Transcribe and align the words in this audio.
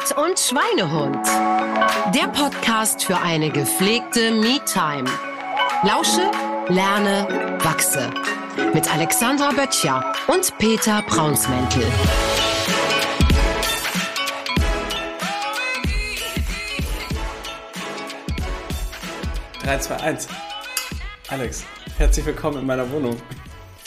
Pott 0.00 0.16
und 0.16 0.38
Schweinehund. 0.38 1.26
Der 2.14 2.28
Podcast 2.28 3.04
für 3.04 3.18
eine 3.18 3.50
gepflegte 3.50 4.30
Me-Time. 4.30 5.04
Lausche, 5.82 6.30
lerne, 6.68 7.58
wachse. 7.62 8.10
Mit 8.72 8.92
Alexandra 8.92 9.50
Böttcher 9.50 10.12
und 10.28 10.56
Peter 10.58 11.02
Braunsmäntel. 11.02 11.84
Drei, 19.62 19.78
zwei, 19.78 19.96
eins. 19.96 20.28
Alex, 21.28 21.64
herzlich 21.98 22.24
willkommen 22.24 22.60
in 22.60 22.66
meiner 22.66 22.90
Wohnung. 22.90 23.20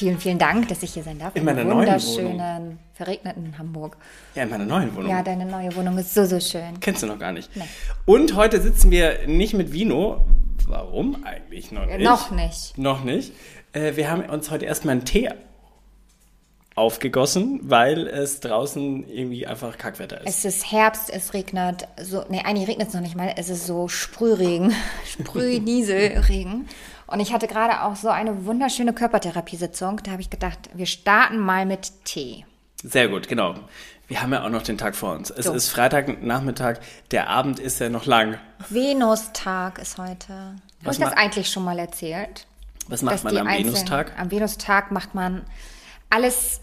Vielen, 0.03 0.19
vielen 0.19 0.37
Dank, 0.37 0.67
dass 0.67 0.83
ich 0.83 0.95
hier 0.95 1.03
sein 1.03 1.17
darf. 1.17 1.33
In 1.33 1.45
meiner 1.45 1.61
einem 1.61 1.69
neuen 1.69 1.87
wunderschönen, 1.87 2.37
Wohnung. 2.37 2.79
verregneten 2.93 3.57
Hamburg. 3.57 3.95
Ja, 4.35 4.43
in 4.43 4.49
meiner 4.49 4.65
neuen 4.65 4.93
Wohnung. 4.93 5.09
Ja, 5.09 5.23
deine 5.23 5.45
neue 5.45 5.73
Wohnung 5.77 5.97
ist 5.97 6.13
so, 6.13 6.25
so 6.25 6.41
schön. 6.41 6.77
Kennst 6.81 7.03
du 7.03 7.07
noch 7.07 7.17
gar 7.17 7.31
nicht. 7.31 7.55
Nee. 7.55 7.63
Und 8.05 8.35
heute 8.35 8.61
sitzen 8.61 8.91
wir 8.91 9.25
nicht 9.27 9.53
mit 9.53 9.71
Vino. 9.71 10.25
Warum 10.67 11.23
eigentlich 11.23 11.71
noch 11.71 11.85
nicht? 11.85 11.99
Äh, 12.01 12.03
Noch 12.03 12.31
nicht. 12.31 12.77
Noch 12.77 13.05
nicht. 13.05 13.31
Äh, 13.71 13.95
wir 13.95 14.11
haben 14.11 14.25
uns 14.25 14.51
heute 14.51 14.65
erstmal 14.65 14.91
einen 14.91 15.05
Tee 15.05 15.29
aufgegossen, 16.75 17.61
weil 17.63 18.05
es 18.07 18.41
draußen 18.41 19.07
irgendwie 19.07 19.47
einfach 19.47 19.77
Kackwetter 19.77 20.19
ist. 20.19 20.27
Es 20.27 20.43
ist 20.43 20.69
Herbst, 20.69 21.09
es 21.13 21.33
regnet. 21.33 21.87
So, 22.01 22.25
nee, 22.27 22.41
eigentlich 22.43 22.67
regnet 22.67 22.89
es 22.89 22.93
noch 22.93 23.01
nicht 23.01 23.15
mal. 23.15 23.33
Es 23.37 23.47
ist 23.49 23.67
so 23.67 23.87
Sprühregen, 23.87 24.73
Sprühnieselregen. 25.05 26.67
Und 27.13 27.19
ich 27.19 27.31
hatte 27.31 27.45
gerade 27.45 27.83
auch 27.83 27.95
so 27.95 28.09
eine 28.09 28.47
wunderschöne 28.47 28.91
Körpertherapiesitzung. 28.91 30.01
Da 30.03 30.13
habe 30.13 30.21
ich 30.23 30.31
gedacht, 30.31 30.57
wir 30.73 30.87
starten 30.87 31.37
mal 31.37 31.63
mit 31.63 31.91
Tee. 32.05 32.43
Sehr 32.81 33.07
gut, 33.07 33.27
genau. 33.27 33.53
Wir 34.07 34.23
haben 34.23 34.33
ja 34.33 34.43
auch 34.43 34.49
noch 34.49 34.63
den 34.63 34.79
Tag 34.79 34.95
vor 34.95 35.13
uns. 35.13 35.29
Es 35.29 35.45
So. 35.45 35.53
ist 35.53 35.69
Freitagnachmittag, 35.69 36.79
der 37.11 37.29
Abend 37.29 37.59
ist 37.59 37.79
ja 37.79 37.89
noch 37.89 38.07
lang. 38.07 38.39
Venustag 38.67 39.77
ist 39.77 39.99
heute. 39.99 40.55
Habe 40.83 40.91
ich 40.91 40.97
das 40.97 41.13
eigentlich 41.13 41.51
schon 41.51 41.63
mal 41.63 41.77
erzählt? 41.77 42.47
Was 42.87 43.03
macht 43.03 43.23
man 43.23 43.37
am 43.37 43.47
Venustag? 43.47 44.11
Am 44.17 44.31
Venustag 44.31 44.91
macht 44.91 45.13
man 45.13 45.43
alles, 46.09 46.61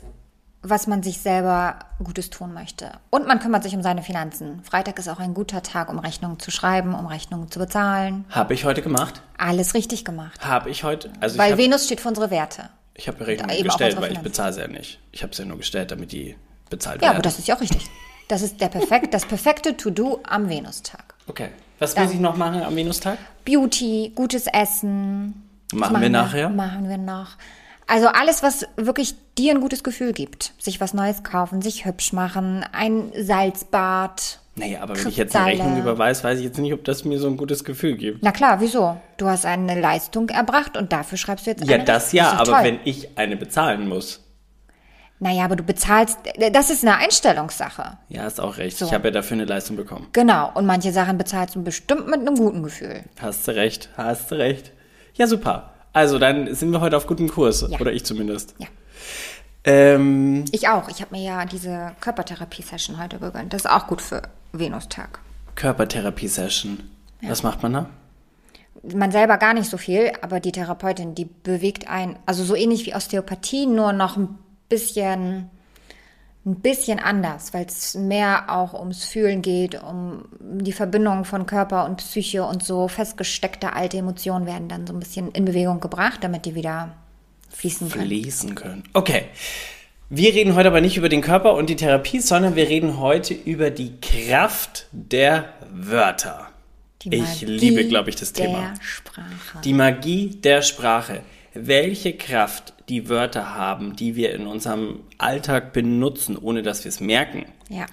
was 0.62 0.86
man 0.86 1.02
sich 1.02 1.20
selber 1.20 1.78
Gutes 2.02 2.28
tun 2.30 2.52
möchte. 2.52 2.92
Und 3.08 3.26
man 3.26 3.38
kümmert 3.40 3.62
sich 3.62 3.74
um 3.74 3.82
seine 3.82 4.02
Finanzen. 4.02 4.62
Freitag 4.62 4.98
ist 4.98 5.08
auch 5.08 5.18
ein 5.18 5.32
guter 5.32 5.62
Tag, 5.62 5.88
um 5.90 5.98
Rechnungen 5.98 6.38
zu 6.38 6.50
schreiben, 6.50 6.94
um 6.94 7.06
Rechnungen 7.06 7.50
zu 7.50 7.58
bezahlen. 7.58 8.24
Habe 8.30 8.52
ich 8.54 8.64
heute 8.64 8.82
gemacht? 8.82 9.22
Alles 9.38 9.72
richtig 9.74 10.04
gemacht. 10.04 10.38
Habe 10.44 10.68
ich 10.70 10.84
heute? 10.84 11.10
Also 11.20 11.38
Weil 11.38 11.46
ich 11.46 11.52
habe 11.52 11.62
Venus 11.62 11.84
steht 11.86 12.00
für 12.00 12.08
unsere 12.08 12.30
Werte. 12.30 12.68
ich 12.94 13.08
hab 13.08 13.18
Rechnungen 13.20 13.62
gestellt, 13.64 13.98
weil 14.00 14.12
ich 14.12 14.18
bezahle 14.18 14.52
sie 14.52 14.60
ja 14.60 14.68
nicht. 14.68 15.00
Ich 15.12 15.22
habe 15.22 15.34
sie 15.34 15.42
ja 15.42 15.48
nur 15.48 15.56
gestellt, 15.58 15.90
damit 15.92 16.12
die 16.12 16.36
bezahlt 16.68 16.96
Ja, 16.96 17.08
werden. 17.08 17.14
aber 17.16 17.22
das 17.22 17.38
ist 17.38 17.48
ja 17.48 17.56
auch 17.56 17.60
richtig. 17.60 17.86
Das 18.28 18.42
ist 18.42 18.60
der 18.60 18.68
perfekt, 18.68 19.12
das 19.14 19.24
perfekte 19.26 19.76
To-Do 19.76 20.20
am 20.28 20.48
Venustag. 20.48 21.14
Okay. 21.26 21.48
Was 21.78 21.94
Dann- 21.94 22.04
muss 22.04 22.12
ich 22.14 22.20
noch 22.20 22.36
machen 22.36 22.62
am 22.62 22.76
Venustag? 22.76 23.16
Beauty, 23.46 24.12
gutes 24.14 24.46
Essen. 24.46 25.48
Was 25.72 25.80
Machen 25.90 26.02
wir 26.02 26.10
nachher? 26.10 26.50
Machen 26.50 26.88
wir 26.88 26.98
noch. 26.98 27.28
Also 27.90 28.06
alles, 28.06 28.44
was 28.44 28.68
wirklich 28.76 29.16
dir 29.36 29.52
ein 29.52 29.60
gutes 29.60 29.82
Gefühl 29.82 30.12
gibt. 30.12 30.52
Sich 30.58 30.80
was 30.80 30.94
Neues 30.94 31.24
kaufen, 31.24 31.60
sich 31.60 31.86
hübsch 31.86 32.12
machen, 32.12 32.64
ein 32.72 33.10
Salzbad. 33.18 34.38
Naja, 34.54 34.82
aber 34.82 34.96
wenn 34.96 35.08
ich 35.08 35.16
jetzt 35.16 35.34
eine. 35.34 35.46
Rechnung 35.46 35.76
überweise, 35.76 36.22
weiß 36.22 36.38
ich 36.38 36.44
jetzt 36.44 36.58
nicht, 36.58 36.72
ob 36.72 36.84
das 36.84 37.04
mir 37.04 37.18
so 37.18 37.26
ein 37.26 37.36
gutes 37.36 37.64
Gefühl 37.64 37.96
gibt. 37.96 38.22
Na 38.22 38.30
klar, 38.30 38.60
wieso? 38.60 39.00
Du 39.16 39.26
hast 39.26 39.44
eine 39.44 39.80
Leistung 39.80 40.28
erbracht 40.28 40.76
und 40.76 40.92
dafür 40.92 41.18
schreibst 41.18 41.46
du 41.46 41.50
jetzt 41.50 41.64
Ja, 41.64 41.76
eine 41.76 41.84
das 41.84 42.12
ja, 42.12 42.30
doch 42.30 42.40
aber 42.40 42.52
toll. 42.52 42.64
wenn 42.64 42.78
ich 42.84 43.18
eine 43.18 43.36
bezahlen 43.36 43.88
muss. 43.88 44.20
Naja, 45.18 45.44
aber 45.44 45.56
du 45.56 45.64
bezahlst, 45.64 46.16
das 46.52 46.70
ist 46.70 46.84
eine 46.84 46.96
Einstellungssache. 46.96 47.98
Ja, 48.08 48.24
ist 48.26 48.40
auch 48.40 48.56
recht. 48.58 48.78
So. 48.78 48.86
Ich 48.86 48.94
habe 48.94 49.08
ja 49.08 49.10
dafür 49.10 49.34
eine 49.34 49.46
Leistung 49.46 49.76
bekommen. 49.76 50.06
Genau, 50.12 50.52
und 50.54 50.64
manche 50.64 50.92
Sachen 50.92 51.18
bezahlst 51.18 51.56
du 51.56 51.62
bestimmt 51.64 52.06
mit 52.06 52.20
einem 52.20 52.36
guten 52.36 52.62
Gefühl. 52.62 53.02
Hast 53.20 53.48
du 53.48 53.56
recht, 53.56 53.90
hast 53.96 54.30
du 54.30 54.36
recht. 54.36 54.70
Ja, 55.14 55.26
super. 55.26 55.72
Also, 55.92 56.18
dann 56.18 56.54
sind 56.54 56.70
wir 56.70 56.80
heute 56.80 56.96
auf 56.96 57.06
gutem 57.06 57.28
Kurs. 57.28 57.66
Ja. 57.68 57.78
Oder 57.80 57.92
ich 57.92 58.04
zumindest. 58.04 58.54
Ja. 58.58 58.66
Ähm, 59.64 60.44
Ich 60.52 60.68
auch. 60.68 60.88
Ich 60.88 61.00
habe 61.00 61.14
mir 61.14 61.22
ja 61.22 61.44
diese 61.44 61.92
Körpertherapie-Session 62.00 63.02
heute 63.02 63.18
gegönnt. 63.18 63.52
Das 63.52 63.64
ist 63.64 63.70
auch 63.70 63.86
gut 63.86 64.00
für 64.00 64.22
Venustag. 64.52 65.20
Körpertherapie-Session. 65.56 66.90
Was 67.22 67.42
macht 67.42 67.62
man 67.62 67.72
da? 67.72 67.86
man 68.82 69.10
selber 69.10 69.36
gar 69.36 69.54
nicht 69.54 69.68
so 69.68 69.76
viel, 69.76 70.12
aber 70.22 70.40
die 70.40 70.52
Therapeutin, 70.52 71.14
die 71.14 71.26
bewegt 71.26 71.88
ein, 71.88 72.18
also 72.26 72.44
so 72.44 72.54
ähnlich 72.54 72.86
wie 72.86 72.94
Osteopathie, 72.94 73.66
nur 73.66 73.92
noch 73.92 74.16
ein 74.16 74.38
bisschen, 74.68 75.50
ein 76.46 76.56
bisschen 76.56 76.98
anders, 76.98 77.52
weil 77.52 77.66
es 77.66 77.94
mehr 77.94 78.44
auch 78.48 78.72
ums 78.72 79.04
Fühlen 79.04 79.42
geht, 79.42 79.82
um 79.82 80.24
die 80.40 80.72
Verbindung 80.72 81.24
von 81.24 81.44
Körper 81.44 81.84
und 81.84 81.98
Psyche 81.98 82.44
und 82.44 82.62
so 82.62 82.88
festgesteckte 82.88 83.74
alte 83.74 83.98
Emotionen 83.98 84.46
werden 84.46 84.68
dann 84.68 84.86
so 84.86 84.94
ein 84.94 85.00
bisschen 85.00 85.30
in 85.32 85.44
Bewegung 85.44 85.80
gebracht, 85.80 86.20
damit 86.22 86.46
die 86.46 86.54
wieder 86.54 86.94
fließen 87.50 87.90
können. 87.90 88.06
Fließen 88.06 88.54
können. 88.54 88.84
Okay. 88.94 89.24
Wir 90.08 90.34
reden 90.34 90.56
heute 90.56 90.68
aber 90.68 90.80
nicht 90.80 90.96
über 90.96 91.08
den 91.08 91.20
Körper 91.20 91.54
und 91.54 91.70
die 91.70 91.76
Therapie, 91.76 92.20
sondern 92.20 92.56
wir 92.56 92.68
reden 92.68 92.98
heute 92.98 93.32
über 93.32 93.70
die 93.70 94.00
Kraft 94.00 94.86
der 94.90 95.52
Wörter. 95.72 96.48
Die 97.02 97.14
ich 97.14 97.20
Magie 97.20 97.44
liebe, 97.44 97.86
glaube 97.86 98.10
ich, 98.10 98.16
das 98.16 98.32
der 98.32 98.46
Thema. 98.46 98.74
Sprache. 98.80 99.28
Die 99.62 99.72
Magie 99.72 100.30
der 100.42 100.62
Sprache. 100.62 101.20
Welche 101.54 102.16
Kraft 102.16 102.72
die 102.90 103.08
Wörter 103.08 103.54
haben, 103.54 103.96
die 103.96 104.16
wir 104.16 104.34
in 104.34 104.46
unserem 104.46 105.00
Alltag 105.18 105.72
benutzen, 105.72 106.36
ohne 106.36 106.62
dass 106.62 106.84
wir 106.84 106.90
es 106.90 107.00
merken. 107.00 107.46
ja. 107.68 107.86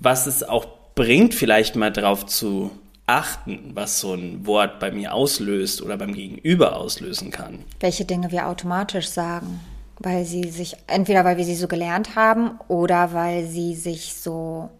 Was 0.00 0.26
es 0.26 0.42
auch 0.42 0.66
bringt, 0.94 1.34
vielleicht 1.34 1.76
mal 1.76 1.90
drauf 1.92 2.26
zu 2.26 2.72
achten, 3.06 3.70
was 3.74 4.00
so 4.00 4.14
ein 4.14 4.46
Wort 4.46 4.80
bei 4.80 4.90
mir 4.90 5.14
auslöst 5.14 5.82
oder 5.82 5.96
beim 5.96 6.14
Gegenüber 6.14 6.76
auslösen 6.76 7.30
kann. 7.30 7.60
welche 7.80 8.04
Dinge 8.04 8.30
wir 8.30 8.48
automatisch 8.48 9.08
sagen, 9.08 9.60
weil 9.98 10.24
sie 10.24 10.50
sich 10.50 10.76
entweder 10.86 11.24
weil 11.24 11.36
wir 11.36 11.44
sie 11.44 11.54
so 11.54 11.68
gelernt 11.68 12.16
haben 12.16 12.58
oder 12.68 13.12
weil 13.12 13.46
sie 13.46 13.74
sich 13.74 14.14
so 14.14 14.70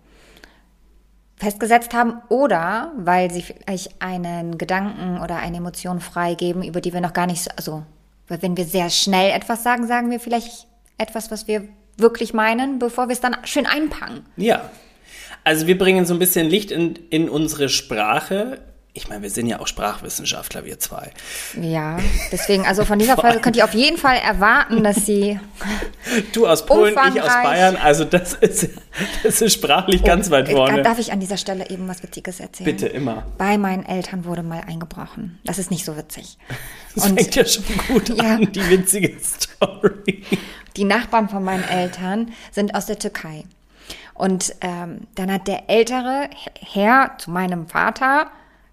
festgesetzt 1.36 1.92
haben 1.94 2.22
oder 2.28 2.92
weil 2.96 3.30
sie 3.30 3.42
vielleicht 3.42 4.00
einen 4.00 4.56
Gedanken 4.58 5.20
oder 5.22 5.36
eine 5.36 5.58
Emotion 5.58 6.00
freigeben, 6.00 6.62
über 6.62 6.80
die 6.80 6.92
wir 6.92 7.00
noch 7.00 7.12
gar 7.12 7.26
nicht 7.26 7.42
so, 7.42 7.50
also 7.56 7.82
weil 8.28 8.42
wenn 8.42 8.56
wir 8.56 8.64
sehr 8.64 8.90
schnell 8.90 9.30
etwas 9.30 9.62
sagen, 9.62 9.86
sagen 9.86 10.10
wir 10.10 10.20
vielleicht 10.20 10.66
etwas, 10.98 11.30
was 11.30 11.48
wir 11.48 11.68
wirklich 11.96 12.34
meinen, 12.34 12.78
bevor 12.78 13.08
wir 13.08 13.12
es 13.12 13.20
dann 13.20 13.36
schön 13.44 13.66
einpacken. 13.66 14.24
Ja. 14.36 14.70
Also 15.44 15.66
wir 15.66 15.76
bringen 15.76 16.06
so 16.06 16.14
ein 16.14 16.18
bisschen 16.18 16.48
Licht 16.48 16.70
in, 16.70 16.94
in 17.10 17.28
unsere 17.28 17.68
Sprache. 17.68 18.62
Ich 18.96 19.08
meine, 19.08 19.22
wir 19.22 19.30
sind 19.30 19.48
ja 19.48 19.58
auch 19.58 19.66
Sprachwissenschaftler, 19.66 20.64
wir 20.64 20.78
zwei. 20.78 21.10
Ja, 21.60 21.98
deswegen, 22.30 22.64
also 22.64 22.84
von 22.84 23.00
dieser 23.00 23.16
Folge 23.16 23.40
könnt 23.40 23.56
ihr 23.56 23.64
auf 23.64 23.74
jeden 23.74 23.96
Fall 23.98 24.16
erwarten, 24.18 24.84
dass 24.84 25.04
sie 25.04 25.40
Du 26.32 26.46
aus 26.46 26.64
Polen, 26.64 26.94
ich 27.12 27.20
aus. 27.20 27.28
Bayern. 27.42 27.76
Also 27.76 28.04
das 28.04 28.34
ist, 28.34 28.68
das 29.24 29.42
ist 29.42 29.52
sprachlich 29.52 30.04
ganz 30.04 30.30
weit 30.30 30.48
Äh, 30.48 30.52
vorne. 30.52 30.82
Darf 30.84 31.00
ich 31.00 31.10
an 31.10 31.18
dieser 31.18 31.36
Stelle 31.38 31.68
eben 31.70 31.88
was 31.88 32.04
Witziges 32.04 32.38
erzählen? 32.38 32.66
Bitte, 32.66 32.86
immer. 32.86 33.26
Bei 33.36 33.58
meinen 33.58 33.84
Eltern 33.84 34.24
wurde 34.26 34.44
mal 34.44 34.60
eingebrochen. 34.64 35.40
Das 35.44 35.58
ist 35.58 35.72
nicht 35.72 35.84
so 35.84 35.96
witzig. 35.96 36.38
Das 36.94 37.06
Und 37.06 37.18
fängt 37.20 37.34
ja 37.34 37.44
schon 37.44 37.64
gut 37.88 38.08
Ja. 38.10 38.36
an, 38.36 38.52
die 38.52 38.70
witzige 38.70 39.12
Story. 39.20 40.22
die 40.76 40.84
Nachbarn 40.84 41.28
von 41.28 41.42
meinen 41.42 41.64
Eltern 41.64 42.30
sind 42.52 42.76
aus 42.76 42.86
der 42.86 43.00
Türkei. 43.00 43.42
Und 44.14 44.54
ähm, 44.60 45.00
dann 45.16 45.32
hat 45.32 45.48
der 45.48 45.68
ältere 45.68 46.30
Herr 46.60 47.16
zu 47.18 47.32
meinem 47.32 47.66
Vater 47.66 48.28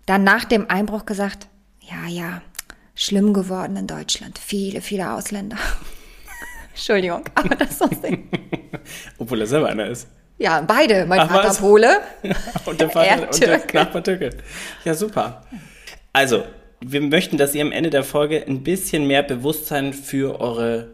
dann 0.06 0.23
nach 0.23 0.45
dem 0.45 0.69
Einbruch 0.69 1.06
gesagt, 1.06 1.47
ja, 1.81 2.07
ja, 2.07 2.41
schlimm 2.95 3.34
geworden 3.34 3.75
in 3.75 3.88
Deutschland. 3.88 4.38
Viele, 4.38 4.81
viele 4.81 5.13
Ausländer. 5.13 5.57
Entschuldigung, 6.70 7.23
aber 7.35 7.55
das 7.55 7.72
ist 7.72 7.79
so 7.79 7.87
Ding. 7.87 8.29
Obwohl 9.17 9.41
er 9.41 9.47
selber 9.47 9.70
einer 9.70 9.87
ist. 9.87 10.08
Ja, 10.37 10.61
beide. 10.61 11.05
Mein 11.05 11.20
Ach, 11.20 11.29
Vater 11.29 11.49
was? 11.49 11.59
Pole. 11.59 11.99
Und 12.66 12.79
der 12.79 12.87
Er 12.87 12.91
Vater 12.91 13.23
und 13.23 13.41
der. 13.41 13.84
Nachbar 13.84 14.03
Türke. 14.03 14.29
Ja, 14.84 14.93
super. 14.96 15.46
Also, 16.14 16.46
wir 16.79 17.02
möchten, 17.02 17.37
dass 17.37 17.53
ihr 17.53 17.61
am 17.61 17.72
Ende 17.72 17.91
der 17.91 18.03
Folge 18.03 18.43
ein 18.47 18.64
bisschen 18.64 19.05
mehr 19.05 19.22
Bewusstsein 19.22 19.93
für 19.93 20.40
eure, 20.40 20.87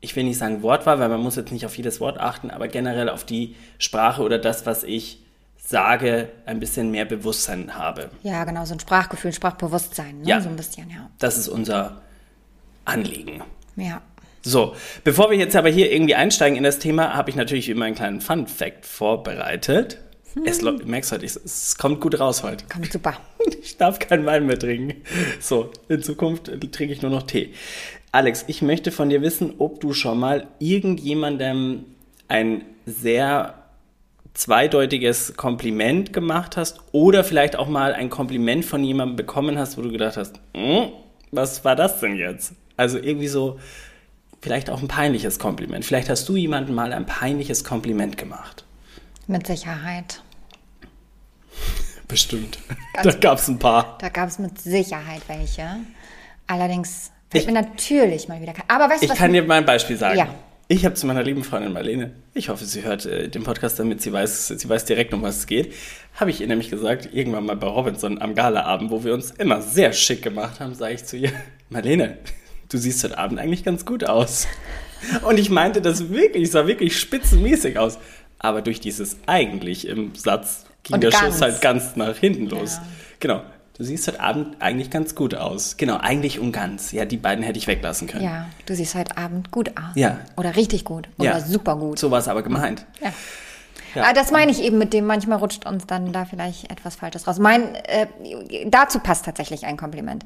ich 0.00 0.16
will 0.16 0.24
nicht 0.24 0.38
sagen 0.38 0.62
Wortwahl, 0.62 0.98
weil 0.98 1.08
man 1.08 1.20
muss 1.20 1.36
jetzt 1.36 1.52
nicht 1.52 1.64
auf 1.64 1.76
jedes 1.76 2.00
Wort 2.00 2.18
achten, 2.18 2.50
aber 2.50 2.66
generell 2.66 3.08
auf 3.08 3.24
die 3.24 3.54
Sprache 3.78 4.22
oder 4.22 4.38
das, 4.38 4.66
was 4.66 4.82
ich 4.82 5.23
sage, 5.66 6.28
ein 6.46 6.60
bisschen 6.60 6.90
mehr 6.90 7.04
Bewusstsein 7.06 7.74
habe. 7.74 8.10
Ja, 8.22 8.44
genau, 8.44 8.64
so 8.64 8.74
ein 8.74 8.80
Sprachgefühl, 8.80 9.32
Sprachbewusstsein, 9.32 10.20
ne? 10.20 10.28
Ja. 10.28 10.40
so 10.40 10.48
ein 10.48 10.56
bisschen, 10.56 10.90
ja. 10.90 11.08
Das 11.18 11.38
ist 11.38 11.48
unser 11.48 12.02
Anliegen. 12.84 13.42
Ja. 13.76 14.02
So, 14.42 14.74
bevor 15.04 15.30
wir 15.30 15.38
jetzt 15.38 15.56
aber 15.56 15.70
hier 15.70 15.90
irgendwie 15.90 16.14
einsteigen 16.14 16.56
in 16.58 16.64
das 16.64 16.78
Thema, 16.78 17.14
habe 17.14 17.30
ich 17.30 17.36
natürlich 17.36 17.70
immer 17.70 17.86
einen 17.86 17.94
kleinen 17.94 18.20
Fun-Fact 18.20 18.84
vorbereitet. 18.84 19.98
Es, 20.44 20.60
lo- 20.60 20.72
du 20.76 20.84
merkst 20.84 21.12
heute, 21.12 21.24
es, 21.24 21.36
es 21.36 21.78
kommt 21.78 22.00
gut 22.00 22.18
raus 22.20 22.42
heute. 22.42 22.64
Kommt 22.66 22.92
super. 22.92 23.14
Ich 23.62 23.76
darf 23.78 23.98
keinen 23.98 24.24
Wein 24.26 24.46
mehr 24.46 24.58
trinken. 24.58 25.02
So, 25.40 25.70
in 25.88 26.02
Zukunft 26.02 26.48
äh, 26.48 26.58
trinke 26.58 26.92
ich 26.94 27.00
nur 27.02 27.10
noch 27.10 27.22
Tee. 27.24 27.52
Alex, 28.12 28.44
ich 28.46 28.60
möchte 28.62 28.90
von 28.90 29.08
dir 29.10 29.20
wissen, 29.22 29.54
ob 29.58 29.80
du 29.80 29.92
schon 29.94 30.18
mal 30.18 30.46
irgendjemandem 30.58 31.84
ein 32.28 32.62
sehr 32.86 33.54
zweideutiges 34.34 35.36
Kompliment 35.36 36.12
gemacht 36.12 36.56
hast 36.56 36.80
oder 36.92 37.24
vielleicht 37.24 37.56
auch 37.56 37.68
mal 37.68 37.94
ein 37.94 38.10
Kompliment 38.10 38.64
von 38.64 38.82
jemandem 38.84 39.16
bekommen 39.16 39.58
hast, 39.58 39.78
wo 39.78 39.82
du 39.82 39.90
gedacht 39.90 40.16
hast, 40.16 40.40
hm, 40.56 40.90
was 41.30 41.64
war 41.64 41.76
das 41.76 42.00
denn 42.00 42.16
jetzt? 42.16 42.52
Also 42.76 42.98
irgendwie 42.98 43.28
so, 43.28 43.58
vielleicht 44.42 44.70
auch 44.70 44.82
ein 44.82 44.88
peinliches 44.88 45.38
Kompliment. 45.38 45.84
Vielleicht 45.84 46.10
hast 46.10 46.28
du 46.28 46.36
jemandem 46.36 46.74
mal 46.74 46.92
ein 46.92 47.06
peinliches 47.06 47.64
Kompliment 47.64 48.18
gemacht. 48.18 48.64
Mit 49.26 49.46
Sicherheit. 49.46 50.22
Bestimmt. 52.08 52.58
da 53.02 53.10
gab 53.12 53.38
es 53.38 53.48
ein 53.48 53.58
paar. 53.58 53.96
Da 54.00 54.08
gab 54.08 54.28
es 54.28 54.38
mit 54.38 54.60
Sicherheit 54.60 55.22
welche. 55.28 55.66
Allerdings 56.46 57.10
fällt 57.30 57.46
mir 57.46 57.52
natürlich 57.52 58.28
mal 58.28 58.40
wieder. 58.42 58.52
Aber 58.68 58.90
weißt 58.90 59.02
du 59.02 59.04
Ich 59.06 59.10
was? 59.12 59.18
kann 59.18 59.32
dir 59.32 59.42
mal 59.44 59.58
ein 59.58 59.64
Beispiel 59.64 59.96
sagen. 59.96 60.18
Ja. 60.18 60.28
Ich 60.66 60.86
habe 60.86 60.94
zu 60.94 61.06
meiner 61.06 61.22
lieben 61.22 61.44
Freundin 61.44 61.74
Marlene, 61.74 62.12
ich 62.32 62.48
hoffe, 62.48 62.64
sie 62.64 62.84
hört 62.84 63.04
äh, 63.04 63.28
den 63.28 63.42
Podcast, 63.42 63.78
damit 63.78 64.00
sie 64.00 64.12
weiß, 64.12 64.48
sie 64.48 64.68
weiß 64.68 64.86
direkt, 64.86 65.12
um 65.12 65.20
was 65.20 65.38
es 65.38 65.46
geht, 65.46 65.74
habe 66.14 66.30
ich 66.30 66.40
ihr 66.40 66.46
nämlich 66.46 66.70
gesagt, 66.70 67.10
irgendwann 67.12 67.44
mal 67.44 67.56
bei 67.56 67.66
Robinson 67.66 68.22
am 68.22 68.34
Galaabend, 68.34 68.90
wo 68.90 69.04
wir 69.04 69.12
uns 69.12 69.30
immer 69.32 69.60
sehr 69.60 69.92
schick 69.92 70.22
gemacht 70.22 70.60
haben, 70.60 70.74
sage 70.74 70.94
ich 70.94 71.04
zu 71.04 71.18
ihr, 71.18 71.32
Marlene, 71.68 72.16
du 72.70 72.78
siehst 72.78 73.04
heute 73.04 73.18
Abend 73.18 73.38
eigentlich 73.38 73.62
ganz 73.62 73.84
gut 73.84 74.04
aus. 74.04 74.48
Und 75.26 75.38
ich 75.38 75.50
meinte 75.50 75.82
das 75.82 76.08
wirklich, 76.08 76.50
sah 76.50 76.66
wirklich 76.66 76.98
spitzenmäßig 76.98 77.78
aus. 77.78 77.98
Aber 78.38 78.62
durch 78.62 78.80
dieses 78.80 79.18
eigentlich 79.26 79.86
im 79.86 80.14
Satz 80.14 80.64
ging 80.82 80.94
Und 80.94 81.02
der 81.02 81.10
ganz. 81.10 81.24
Schuss 81.24 81.40
halt 81.42 81.60
ganz 81.60 81.96
nach 81.96 82.16
hinten 82.16 82.48
los. 82.48 82.76
Ja. 82.76 82.86
Genau. 83.20 83.42
Du 83.76 83.82
siehst 83.82 84.06
heute 84.06 84.20
Abend 84.20 84.62
eigentlich 84.62 84.88
ganz 84.90 85.16
gut 85.16 85.34
aus. 85.34 85.76
Genau, 85.76 85.96
eigentlich 85.96 86.38
und 86.38 86.52
ganz. 86.52 86.92
Ja, 86.92 87.04
die 87.04 87.16
beiden 87.16 87.42
hätte 87.42 87.58
ich 87.58 87.66
weglassen 87.66 88.06
können. 88.06 88.24
Ja, 88.24 88.46
du 88.66 88.74
siehst 88.76 88.94
heute 88.94 89.16
Abend 89.16 89.50
gut 89.50 89.70
aus. 89.76 89.96
Ja. 89.96 90.20
Oder 90.36 90.54
richtig 90.54 90.84
gut. 90.84 91.08
Oder 91.18 91.40
super 91.40 91.74
gut. 91.76 91.98
So 91.98 92.10
war 92.12 92.20
es 92.20 92.28
aber 92.28 92.42
gemeint. 92.42 92.86
Ja. 93.00 93.12
Ja. 93.96 94.04
Ah, 94.08 94.12
Das 94.12 94.30
meine 94.30 94.50
ich 94.52 94.62
eben 94.62 94.78
mit 94.78 94.92
dem, 94.92 95.06
manchmal 95.06 95.38
rutscht 95.38 95.66
uns 95.66 95.86
dann 95.86 96.12
da 96.12 96.24
vielleicht 96.24 96.70
etwas 96.70 96.96
Falsches 96.96 97.26
raus. 97.26 97.38
Mein, 97.38 97.74
äh, 97.74 98.06
dazu 98.66 98.98
passt 99.00 99.24
tatsächlich 99.24 99.66
ein 99.66 99.76
Kompliment. 99.76 100.24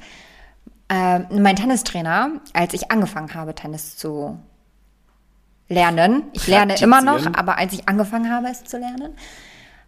Äh, 0.90 1.20
mein 1.38 1.56
Tennistrainer, 1.56 2.30
als 2.54 2.72
ich 2.74 2.90
angefangen 2.90 3.34
habe, 3.34 3.54
Tennis 3.54 3.96
zu 3.96 4.38
lernen, 5.68 6.24
ich 6.32 6.46
lerne 6.46 6.80
immer 6.80 7.02
noch, 7.02 7.26
aber 7.34 7.58
als 7.58 7.74
ich 7.74 7.88
angefangen 7.88 8.30
habe, 8.30 8.48
es 8.48 8.64
zu 8.64 8.78
lernen, 8.78 9.14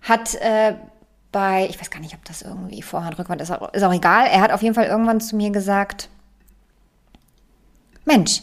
hat 0.03 0.35
äh, 0.37 0.75
bei, 1.33 1.67
ich 1.69 1.81
weiß 1.81 1.91
gar 1.91 2.01
nicht, 2.01 2.15
ob 2.15 2.25
das 2.25 2.43
irgendwie 2.43 2.83
Vorhand, 2.83 3.19
Rückwand 3.19 3.41
ist, 3.41 3.51
auch- 3.51 3.73
ist 3.73 3.83
auch 3.83 3.93
egal, 3.93 4.27
er 4.27 4.41
hat 4.41 4.53
auf 4.53 4.63
jeden 4.63 4.75
Fall 4.75 4.87
irgendwann 4.87 5.21
zu 5.21 5.37
mir 5.37 5.51
gesagt, 5.51 6.09
Mensch, 8.05 8.43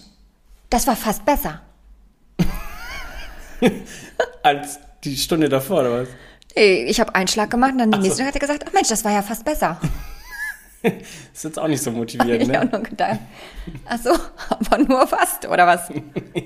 das 0.70 0.88
war 0.88 0.96
fast 0.96 1.26
besser. 1.26 1.62
Als 4.44 4.80
die 5.04 5.18
Stunde 5.18 5.50
davor, 5.50 5.80
oder 5.82 6.02
was? 6.02 6.08
Ich 6.56 7.00
habe 7.00 7.14
einen 7.16 7.28
Schlag 7.28 7.50
gemacht 7.50 7.74
und 7.74 7.80
dann 7.80 7.92
die 7.92 7.98
so. 7.98 8.02
nächste 8.04 8.16
Stunde 8.24 8.28
hat 8.30 8.36
er 8.36 8.40
gesagt, 8.40 8.66
ach 8.68 8.74
Mensch, 8.74 8.88
das 8.90 9.04
war 9.04 9.12
ja 9.12 9.22
fast 9.22 9.44
besser. 9.46 9.80
Ist 11.34 11.44
jetzt 11.44 11.60
auch 11.60 11.68
nicht 11.68 11.82
so 11.82 11.92
motivierend, 11.92 12.44
ich 12.44 12.58
auch 12.58 12.64
ne? 12.64 12.70
nur 12.72 12.82
gedacht. 12.82 13.20
Ach 13.86 13.98
so, 14.00 14.12
aber 14.50 14.78
nur 14.78 15.08
fast, 15.08 15.46
oder 15.48 15.68
was? 15.68 15.90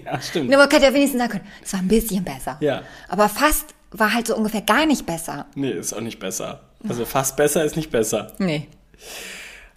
Ja, 0.03 0.19
stimmt. 0.21 0.49
Nur 0.49 0.57
man 0.57 0.69
könnte 0.69 0.85
ja 0.87 0.93
wenigstens 0.93 1.19
sagen 1.19 1.31
können, 1.33 1.47
es 1.63 1.73
war 1.73 1.79
ein 1.81 1.87
bisschen 1.87 2.23
besser. 2.23 2.57
Ja. 2.61 2.81
Aber 3.09 3.29
fast 3.29 3.73
war 3.91 4.13
halt 4.13 4.27
so 4.27 4.35
ungefähr 4.35 4.61
gar 4.61 4.85
nicht 4.85 5.05
besser. 5.05 5.45
Nee, 5.55 5.71
ist 5.71 5.93
auch 5.93 6.01
nicht 6.01 6.19
besser. 6.19 6.61
Also 6.87 7.05
fast 7.05 7.35
besser 7.35 7.63
ist 7.63 7.75
nicht 7.75 7.91
besser. 7.91 8.33
Nee. 8.39 8.67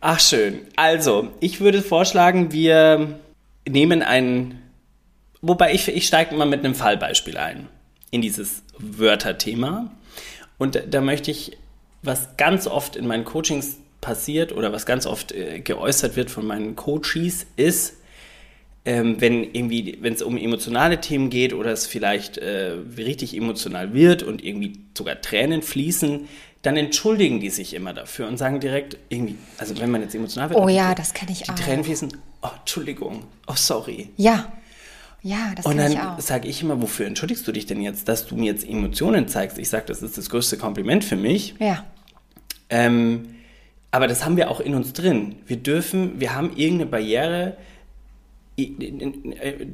Ach, 0.00 0.20
schön. 0.20 0.60
Also, 0.76 1.28
ich 1.40 1.60
würde 1.60 1.82
vorschlagen, 1.82 2.52
wir 2.52 3.18
nehmen 3.68 4.02
ein. 4.02 4.62
Wobei 5.40 5.74
ich, 5.74 5.88
ich 5.88 6.06
steige 6.06 6.34
mal 6.34 6.46
mit 6.46 6.60
einem 6.60 6.74
Fallbeispiel 6.74 7.36
ein 7.36 7.68
in 8.10 8.22
dieses 8.22 8.62
Wörterthema. 8.78 9.90
Und 10.58 10.74
da, 10.74 10.80
da 10.80 11.00
möchte 11.00 11.30
ich, 11.30 11.56
was 12.02 12.36
ganz 12.36 12.66
oft 12.66 12.96
in 12.96 13.06
meinen 13.06 13.24
Coachings 13.24 13.78
passiert 14.00 14.52
oder 14.52 14.72
was 14.72 14.86
ganz 14.86 15.06
oft 15.06 15.32
äh, 15.32 15.60
geäußert 15.60 16.16
wird 16.16 16.30
von 16.30 16.46
meinen 16.46 16.76
Coaches, 16.76 17.46
ist, 17.56 17.94
ähm, 18.84 19.20
wenn 19.20 19.44
irgendwie, 19.44 19.98
wenn 20.00 20.12
es 20.12 20.22
um 20.22 20.36
emotionale 20.36 21.00
Themen 21.00 21.30
geht 21.30 21.54
oder 21.54 21.70
es 21.70 21.86
vielleicht 21.86 22.36
äh, 22.38 22.76
richtig 22.96 23.36
emotional 23.36 23.94
wird 23.94 24.22
und 24.22 24.44
irgendwie 24.44 24.80
sogar 24.96 25.20
Tränen 25.20 25.62
fließen, 25.62 26.28
dann 26.62 26.76
entschuldigen 26.76 27.40
die 27.40 27.50
sich 27.50 27.74
immer 27.74 27.92
dafür 27.92 28.26
und 28.26 28.38
sagen 28.38 28.60
direkt 28.60 28.96
irgendwie, 29.08 29.36
also 29.58 29.78
wenn 29.78 29.90
man 29.90 30.02
jetzt 30.02 30.14
emotional 30.14 30.50
wird, 30.50 30.58
Oh 30.60 30.68
ja, 30.68 30.94
das 30.94 31.12
kenn 31.14 31.28
ich 31.30 31.42
die 31.42 31.48
auch. 31.50 31.54
Tränen 31.54 31.84
fließen, 31.84 32.16
oh 32.42 32.48
Entschuldigung, 32.60 33.24
oh 33.46 33.54
sorry. 33.54 34.10
Ja. 34.16 34.52
Ja, 35.22 35.52
das 35.56 35.64
Und 35.64 35.78
dann 35.78 36.20
sage 36.20 36.48
ich 36.48 36.60
immer, 36.60 36.82
wofür 36.82 37.06
entschuldigst 37.06 37.48
du 37.48 37.52
dich 37.52 37.64
denn 37.64 37.80
jetzt, 37.80 38.08
dass 38.08 38.26
du 38.26 38.36
mir 38.36 38.52
jetzt 38.52 38.68
Emotionen 38.68 39.26
zeigst? 39.26 39.56
Ich 39.56 39.70
sage, 39.70 39.84
das 39.86 40.02
ist 40.02 40.18
das 40.18 40.28
größte 40.28 40.58
Kompliment 40.58 41.02
für 41.02 41.16
mich. 41.16 41.54
Ja. 41.58 41.84
Ähm, 42.68 43.36
aber 43.90 44.06
das 44.06 44.24
haben 44.26 44.36
wir 44.36 44.50
auch 44.50 44.60
in 44.60 44.74
uns 44.74 44.92
drin. 44.92 45.36
Wir 45.46 45.56
dürfen, 45.56 46.20
wir 46.20 46.34
haben 46.34 46.54
irgendeine 46.56 46.90
Barriere, 46.90 47.56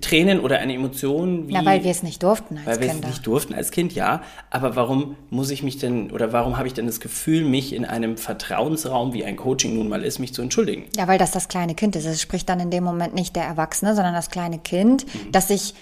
Tränen 0.00 0.40
oder 0.40 0.58
eine 0.58 0.74
Emotion 0.74 1.48
wie. 1.48 1.52
Na, 1.52 1.64
weil 1.64 1.84
wir 1.84 1.90
es 1.90 2.02
nicht 2.02 2.22
durften 2.22 2.56
als 2.58 2.66
weil 2.66 2.80
wir 2.80 2.86
es 2.86 2.92
Kinder. 2.94 3.08
nicht 3.08 3.26
durften 3.26 3.54
als 3.54 3.70
Kind, 3.70 3.94
ja. 3.94 4.22
Aber 4.50 4.74
warum 4.76 5.16
muss 5.28 5.50
ich 5.50 5.62
mich 5.62 5.76
denn 5.78 6.10
oder 6.10 6.32
warum 6.32 6.56
habe 6.56 6.66
ich 6.66 6.74
denn 6.74 6.86
das 6.86 7.00
Gefühl, 7.00 7.44
mich 7.44 7.74
in 7.74 7.84
einem 7.84 8.16
Vertrauensraum, 8.16 9.12
wie 9.12 9.24
ein 9.24 9.36
Coaching 9.36 9.74
nun 9.74 9.88
mal 9.88 10.02
ist, 10.02 10.18
mich 10.18 10.32
zu 10.32 10.40
entschuldigen? 10.42 10.84
Ja, 10.96 11.06
weil 11.08 11.18
das 11.18 11.30
das 11.30 11.48
kleine 11.48 11.74
Kind 11.74 11.94
ist. 11.94 12.06
Es 12.06 12.22
spricht 12.22 12.48
dann 12.48 12.58
in 12.60 12.70
dem 12.70 12.82
Moment 12.84 13.14
nicht 13.14 13.36
der 13.36 13.44
Erwachsene, 13.44 13.94
sondern 13.94 14.14
das 14.14 14.30
kleine 14.30 14.58
Kind, 14.58 15.04
Mhm. 15.04 15.32
dass 15.32 15.48
sich, 15.48 15.74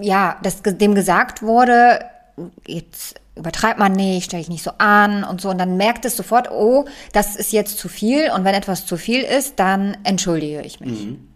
ja, 0.00 0.36
dass 0.42 0.62
dem 0.62 0.94
gesagt 0.96 1.42
wurde, 1.42 2.00
jetzt 2.66 3.20
übertreibt 3.36 3.78
man 3.78 3.92
nicht, 3.92 4.24
stell 4.24 4.40
dich 4.40 4.48
nicht 4.48 4.64
so 4.64 4.72
an 4.78 5.22
und 5.24 5.40
so. 5.40 5.48
Und 5.50 5.58
dann 5.58 5.76
merkt 5.76 6.04
es 6.04 6.16
sofort, 6.16 6.50
oh, 6.50 6.86
das 7.12 7.36
ist 7.36 7.52
jetzt 7.52 7.78
zu 7.78 7.88
viel. 7.88 8.30
Und 8.34 8.44
wenn 8.44 8.54
etwas 8.54 8.84
zu 8.84 8.96
viel 8.96 9.22
ist, 9.22 9.58
dann 9.60 9.96
entschuldige 10.04 10.60
ich 10.62 10.80
mich. 10.80 11.04
Mhm. 11.06 11.26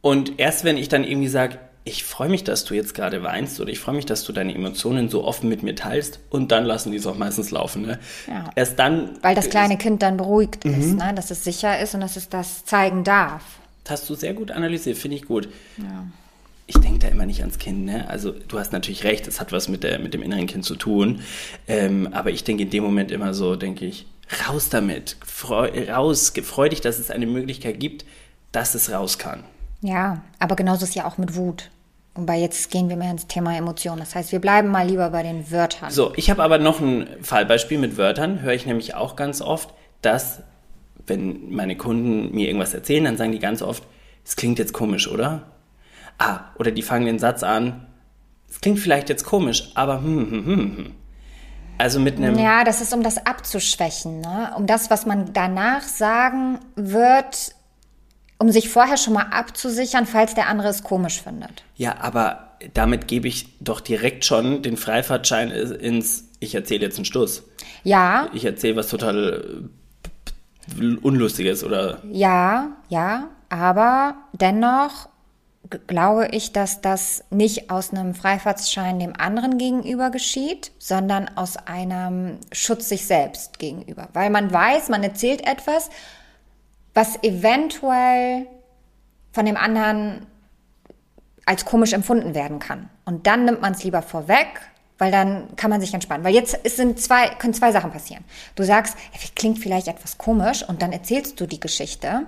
Und 0.00 0.38
erst 0.38 0.64
wenn 0.64 0.76
ich 0.76 0.88
dann 0.88 1.04
irgendwie 1.04 1.28
sage, 1.28 1.58
ich 1.84 2.04
freue 2.04 2.28
mich, 2.28 2.42
dass 2.42 2.64
du 2.64 2.74
jetzt 2.74 2.94
gerade 2.94 3.22
weinst 3.22 3.60
oder 3.60 3.70
ich 3.70 3.78
freue 3.78 3.94
mich, 3.94 4.06
dass 4.06 4.24
du 4.24 4.32
deine 4.32 4.52
Emotionen 4.54 5.08
so 5.08 5.24
offen 5.24 5.48
mit 5.48 5.62
mir 5.62 5.76
teilst 5.76 6.18
und 6.30 6.50
dann 6.50 6.64
lassen 6.64 6.90
die 6.90 6.98
es 6.98 7.06
auch 7.06 7.16
meistens 7.16 7.52
laufen. 7.52 7.82
Ne? 7.82 7.98
Ja. 8.26 8.50
Erst 8.56 8.78
dann. 8.80 9.10
Weil 9.22 9.36
das 9.36 9.48
kleine 9.50 9.78
Kind 9.78 10.02
dann 10.02 10.16
beruhigt 10.16 10.64
Mhm. 10.64 10.80
ist, 10.80 10.92
ne? 10.98 11.12
dass 11.14 11.30
es 11.30 11.44
sicher 11.44 11.78
ist 11.78 11.94
und 11.94 12.00
dass 12.00 12.16
es 12.16 12.28
das 12.28 12.64
zeigen 12.64 13.04
darf. 13.04 13.42
Das 13.84 14.00
hast 14.00 14.10
du 14.10 14.16
sehr 14.16 14.34
gut 14.34 14.50
analysiert, 14.50 14.98
finde 14.98 15.16
ich 15.16 15.26
gut. 15.26 15.48
Ich 16.66 16.76
denke 16.78 16.98
da 16.98 17.06
immer 17.08 17.24
nicht 17.24 17.40
ans 17.42 17.60
Kind, 17.60 17.84
ne? 17.84 18.10
Also 18.10 18.32
du 18.32 18.58
hast 18.58 18.72
natürlich 18.72 19.04
recht, 19.04 19.28
es 19.28 19.38
hat 19.40 19.52
was 19.52 19.68
mit, 19.68 19.84
der, 19.84 20.00
mit 20.00 20.12
dem 20.12 20.22
inneren 20.22 20.48
Kind 20.48 20.64
zu 20.64 20.74
tun. 20.74 21.20
Ähm, 21.68 22.08
aber 22.10 22.30
ich 22.30 22.42
denke 22.42 22.64
in 22.64 22.70
dem 22.70 22.82
Moment 22.82 23.12
immer 23.12 23.32
so, 23.34 23.54
denke 23.54 23.84
ich, 23.86 24.06
raus 24.48 24.68
damit, 24.70 25.16
freu, 25.24 25.70
raus, 25.88 26.32
freu 26.42 26.68
dich, 26.68 26.80
dass 26.80 26.98
es 26.98 27.12
eine 27.12 27.26
Möglichkeit 27.26 27.78
gibt, 27.78 28.04
dass 28.50 28.74
es 28.74 28.90
raus 28.90 29.18
kann. 29.18 29.44
Ja, 29.80 30.22
aber 30.38 30.56
genauso 30.56 30.84
ist 30.84 30.94
ja 30.94 31.06
auch 31.06 31.18
mit 31.18 31.36
Wut. 31.36 31.70
Wobei 32.14 32.38
jetzt 32.38 32.70
gehen 32.70 32.88
wir 32.88 32.96
mehr 32.96 33.10
ins 33.10 33.26
Thema 33.26 33.56
Emotionen. 33.56 34.00
Das 34.00 34.14
heißt, 34.14 34.32
wir 34.32 34.40
bleiben 34.40 34.68
mal 34.68 34.86
lieber 34.86 35.10
bei 35.10 35.22
den 35.22 35.50
Wörtern. 35.50 35.90
So, 35.90 36.14
ich 36.16 36.30
habe 36.30 36.42
aber 36.42 36.58
noch 36.58 36.80
ein 36.80 37.06
Fallbeispiel 37.20 37.78
mit 37.78 37.98
Wörtern, 37.98 38.40
höre 38.40 38.54
ich 38.54 38.64
nämlich 38.64 38.94
auch 38.94 39.16
ganz 39.16 39.42
oft, 39.42 39.74
dass, 40.00 40.40
wenn 41.06 41.50
meine 41.50 41.76
Kunden 41.76 42.34
mir 42.34 42.46
irgendwas 42.46 42.72
erzählen, 42.72 43.04
dann 43.04 43.18
sagen 43.18 43.32
die 43.32 43.38
ganz 43.38 43.60
oft, 43.60 43.82
es 44.24 44.34
klingt 44.34 44.58
jetzt 44.58 44.72
komisch, 44.72 45.08
oder? 45.08 45.42
Ah, 46.18 46.40
oder 46.58 46.70
die 46.70 46.82
fangen 46.82 47.04
den 47.04 47.18
Satz 47.18 47.42
an, 47.42 47.86
es 48.48 48.60
klingt 48.60 48.78
vielleicht 48.78 49.10
jetzt 49.10 49.24
komisch, 49.24 49.70
aber 49.74 50.00
hm, 50.00 50.30
hm, 50.30 50.46
hm, 50.46 50.76
hm. 50.76 50.92
Also 51.78 52.00
mit 52.00 52.16
einem, 52.16 52.38
Ja, 52.38 52.64
das 52.64 52.80
ist, 52.80 52.94
um 52.94 53.02
das 53.02 53.26
abzuschwächen, 53.26 54.20
ne? 54.20 54.52
um 54.56 54.66
das, 54.66 54.88
was 54.88 55.04
man 55.04 55.34
danach 55.34 55.82
sagen 55.82 56.58
wird, 56.74 57.54
um 58.38 58.50
sich 58.50 58.68
vorher 58.68 58.96
schon 58.96 59.14
mal 59.14 59.26
abzusichern, 59.30 60.06
falls 60.06 60.34
der 60.34 60.48
andere 60.48 60.68
es 60.68 60.82
komisch 60.82 61.22
findet. 61.22 61.64
ja, 61.76 61.96
aber 62.00 62.42
damit 62.74 63.06
gebe 63.06 63.28
ich 63.28 63.48
doch 63.60 63.80
direkt 63.80 64.24
schon 64.24 64.62
den 64.62 64.76
Freifahrtschein 64.76 65.50
ins, 65.50 66.24
ich 66.40 66.54
erzähle 66.54 66.86
jetzt 66.86 66.96
einen 66.96 67.04
Stuss. 67.04 67.42
Ja, 67.84 68.28
Ich 68.32 68.44
erzähle 68.44 68.76
was 68.76 68.88
total 68.88 69.68
äh, 70.80 70.96
Unlustiges 71.02 71.62
oder 71.62 72.02
ja, 72.10 72.68
ja, 72.88 73.28
aber 73.48 74.16
dennoch 74.32 75.08
glaube 75.86 76.28
ich, 76.32 76.52
dass 76.52 76.80
das 76.80 77.24
nicht 77.30 77.70
aus 77.70 77.90
einem 77.92 78.14
Freifahrtsschein 78.14 78.98
dem 78.98 79.14
anderen 79.16 79.58
gegenüber 79.58 80.10
geschieht, 80.10 80.72
sondern 80.78 81.30
aus 81.36 81.56
einem 81.56 82.38
Schutz 82.52 82.88
sich 82.88 83.06
selbst 83.06 83.58
gegenüber. 83.58 84.08
Weil 84.12 84.30
man 84.30 84.52
weiß, 84.52 84.88
man 84.88 85.02
erzählt 85.02 85.46
etwas, 85.46 85.90
was 86.96 87.22
eventuell 87.22 88.46
von 89.32 89.44
dem 89.44 89.58
anderen 89.58 90.26
als 91.44 91.66
komisch 91.66 91.92
empfunden 91.92 92.34
werden 92.34 92.58
kann. 92.58 92.88
Und 93.04 93.26
dann 93.26 93.44
nimmt 93.44 93.60
man 93.60 93.74
es 93.74 93.84
lieber 93.84 94.00
vorweg, 94.00 94.46
weil 94.96 95.12
dann 95.12 95.54
kann 95.56 95.68
man 95.68 95.82
sich 95.82 95.92
entspannen. 95.92 96.24
Weil 96.24 96.34
jetzt 96.34 96.58
sind 96.74 96.98
zwei, 96.98 97.28
können 97.28 97.52
zwei 97.52 97.70
Sachen 97.70 97.92
passieren. 97.92 98.24
Du 98.54 98.62
sagst, 98.62 98.96
klingt 99.36 99.58
vielleicht 99.58 99.88
etwas 99.88 100.16
komisch 100.16 100.66
und 100.66 100.80
dann 100.80 100.90
erzählst 100.90 101.38
du 101.38 101.46
die 101.46 101.60
Geschichte. 101.60 102.22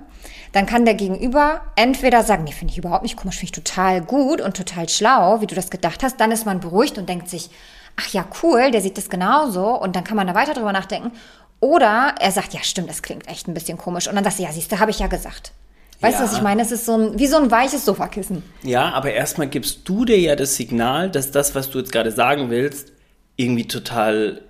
Dann 0.53 0.67
kann 0.67 0.85
der 0.85 0.95
Gegenüber 0.95 1.63
entweder 1.75 2.23
sagen, 2.23 2.45
nee, 2.45 2.53
finde 2.53 2.73
ich 2.73 2.79
überhaupt 2.79 3.05
nicht 3.05 3.17
komisch, 3.17 3.39
finde 3.39 3.55
ich 3.57 3.65
total 3.65 4.03
gut 4.03 4.43
und 4.43 4.55
total 4.55 4.87
schlau, 4.91 5.41
wie 5.41 5.47
du 5.47 5.55
das 5.55 5.71
gedacht 5.71 6.03
hast. 6.03 6.21
Dann 6.21 6.31
ist 6.31 6.45
man 6.45 6.61
beruhigt 6.61 6.99
und 6.99 7.09
denkt 7.09 7.31
sich, 7.31 7.49
ach 7.97 8.09
ja, 8.09 8.27
cool, 8.43 8.71
der 8.71 8.83
sieht 8.83 8.99
das 8.99 9.09
genauso 9.09 9.81
und 9.81 9.97
dann 9.97 10.05
kann 10.05 10.17
man 10.17 10.27
da 10.27 10.35
weiter 10.35 10.53
drüber 10.53 10.73
nachdenken. 10.73 11.13
Oder 11.61 12.15
er 12.21 12.31
sagt, 12.31 12.55
ja, 12.55 12.63
stimmt, 12.63 12.89
das 12.89 13.03
klingt 13.03 13.27
echt 13.29 13.49
ein 13.49 13.55
bisschen 13.55 13.79
komisch. 13.79 14.07
Und 14.09 14.15
dann 14.15 14.25
sagst 14.25 14.39
du, 14.39 14.45
ja, 14.45 14.53
siehst 14.53 14.71
du, 14.71 14.79
habe 14.79 14.91
ich 14.91 15.01
ja 15.01 15.09
gesagt. 15.09 15.53
Weißt 16.01 16.19
du, 16.19 16.23
Ja. 16.23 16.29
was 16.29 16.37
ich 16.37 16.43
meine? 16.43 16.63
Es 16.63 16.71
ist 16.71 16.85
so 16.87 16.97
ein, 16.97 17.19
wie 17.19 17.27
so 17.27 17.37
ein 17.37 17.51
weiches 17.51 17.85
Sofakissen. 17.85 18.45
Ja, 18.63 18.91
aber 18.93 19.13
erstmal 19.13 19.49
gibst 19.49 19.81
du 19.89 20.05
dir 20.05 20.19
ja 20.19 20.37
das 20.37 20.55
Signal, 20.55 21.11
dass 21.11 21.33
das, 21.33 21.57
was 21.57 21.71
du 21.71 21.79
jetzt 21.79 21.91
gerade 21.91 22.13
sagen 22.13 22.51
willst, 22.51 22.93
irgendwie 23.35 23.67
total, 23.67 24.43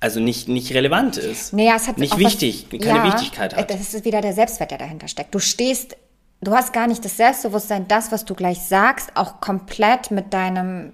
also 0.00 0.18
nicht, 0.18 0.48
nicht 0.48 0.74
relevant 0.74 1.16
ist. 1.18 1.52
Naja, 1.52 1.74
es 1.76 1.86
hat 1.86 1.98
nicht 1.98 2.18
wichtig, 2.18 2.66
was, 2.72 2.80
keine 2.80 2.98
ja, 2.98 3.04
Wichtigkeit 3.14 3.54
hat. 3.54 3.70
Das 3.70 3.94
ist 3.94 4.04
wieder 4.04 4.20
der 4.20 4.32
Selbstwert, 4.32 4.72
der 4.72 4.78
dahinter 4.78 5.06
steckt. 5.06 5.32
Du 5.32 5.38
stehst, 5.38 5.96
du 6.40 6.52
hast 6.52 6.72
gar 6.72 6.88
nicht 6.88 7.04
das 7.04 7.16
Selbstbewusstsein, 7.16 7.86
das, 7.86 8.10
was 8.10 8.24
du 8.24 8.34
gleich 8.34 8.60
sagst, 8.62 9.10
auch 9.14 9.40
komplett 9.40 10.10
mit 10.10 10.34
deinem 10.34 10.92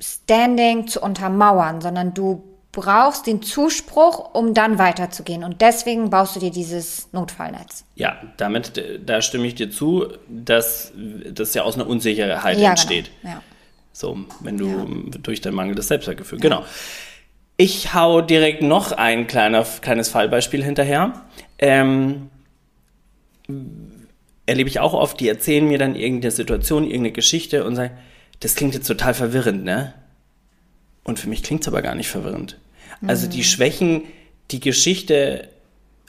Standing 0.00 0.88
zu 0.88 1.00
untermauern, 1.00 1.80
sondern 1.80 2.12
du 2.14 2.42
brauchst 2.74 3.26
den 3.26 3.40
Zuspruch, 3.40 4.34
um 4.34 4.52
dann 4.52 4.78
weiterzugehen. 4.78 5.44
Und 5.44 5.60
deswegen 5.60 6.10
baust 6.10 6.34
du 6.34 6.40
dir 6.40 6.50
dieses 6.50 7.08
Notfallnetz. 7.12 7.84
Ja, 7.94 8.20
damit, 8.36 8.82
da 9.06 9.22
stimme 9.22 9.46
ich 9.46 9.54
dir 9.54 9.70
zu, 9.70 10.08
dass 10.28 10.92
das 11.30 11.54
ja 11.54 11.62
aus 11.62 11.76
einer 11.76 11.86
Unsicherheit 11.86 12.58
Ja, 12.58 12.70
entsteht. 12.70 13.10
Genau. 13.22 13.34
Ja. 13.34 13.42
So, 13.92 14.18
wenn 14.40 14.58
du 14.58 15.08
durch 15.22 15.40
dein 15.40 15.54
mangelndes 15.54 15.86
Selbstwertgefühl. 15.86 16.40
Genau. 16.40 16.64
Ich 17.56 17.94
hau 17.94 18.20
direkt 18.20 18.60
noch 18.60 18.90
ein 18.90 19.28
kleiner, 19.28 19.64
kleines 19.80 20.08
Fallbeispiel 20.08 20.64
hinterher. 20.64 21.22
Ähm, 21.58 22.28
erlebe 24.46 24.68
ich 24.68 24.80
auch 24.80 24.94
oft, 24.94 25.20
die 25.20 25.28
erzählen 25.28 25.66
mir 25.66 25.78
dann 25.78 25.94
irgendeine 25.94 26.32
Situation, 26.32 26.82
irgendeine 26.82 27.12
Geschichte 27.12 27.64
und 27.64 27.76
sagen, 27.76 27.96
das 28.40 28.56
klingt 28.56 28.74
jetzt 28.74 28.88
total 28.88 29.14
verwirrend, 29.14 29.62
ne? 29.62 29.94
Und 31.04 31.20
für 31.20 31.28
mich 31.28 31.44
klingt 31.44 31.62
es 31.62 31.68
aber 31.68 31.82
gar 31.82 31.94
nicht 31.94 32.08
verwirrend. 32.08 32.58
Also 33.06 33.26
die 33.26 33.44
schwächen 33.44 34.02
die 34.50 34.60
Geschichte 34.60 35.48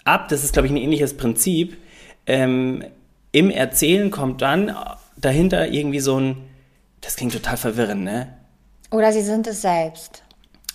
ab, 0.04 0.30
das 0.30 0.44
ist, 0.44 0.54
glaube 0.54 0.68
ich, 0.68 0.74
ein 0.74 0.78
ähnliches 0.78 1.18
Prinzip. 1.18 1.78
Ähm, 2.26 2.84
Im 3.32 3.50
Erzählen 3.50 4.12
kommt 4.12 4.42
dann 4.42 4.76
dahinter 5.18 5.68
irgendwie 5.68 6.00
so 6.00 6.20
ein, 6.20 6.38
das 7.02 7.16
klingt 7.16 7.34
total 7.34 7.58
verwirrend, 7.58 8.04
ne? 8.04 8.34
Oder 8.92 9.12
sie 9.12 9.22
sind 9.22 9.48
es 9.48 9.62
selbst. 9.62 10.24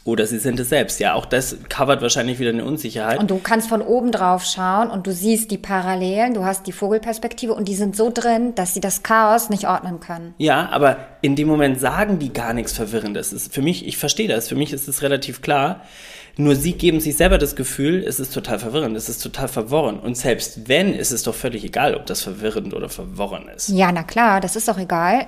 Oder 0.05 0.27
sie 0.27 0.39
sind 0.39 0.59
es 0.59 0.71
selbst. 0.71 0.99
Ja, 0.99 1.13
auch 1.13 1.27
das 1.27 1.57
covert 1.69 2.01
wahrscheinlich 2.01 2.39
wieder 2.39 2.51
eine 2.51 2.65
Unsicherheit. 2.65 3.19
Und 3.19 3.31
du 3.31 3.39
kannst 3.39 3.69
von 3.69 3.83
oben 3.83 4.13
drauf 4.13 4.45
schauen 4.45 4.91
und 4.91 5.07
du 5.07 5.13
siehst 5.13 5.51
die 5.51 5.59
Parallelen, 5.59 6.33
du 6.33 6.45
hast 6.45 6.67
die 6.67 6.73
Vogelperspektive 6.73 7.53
und 7.53 7.69
die 7.69 7.75
sind 7.75 7.95
so 7.95 8.11
drin, 8.13 8.55
dass 8.55 8.73
sie 8.73 8.81
das 8.81 9.03
Chaos 9.03 9.51
nicht 9.51 9.69
ordnen 9.69 10.01
können. 10.01 10.35
Ja, 10.39 10.71
aber 10.71 10.97
in 11.21 11.37
dem 11.37 11.49
Moment 11.49 11.79
sagen 11.81 12.19
die 12.19 12.33
gar 12.33 12.55
nichts 12.55 12.73
Verwirrendes. 12.73 13.33
Es 13.33 13.43
Ist 13.43 13.55
für 13.55 13.63
mich, 13.63 13.87
ich 13.87 13.99
verstehe 13.99 14.29
das, 14.29 14.49
für 14.49 14.55
mich 14.55 14.73
ist 14.73 14.89
es 14.89 15.03
relativ 15.03 15.43
klar. 15.43 15.83
Nur 16.37 16.57
sie 16.57 16.73
geben 16.73 17.01
sich 17.01 17.17
selber 17.19 17.37
das 17.37 17.55
Gefühl, 17.55 18.03
es 18.03 18.19
ist 18.19 18.33
total 18.33 18.59
verwirrend, 18.59 18.97
es 18.97 19.11
ist 19.11 19.23
total 19.23 19.49
verworren. 19.49 19.99
Und 19.99 20.17
selbst 20.17 20.69
wenn, 20.69 20.95
ist 20.95 21.11
es 21.11 21.25
doch 21.25 21.35
völlig 21.35 21.65
egal, 21.65 21.95
ob 21.95 22.07
das 22.07 22.23
verwirrend 22.23 22.73
oder 22.73 22.89
verworren 22.89 23.49
ist. 23.55 23.69
Ja, 23.69 23.93
na 23.93 24.03
klar, 24.03 24.41
das 24.41 24.57
ist 24.57 24.71
auch 24.71 24.79
egal. 24.79 25.27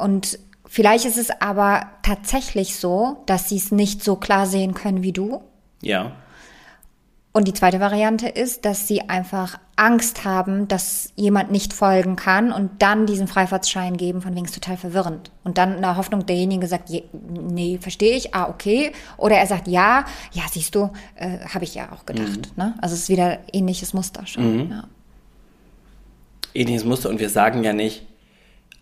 Und 0.00 0.38
vielleicht 0.68 1.04
ist 1.04 1.18
es 1.18 1.30
aber 1.40 1.86
tatsächlich 2.02 2.76
so, 2.76 3.22
dass 3.26 3.48
sie 3.48 3.56
es 3.56 3.72
nicht 3.72 4.04
so 4.04 4.16
klar 4.16 4.46
sehen 4.46 4.74
können 4.74 5.02
wie 5.02 5.12
du. 5.12 5.42
Ja. 5.82 6.12
Und 7.32 7.46
die 7.46 7.52
zweite 7.52 7.78
Variante 7.78 8.28
ist, 8.28 8.64
dass 8.64 8.88
sie 8.88 9.02
einfach 9.08 9.60
Angst 9.76 10.24
haben, 10.24 10.66
dass 10.66 11.12
jemand 11.14 11.52
nicht 11.52 11.72
folgen 11.72 12.16
kann 12.16 12.50
und 12.50 12.82
dann 12.82 13.06
diesen 13.06 13.28
Freifahrtsschein 13.28 13.96
geben, 13.96 14.22
von 14.22 14.34
wegen 14.34 14.46
es 14.46 14.50
total 14.50 14.76
verwirrend. 14.76 15.30
Und 15.44 15.56
dann 15.56 15.76
in 15.76 15.82
der 15.82 15.96
Hoffnung, 15.96 16.26
derjenige 16.26 16.66
sagt, 16.66 16.88
je, 16.88 17.04
nee, 17.12 17.78
verstehe 17.80 18.16
ich, 18.16 18.34
ah, 18.34 18.48
okay. 18.48 18.92
Oder 19.18 19.36
er 19.36 19.46
sagt, 19.46 19.68
ja, 19.68 20.04
ja, 20.32 20.42
siehst 20.50 20.74
du, 20.74 20.90
äh, 21.14 21.38
habe 21.54 21.64
ich 21.64 21.76
ja 21.76 21.92
auch 21.92 22.06
gedacht. 22.06 22.56
Ne? 22.56 22.74
Also 22.80 22.94
es 22.94 23.02
ist 23.02 23.08
wieder 23.08 23.38
ähnliches 23.52 23.94
Muster 23.94 24.26
schon. 24.26 24.70
Ja. 24.70 24.84
Ähnliches 26.54 26.84
Muster. 26.84 27.08
Und 27.08 27.20
wir 27.20 27.30
sagen 27.30 27.62
ja 27.62 27.72
nicht, 27.72 28.04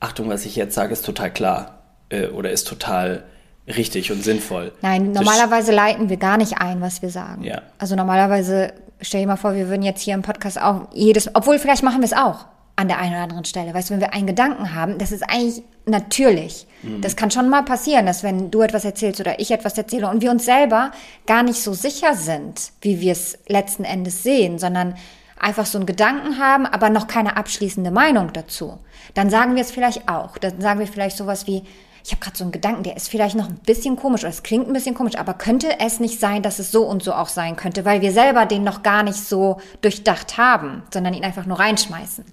Achtung, 0.01 0.29
was 0.29 0.45
ich 0.47 0.57
jetzt 0.57 0.75
sage, 0.75 0.93
ist 0.93 1.05
total 1.05 1.33
klar. 1.33 1.79
Äh, 2.09 2.29
oder 2.29 2.51
ist 2.51 2.67
total 2.69 3.25
richtig 3.67 4.13
und 4.13 4.23
sinnvoll. 4.23 4.73
Nein, 4.83 5.13
Das- 5.13 5.25
normalerweise 5.25 5.73
leiten 5.73 6.09
wir 6.09 6.19
gar 6.19 6.37
nicht 6.37 6.59
ein, 6.59 6.81
was 6.81 7.03
wir 7.03 7.11
sagen. 7.11 7.43
Ja. 7.43 7.63
Also 7.79 7.97
normalerweise, 7.97 8.73
stell 9.01 9.23
dir 9.23 9.27
mal 9.27 9.37
vor, 9.37 9.55
wir 9.55 9.69
würden 9.69 9.83
jetzt 9.83 10.03
hier 10.03 10.15
im 10.15 10.23
Podcast 10.23 10.61
auch 10.61 10.89
jedes, 10.93 11.35
obwohl 11.35 11.59
vielleicht 11.59 11.83
machen 11.83 11.99
wir 12.01 12.05
es 12.05 12.13
auch 12.13 12.45
an 12.77 12.87
der 12.89 12.99
einen 12.99 13.13
oder 13.15 13.23
anderen 13.23 13.45
Stelle. 13.47 13.73
Weißt 13.75 13.89
du, 13.91 13.95
wenn 13.95 14.01
wir 14.03 14.13
einen 14.13 14.27
Gedanken 14.27 14.75
haben, 14.75 14.99
das 14.99 15.11
ist 15.11 15.23
eigentlich 15.23 15.63
natürlich. 15.87 16.67
Das 17.01 17.17
kann 17.17 17.31
schon 17.33 17.49
mal 17.49 17.63
passieren, 17.65 18.07
dass 18.07 18.23
wenn 18.23 18.51
du 18.51 18.61
etwas 18.63 18.85
erzählst 18.85 19.19
oder 19.19 19.41
ich 19.41 19.51
etwas 19.51 19.77
erzähle 19.79 20.09
und 20.11 20.21
wir 20.21 20.31
uns 20.31 20.45
selber 20.45 20.91
gar 21.27 21.43
nicht 21.43 21.61
so 21.61 21.73
sicher 21.73 22.15
sind, 22.15 22.71
wie 22.83 23.01
wir 23.01 23.13
es 23.13 23.39
letzten 23.49 23.83
Endes 23.85 24.23
sehen, 24.23 24.59
sondern 24.59 24.95
einfach 25.39 25.67
so 25.67 25.79
einen 25.79 25.87
Gedanken 25.87 26.39
haben, 26.39 26.67
aber 26.67 26.91
noch 26.91 27.07
keine 27.07 27.37
abschließende 27.37 27.91
Meinung 27.91 28.33
dazu. 28.33 28.79
Dann 29.15 29.31
sagen 29.31 29.55
wir 29.55 29.63
es 29.63 29.71
vielleicht 29.71 30.09
auch. 30.09 30.39
Dann 30.39 30.61
sagen 30.61 30.81
wir 30.81 30.87
vielleicht 30.87 31.17
sowas 31.17 31.47
wie, 31.47 31.63
ich 32.05 32.13
habe 32.13 32.21
gerade 32.21 32.37
so 32.39 32.45
einen 32.45 32.53
Gedanken, 32.53 32.85
der 32.85 32.97
ist 32.97 33.09
vielleicht 33.09 33.35
noch 33.37 33.49
ein 33.49 33.59
bisschen 33.67 33.97
komisch 33.97 34.23
oder 34.23 34.31
es 34.31 34.43
klingt 34.43 34.67
ein 34.69 34.73
bisschen 34.73 34.95
komisch, 34.95 35.17
aber 35.17 35.35
könnte 35.35 35.81
es 35.81 36.01
nicht 36.01 36.21
sein, 36.21 36.43
dass 36.43 36.59
es 36.59 36.71
so 36.71 36.85
und 36.85 37.03
so 37.03 37.13
auch 37.13 37.29
sein 37.29 37.57
könnte, 37.57 37.85
weil 37.85 38.01
wir 38.01 38.13
selber 38.13 38.47
den 38.47 38.63
noch 38.65 38.83
gar 38.83 39.03
nicht 39.03 39.17
so 39.19 39.61
durchdacht 39.83 40.39
haben, 40.39 40.83
sondern 40.93 41.15
ihn 41.15 41.25
einfach 41.25 41.47
nur 41.47 41.59
reinschmeißen. 41.59 42.25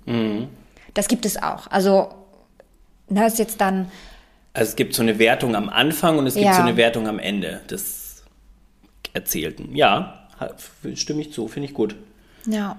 Das 0.93 1.07
gibt 1.07 1.25
es 1.25 1.41
auch. 1.41 1.67
Also, 1.71 2.09
na, 3.09 3.25
ist 3.25 3.39
jetzt 3.39 3.59
dann, 3.61 3.89
Also 4.53 4.69
es 4.69 4.75
gibt 4.75 4.93
so 4.93 5.01
eine 5.01 5.17
Wertung 5.17 5.55
am 5.55 5.69
Anfang 5.69 6.19
und 6.19 6.27
es 6.27 6.35
gibt 6.35 6.45
Ja. 6.45 6.53
so 6.53 6.61
eine 6.61 6.77
Wertung 6.77 7.07
am 7.07 7.17
Ende 7.19 7.61
des 7.69 8.23
Erzählten. 9.13 9.75
Ja, 9.75 10.27
stimme 10.93 11.21
ich 11.21 11.33
zu, 11.33 11.47
finde 11.47 11.67
ich 11.67 11.73
gut. 11.73 11.95
Ja. 12.45 12.77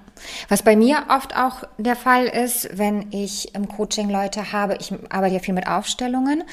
Was 0.49 0.63
bei 0.63 0.77
mir 0.77 1.05
oft 1.09 1.37
auch 1.37 1.65
der 1.79 1.97
Fall 1.97 2.27
ist, 2.27 2.69
wenn 2.77 3.13
ich 3.13 3.55
im 3.55 3.69
Coaching 3.69 4.11
Leute 4.11 4.53
habe, 4.53 4.77
ich 4.81 4.93
arbeite 5.11 5.35
ja 5.35 5.41
viel 5.41 5.55
mit 5.55 5.67
Aufstellungen 5.67 6.45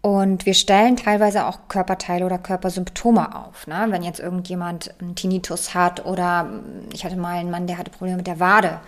und 0.00 0.46
wir 0.46 0.54
stellen 0.54 0.96
teilweise 0.96 1.46
auch 1.46 1.68
Körperteile 1.68 2.24
oder 2.24 2.38
Körpersymptome 2.38 3.34
auf. 3.34 3.66
Ne? 3.66 3.86
Wenn 3.88 4.02
jetzt 4.02 4.20
irgendjemand 4.20 4.94
einen 5.00 5.16
Tinnitus 5.16 5.74
hat 5.74 6.06
oder 6.06 6.48
ich 6.92 7.04
hatte 7.04 7.16
mal 7.16 7.36
einen 7.36 7.50
Mann, 7.50 7.66
der 7.66 7.78
hatte 7.78 7.90
Probleme 7.90 8.18
mit 8.18 8.26
der 8.26 8.38
Wade, 8.40 8.80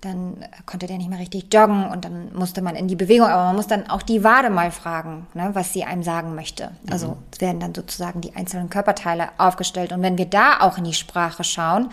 dann 0.00 0.44
konnte 0.64 0.86
der 0.86 0.98
nicht 0.98 1.10
mehr 1.10 1.18
richtig 1.18 1.52
joggen 1.52 1.88
und 1.88 2.04
dann 2.04 2.32
musste 2.34 2.62
man 2.62 2.76
in 2.76 2.86
die 2.86 2.96
Bewegung, 2.96 3.26
aber 3.26 3.46
man 3.46 3.56
muss 3.56 3.66
dann 3.66 3.90
auch 3.90 4.02
die 4.02 4.22
Wade 4.22 4.50
mal 4.50 4.70
fragen, 4.70 5.26
ne, 5.34 5.50
was 5.54 5.72
sie 5.72 5.84
einem 5.84 6.02
sagen 6.02 6.34
möchte. 6.34 6.70
Also 6.90 7.16
es 7.32 7.40
werden 7.40 7.58
dann 7.58 7.74
sozusagen 7.74 8.20
die 8.20 8.36
einzelnen 8.36 8.70
Körperteile 8.70 9.30
aufgestellt 9.38 9.92
und 9.92 10.02
wenn 10.02 10.18
wir 10.18 10.26
da 10.26 10.60
auch 10.60 10.78
in 10.78 10.84
die 10.84 10.94
Sprache 10.94 11.42
schauen, 11.42 11.90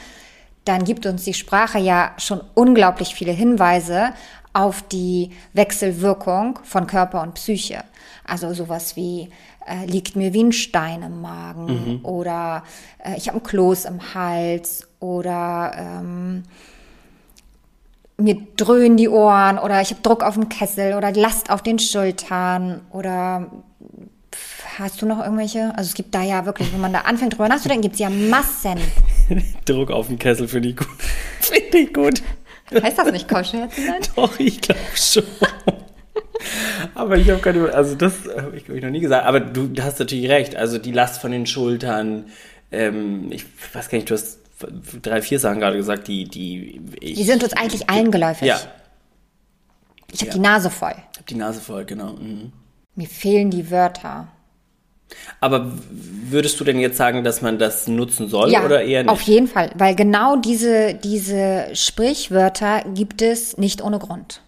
dann 0.66 0.84
gibt 0.84 1.06
uns 1.06 1.24
die 1.24 1.34
Sprache 1.34 1.80
ja 1.80 2.12
schon 2.18 2.42
unglaublich 2.54 3.16
viele 3.16 3.32
Hinweise 3.32 4.14
auf 4.54 4.82
die 4.82 5.32
Wechselwirkung 5.54 6.60
von 6.64 6.88
Körper 6.88 7.22
und 7.22 7.36
Psyche. 7.36 7.84
Also 8.26 8.54
sowas 8.54 8.96
wie 8.96 9.30
äh, 9.68 9.86
liegt 9.86 10.16
mir 10.16 10.34
wie 10.34 10.44
ein 10.44 10.52
Stein 10.52 11.04
im 11.04 11.22
Magen 11.22 12.00
oder 12.04 12.64
äh, 13.04 13.16
ich 13.18 13.28
habe 13.28 13.40
ein 13.40 13.44
Kloß 13.44 13.86
im 13.86 14.14
Hals 14.14 14.88
oder 15.00 15.74
ähm, 15.78 16.44
mir 18.18 18.38
dröhnen 18.56 18.98
die 18.98 19.10
Ohren 19.10 19.60
oder 19.60 19.82
ich 19.82 19.92
habe 19.92 20.02
Druck 20.02 20.24
auf 20.24 20.36
dem 20.36 20.50
Kessel 20.50 20.96
oder 20.96 21.12
Last 21.12 21.50
auf 21.50 21.62
den 21.62 21.80
Schultern 21.80 22.82
oder 22.92 23.52
hast 24.80 25.02
du 25.02 25.06
noch 25.06 25.20
irgendwelche? 25.20 25.74
Also 25.76 25.90
es 25.90 25.94
gibt 25.94 26.16
da 26.16 26.22
ja 26.22 26.46
wirklich, 26.46 26.72
wenn 26.74 26.82
man 26.82 26.94
da 26.94 27.02
anfängt 27.02 27.34
drüber 27.34 27.50
nachzudenken, 27.50 27.84
gibt 27.84 27.96
es 27.96 28.00
ja 28.00 28.10
Massen. 28.10 28.80
Druck 29.66 29.92
auf 29.92 30.08
den 30.08 30.20
Kessel 30.20 30.48
finde 30.48 30.70
ich 30.70 30.78
gut. 30.78 30.88
finde 31.42 31.78
ich 31.78 31.94
gut. 31.94 32.22
Heißt 32.74 32.98
das 32.98 33.12
nicht 33.12 33.28
Keuschherzen? 33.28 33.84
Doch, 34.16 34.40
ich 34.40 34.62
glaube 34.62 34.80
schon. 34.96 35.24
Aber 36.94 37.18
ich 37.18 37.30
habe 37.30 37.40
keine, 37.42 37.74
also 37.74 37.96
das 37.96 38.14
habe 38.38 38.56
ich, 38.58 38.66
glaub 38.66 38.78
ich, 38.78 38.84
noch 38.84 38.90
nie 38.90 39.00
gesagt. 39.00 39.26
Aber 39.26 39.40
du 39.40 39.70
hast 39.82 40.00
natürlich 40.00 40.30
recht. 40.30 40.56
Also 40.56 40.78
die 40.78 40.92
Last 40.92 41.22
von 41.22 41.32
den 41.32 41.46
Schultern, 41.46 42.26
ähm, 42.72 43.32
ich 43.32 43.46
weiß 43.74 43.90
gar 43.90 43.98
nicht, 43.98 44.10
du 44.10 44.14
hast 44.16 44.40
drei, 45.02 45.22
vier 45.22 45.40
Sachen 45.40 45.60
gerade 45.60 45.78
gesagt, 45.78 46.08
die, 46.08 46.26
die 46.26 46.82
ich. 47.00 47.16
Die 47.16 47.24
sind 47.24 47.44
uns 47.44 47.54
eigentlich 47.54 47.90
allen 47.90 48.12
geläufig. 48.12 48.48
Ja, 48.48 48.60
Ich 50.12 50.22
habe 50.22 50.30
Ja. 50.30 50.34
die 50.34 50.40
Nase 50.40 50.70
voll. 50.70 50.94
ich 51.12 51.18
habe 51.18 51.28
die 51.30 51.36
Nase 51.36 51.62
voll, 51.62 51.86
genau. 51.86 52.14
Mhm. 52.14 52.52
Mir 52.96 53.08
fehlen 53.08 53.50
die 53.52 53.70
Wörter. 53.72 54.28
Aber 55.40 55.72
würdest 55.90 56.60
du 56.60 56.64
denn 56.64 56.80
jetzt 56.80 56.98
sagen, 56.98 57.24
dass 57.24 57.42
man 57.42 57.60
das 57.60 57.88
nutzen 57.88 58.28
soll 58.28 58.50
oder 58.50 58.84
eher 58.84 59.04
nicht? 59.04 59.12
auf 59.12 59.22
jeden 59.22 59.48
Fall, 59.48 59.72
weil 59.76 59.96
genau 59.96 60.36
diese, 60.36 60.94
diese 60.96 61.68
Sprichwörter 61.74 62.84
gibt 62.94 63.22
es 63.22 63.58
nicht 63.58 63.82
ohne 63.82 64.00
Grund. 64.00 64.42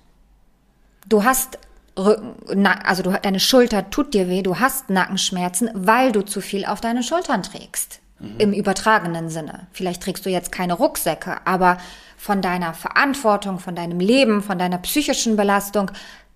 Du 1.08 1.24
hast 1.24 1.60
Rücken, 1.98 2.68
also 2.68 3.02
du, 3.04 3.12
deine 3.12 3.40
Schulter 3.40 3.90
tut 3.90 4.14
dir 4.14 4.30
weh, 4.30 4.44
du 4.44 4.60
hast 4.60 4.90
Nackenschmerzen, 4.90 5.70
weil 5.74 6.12
du 6.12 6.22
zu 6.22 6.42
viel 6.42 6.66
auf 6.66 6.80
deine 6.80 7.04
Schultern 7.04 7.44
trägst. 7.44 8.00
Im 8.40 8.52
übertragenen 8.52 9.30
Sinne. 9.30 9.68
Vielleicht 9.72 10.02
trägst 10.02 10.26
du 10.26 10.32
jetzt 10.32 10.52
keine 10.52 10.74
Rucksäcke, 10.74 11.38
aber 11.46 11.78
von 12.18 12.42
deiner 12.42 12.74
Verantwortung, 12.74 13.60
von 13.60 13.76
deinem 13.76 14.00
Leben, 14.00 14.42
von 14.42 14.58
deiner 14.58 14.80
psychischen 14.80 15.36
Belastung 15.36 15.92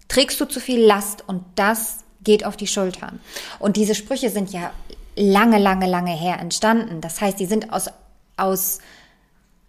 trägst 0.07 0.39
du 0.39 0.45
zu 0.45 0.59
viel 0.59 0.79
Last 0.79 1.23
und 1.25 1.43
das 1.55 2.03
geht 2.23 2.45
auf 2.45 2.57
die 2.57 2.67
Schultern. 2.67 3.19
Und 3.59 3.77
diese 3.77 3.95
Sprüche 3.95 4.29
sind 4.29 4.51
ja 4.51 4.71
lange, 5.15 5.57
lange, 5.57 5.87
lange 5.87 6.15
her 6.15 6.39
entstanden. 6.39 7.01
Das 7.01 7.21
heißt, 7.21 7.39
die 7.39 7.45
sind 7.45 7.73
aus, 7.73 7.89
aus, 8.37 8.79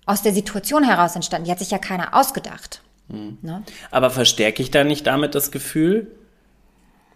aus 0.06 0.22
der 0.22 0.32
Situation 0.32 0.84
heraus 0.84 1.14
entstanden. 1.14 1.46
Die 1.46 1.50
hat 1.50 1.58
sich 1.58 1.70
ja 1.70 1.78
keiner 1.78 2.14
ausgedacht. 2.14 2.82
Mhm. 3.08 3.38
Ne? 3.42 3.62
Aber 3.90 4.10
verstärke 4.10 4.62
ich 4.62 4.70
da 4.70 4.84
nicht 4.84 5.06
damit 5.06 5.34
das 5.34 5.50
Gefühl? 5.50 6.10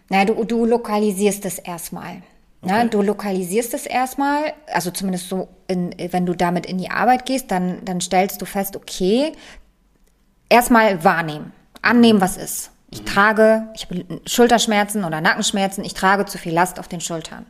Naja, 0.09 0.25
du, 0.25 0.43
du 0.43 0.65
lokalisierst 0.65 1.45
es 1.45 1.59
erstmal. 1.59 2.21
Okay. 2.61 2.83
Ne? 2.83 2.89
Du 2.89 3.01
lokalisierst 3.01 3.73
es 3.73 3.85
erstmal, 3.85 4.53
also 4.71 4.91
zumindest 4.91 5.29
so, 5.29 5.49
in, 5.67 5.93
wenn 6.11 6.25
du 6.25 6.33
damit 6.33 6.65
in 6.65 6.77
die 6.77 6.89
Arbeit 6.89 7.25
gehst, 7.25 7.51
dann, 7.51 7.83
dann 7.85 8.01
stellst 8.01 8.41
du 8.41 8.45
fest, 8.45 8.75
okay, 8.75 9.33
erstmal 10.49 11.03
wahrnehmen, 11.03 11.51
annehmen, 11.81 12.21
was 12.21 12.37
ist. 12.37 12.71
Ich 12.89 13.03
trage, 13.03 13.67
ich 13.75 13.85
habe 13.85 14.21
Schulterschmerzen 14.25 15.03
oder 15.03 15.19
Nackenschmerzen, 15.19 15.83
ich 15.83 15.93
trage 15.93 16.25
zu 16.25 16.37
viel 16.37 16.53
Last 16.53 16.79
auf 16.79 16.87
den 16.87 17.01
Schultern. 17.01 17.45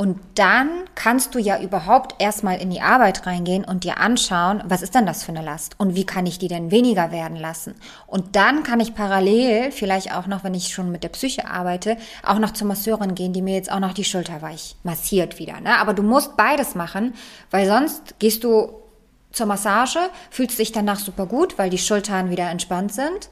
Und 0.00 0.20
dann 0.36 0.68
kannst 0.94 1.34
du 1.34 1.40
ja 1.40 1.60
überhaupt 1.60 2.22
erstmal 2.22 2.58
in 2.58 2.70
die 2.70 2.80
Arbeit 2.80 3.26
reingehen 3.26 3.64
und 3.64 3.82
dir 3.82 3.98
anschauen, 3.98 4.62
was 4.64 4.82
ist 4.82 4.94
denn 4.94 5.04
das 5.04 5.24
für 5.24 5.32
eine 5.32 5.42
Last 5.42 5.74
und 5.78 5.96
wie 5.96 6.06
kann 6.06 6.24
ich 6.24 6.38
die 6.38 6.46
denn 6.46 6.70
weniger 6.70 7.10
werden 7.10 7.36
lassen. 7.36 7.74
Und 8.06 8.36
dann 8.36 8.62
kann 8.62 8.78
ich 8.78 8.94
parallel, 8.94 9.72
vielleicht 9.72 10.14
auch 10.14 10.26
noch, 10.26 10.44
wenn 10.44 10.54
ich 10.54 10.72
schon 10.72 10.92
mit 10.92 11.02
der 11.02 11.08
Psyche 11.10 11.50
arbeite, 11.50 11.96
auch 12.24 12.38
noch 12.38 12.52
zur 12.52 12.68
Masseurin 12.68 13.16
gehen, 13.16 13.32
die 13.32 13.42
mir 13.42 13.56
jetzt 13.56 13.70
auch 13.70 13.80
noch 13.80 13.92
die 13.92 14.04
Schulter 14.04 14.40
weich 14.40 14.76
massiert 14.84 15.40
wieder. 15.40 15.60
Ne? 15.60 15.76
Aber 15.78 15.92
du 15.92 16.04
musst 16.04 16.36
beides 16.36 16.76
machen, 16.76 17.12
weil 17.50 17.66
sonst 17.66 18.20
gehst 18.20 18.44
du 18.44 18.72
zur 19.32 19.46
Massage, 19.46 19.98
fühlst 20.30 20.58
dich 20.60 20.70
danach 20.70 21.00
super 21.00 21.26
gut, 21.26 21.58
weil 21.58 21.68
die 21.68 21.78
Schultern 21.78 22.30
wieder 22.30 22.48
entspannt 22.48 22.94
sind 22.94 23.28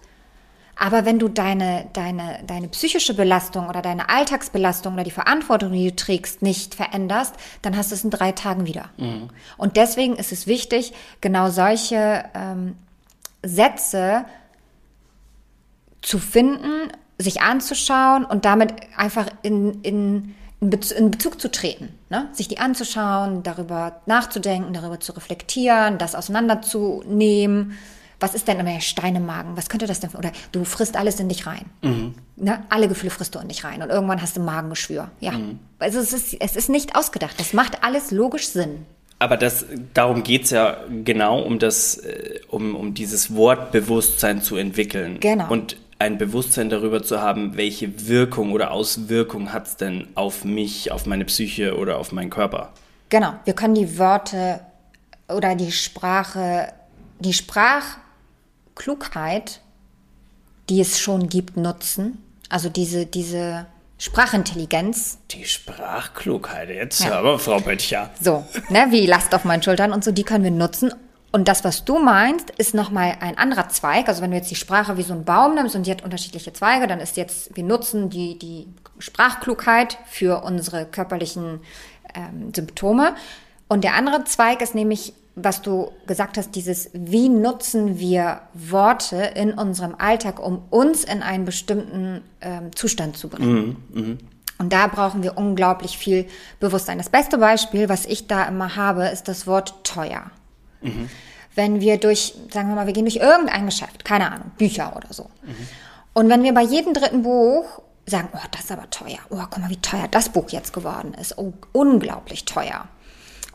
aber 0.79 1.05
wenn 1.05 1.19
du 1.19 1.29
deine, 1.29 1.87
deine, 1.93 2.41
deine 2.47 2.69
psychische 2.69 3.15
Belastung 3.15 3.69
oder 3.69 3.83
deine 3.83 4.09
Alltagsbelastung 4.09 4.95
oder 4.95 5.03
die 5.03 5.11
Verantwortung, 5.11 5.73
die 5.73 5.91
du 5.91 5.97
trägst, 5.97 6.41
nicht 6.41 6.77
veränderst, 6.77 7.35
dann 7.63 7.77
hast 7.77 7.91
du 7.91 7.97
es 7.97 8.05
in 8.05 8.11
drei 8.11 8.31
Tagen 8.31 8.65
wieder. 8.65 8.91
Mhm. 8.97 9.29
Und 9.57 9.77
deswegen 9.77 10.17
ist 10.17 10.31
es 10.31 10.47
wichtig, 10.47 10.93
genau 11.21 11.51
solche 11.51 12.25
ähm, 12.33 12.77
Sätze 13.43 14.25
zu 16.01 16.21
finden, 16.21 16.93
sich 17.19 17.43
anzuschauen 17.43 18.25
und 18.25 18.45
damit 18.45 18.73
einfach 18.97 19.27
in, 19.43 19.83
in, 19.83 20.35
in 20.61 21.11
Bezug 21.11 21.41
zu 21.41 21.51
treten, 21.51 21.89
ne? 22.09 22.29
sich 22.33 22.47
die 22.47 22.59
anzuschauen, 22.59 23.43
darüber 23.43 24.01
nachzudenken, 24.07 24.73
darüber 24.73 25.01
zu 25.01 25.11
reflektieren, 25.11 25.99
das 25.99 26.15
auseinanderzunehmen 26.15 27.77
was 28.21 28.35
ist 28.35 28.49
denn 28.49 28.59
immer 28.59 28.81
Stein 28.81 29.15
im 29.17 29.27
Magen? 29.27 29.57
Was 29.57 29.69
könnte 29.69 29.87
das 29.87 30.01
denn? 30.01 30.11
Oder 30.11 30.33
du 30.53 30.65
frisst 30.65 30.97
alles 30.97 31.21
in 31.21 31.29
dich 31.29 31.47
rein. 31.47 31.67
Mhm. 31.83 32.15
Ne? 32.37 32.63
Alle 32.69 32.89
Gefühle 32.89 33.11
frisst 33.11 33.35
du 33.35 33.39
in 33.39 33.49
dich 33.49 33.65
rein 33.65 33.83
und 33.83 33.91
irgendwann 33.91 34.21
hast 34.21 34.37
du 34.37 34.41
Magengeschwür. 34.41 35.11
Ja. 35.21 35.33
Mhm. 35.33 35.61
Also 35.79 36.01
es 36.01 36.13
ist, 36.13 36.35
es 36.41 36.57
ist 36.57 36.69
nicht 36.69 36.97
ausgedacht. 36.97 37.39
Das 37.39 37.53
macht 37.53 37.85
alles 37.85 38.11
logisch 38.11 38.49
Sinn. 38.49 38.87
Aber 39.21 39.37
das, 39.37 39.67
darum 39.95 40.23
geht's 40.23 40.51
ja 40.51 40.79
genau, 41.05 41.41
um 41.41 41.59
das, 41.59 41.99
äh, 41.99 42.41
um, 42.49 42.75
um 42.75 42.95
dieses 42.95 43.35
Wortbewusstsein 43.35 44.43
zu 44.43 44.57
entwickeln. 44.57 45.19
Genau. 45.21 45.51
Und 45.51 45.77
ein 45.99 46.19
Bewusstsein 46.19 46.71
darüber 46.71 47.03
zu 47.03 47.21
haben, 47.21 47.57
welche 47.57 48.07
Wirkung 48.07 48.53
oder 48.53 48.71
Auswirkung 48.71 49.53
hat's 49.53 49.77
denn 49.77 50.09
auf 50.15 50.45
mich, 50.45 50.93
auf 50.93 51.07
meine 51.07 51.25
Psyche 51.25 51.77
oder 51.77 51.99
auf 51.99 52.13
meinen 52.13 52.31
Körper. 52.31 52.73
Genau. 53.09 53.35
Wir 53.45 53.55
können 53.55 53.75
die 53.75 53.99
Worte 53.99 54.61
oder 55.29 55.57
die 55.57 55.73
Sprache, 55.73 56.73
die 57.19 57.33
Sprach 57.33 57.97
Klugheit, 58.79 59.61
die 60.71 60.81
es 60.81 60.99
schon 60.99 61.29
gibt, 61.29 61.57
nutzen. 61.57 62.23
Also 62.49 62.71
diese, 62.71 63.05
diese 63.05 63.67
Sprachintelligenz. 63.99 65.19
Die 65.33 65.45
Sprachklugheit, 65.45 66.71
jetzt 66.71 67.05
ja. 67.05 67.19
aber 67.19 67.39
Frau 67.39 67.61
Böttcher. 67.61 68.11
So, 68.21 68.47
ne, 68.71 68.87
wie 68.91 69.07
Last 69.07 69.35
auf 69.35 69.45
meinen 69.45 69.63
Schultern 69.63 69.93
und 69.93 70.05
so, 70.05 70.13
die 70.13 70.23
können 70.23 70.45
wir 70.45 70.51
nutzen. 70.51 70.95
Und 71.31 71.49
das, 71.49 71.63
was 71.65 71.85
du 71.85 71.99
meinst, 71.99 72.51
ist 72.51 72.75
nochmal 72.75 73.17
ein 73.21 73.37
anderer 73.37 73.69
Zweig. 73.69 74.09
Also 74.09 74.23
wenn 74.23 74.31
du 74.31 74.37
jetzt 74.37 74.51
die 74.51 74.57
Sprache 74.57 74.97
wie 74.97 75.03
so 75.03 75.13
ein 75.13 75.25
Baum 75.25 75.57
nimmst 75.57 75.77
und 75.77 75.87
die 75.87 75.91
hat 75.91 76.03
unterschiedliche 76.03 76.53
Zweige, 76.53 76.87
dann 76.87 77.01
ist 77.01 77.17
jetzt, 77.19 77.55
wir 77.55 77.65
nutzen 77.65 78.09
die, 78.09 78.39
die 78.39 78.69
Sprachklugheit 78.99 79.99
für 80.07 80.43
unsere 80.43 80.87
körperlichen 80.87 81.61
ähm, 82.15 82.55
Symptome. 82.55 83.15
Und 83.69 83.85
der 83.85 83.95
andere 83.95 84.25
Zweig 84.25 84.63
ist 84.63 84.75
nämlich 84.75 85.13
was 85.43 85.63
du 85.63 85.93
gesagt 86.07 86.39
hast, 86.39 86.55
dieses, 86.55 86.91
wie 86.93 87.29
nutzen 87.29 87.99
wir 87.99 88.41
Worte 88.55 89.17
in 89.17 89.53
unserem 89.53 89.95
Alltag, 89.97 90.45
um 90.45 90.63
uns 90.71 91.05
in 91.05 91.23
einen 91.23 91.45
bestimmten 91.45 92.23
ähm, 92.41 92.75
Zustand 92.75 93.17
zu 93.17 93.29
bringen. 93.29 93.77
Mhm, 93.93 94.03
mh. 94.03 94.17
Und 94.59 94.73
da 94.73 94.89
brauchen 94.89 95.23
wir 95.23 95.39
unglaublich 95.39 95.97
viel 95.97 96.27
Bewusstsein. 96.59 96.99
Das 96.99 97.11
beste 97.11 97.39
Beispiel, 97.39 97.89
was 97.89 98.07
ich 98.07 98.27
da 98.27 98.45
immer 98.45 98.75
habe, 98.75 99.07
ist 99.07 99.29
das 99.29 99.47
Wort 99.47 99.85
teuer. 99.85 100.31
Mhm. 100.81 101.09
Wenn 101.55 101.81
wir 101.81 101.97
durch, 101.99 102.35
sagen 102.53 102.69
wir 102.69 102.75
mal, 102.75 102.87
wir 102.87 102.93
gehen 102.93 103.05
durch 103.05 103.17
irgendein 103.17 103.67
Geschäft, 103.67 104.05
keine 104.05 104.33
Ahnung, 104.33 104.51
Bücher 104.59 104.97
oder 104.97 105.13
so. 105.13 105.25
Mhm. 105.45 105.69
Und 106.13 106.29
wenn 106.29 106.43
wir 106.43 106.53
bei 106.55 106.63
jedem 106.63 106.93
dritten 106.93 107.23
Buch 107.23 107.83
sagen, 108.07 108.29
oh, 108.33 108.47
das 108.51 108.65
ist 108.65 108.73
aber 108.73 108.91
teuer. 108.91 109.19
Oh, 109.31 109.37
guck 109.39 109.59
mal, 109.59 109.71
wie 109.71 109.77
teuer 109.77 110.09
das 110.11 110.31
Buch 110.31 110.51
jetzt 110.51 110.73
geworden 110.73 111.15
ist. 111.15 111.39
Oh, 111.39 111.53
unglaublich 111.73 112.45
teuer 112.45 112.89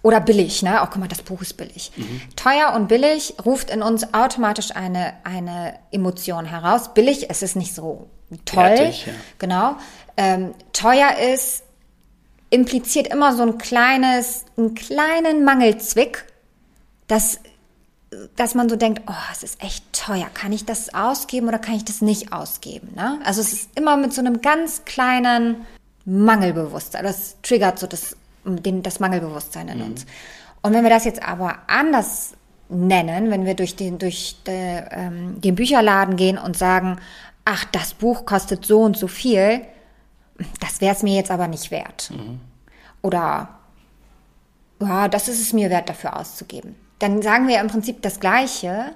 oder 0.03 0.19
billig, 0.19 0.61
ne? 0.61 0.81
Auch 0.81 0.89
guck 0.91 0.99
mal, 0.99 1.07
das 1.07 1.21
Buch 1.21 1.41
ist 1.41 1.55
billig. 1.55 1.91
Mhm. 1.95 2.21
Teuer 2.35 2.73
und 2.75 2.89
billig 2.89 3.35
ruft 3.43 3.69
in 3.69 3.81
uns 3.81 4.13
automatisch 4.13 4.75
eine, 4.75 5.13
eine 5.23 5.79
Emotion 5.91 6.45
heraus. 6.45 6.93
Billig 6.93 7.29
es 7.29 7.41
ist 7.41 7.55
nicht 7.55 7.73
so 7.73 8.09
toll. 8.45 8.63
Fertig, 8.63 9.05
ja. 9.07 9.13
Genau. 9.39 9.77
Ähm, 10.17 10.53
teuer 10.73 11.17
ist, 11.33 11.63
impliziert 12.49 13.07
immer 13.07 13.35
so 13.35 13.43
ein 13.43 13.57
kleines, 13.57 14.43
einen 14.57 14.75
kleinen 14.75 15.45
Mangelzwick, 15.45 16.25
dass, 17.07 17.39
dass 18.35 18.55
man 18.55 18.67
so 18.67 18.75
denkt, 18.75 19.03
oh, 19.07 19.31
es 19.31 19.41
ist 19.41 19.63
echt 19.63 19.85
teuer. 19.93 20.27
Kann 20.33 20.51
ich 20.51 20.65
das 20.65 20.93
ausgeben 20.93 21.47
oder 21.47 21.59
kann 21.59 21.75
ich 21.75 21.85
das 21.85 22.01
nicht 22.01 22.33
ausgeben? 22.33 22.89
Ne? 22.93 23.19
Also 23.23 23.39
es 23.39 23.53
ist 23.53 23.69
immer 23.75 23.95
mit 23.95 24.13
so 24.13 24.19
einem 24.19 24.41
ganz 24.41 24.83
kleinen 24.83 25.65
Mangelbewusstsein. 26.03 27.05
Das 27.05 27.37
triggert 27.41 27.79
so 27.79 27.87
das 27.87 28.17
den, 28.45 28.83
das 28.83 28.99
Mangelbewusstsein 28.99 29.67
in 29.67 29.79
mhm. 29.79 29.85
uns. 29.85 30.05
Und 30.61 30.73
wenn 30.73 30.83
wir 30.83 30.89
das 30.89 31.05
jetzt 31.05 31.21
aber 31.21 31.59
anders 31.67 32.35
nennen, 32.69 33.29
wenn 33.29 33.45
wir 33.45 33.53
durch 33.53 33.75
den, 33.75 33.99
durch 33.99 34.37
de, 34.45 34.83
ähm, 34.91 35.41
den 35.41 35.55
Bücherladen 35.55 36.15
gehen 36.15 36.37
und 36.37 36.57
sagen, 36.57 36.97
ach, 37.45 37.65
das 37.65 37.93
Buch 37.93 38.25
kostet 38.25 38.65
so 38.65 38.81
und 38.81 38.97
so 38.97 39.07
viel, 39.07 39.61
das 40.59 40.81
wäre 40.81 40.95
es 40.95 41.03
mir 41.03 41.15
jetzt 41.15 41.31
aber 41.31 41.47
nicht 41.47 41.71
wert. 41.71 42.11
Mhm. 42.11 42.39
Oder, 43.01 43.49
ja, 44.81 45.07
das 45.07 45.27
ist 45.27 45.41
es 45.41 45.53
mir 45.53 45.69
wert, 45.69 45.89
dafür 45.89 46.17
auszugeben. 46.17 46.75
Dann 46.99 47.21
sagen 47.21 47.47
wir 47.47 47.59
im 47.59 47.67
Prinzip 47.67 48.01
das 48.01 48.19
Gleiche, 48.19 48.93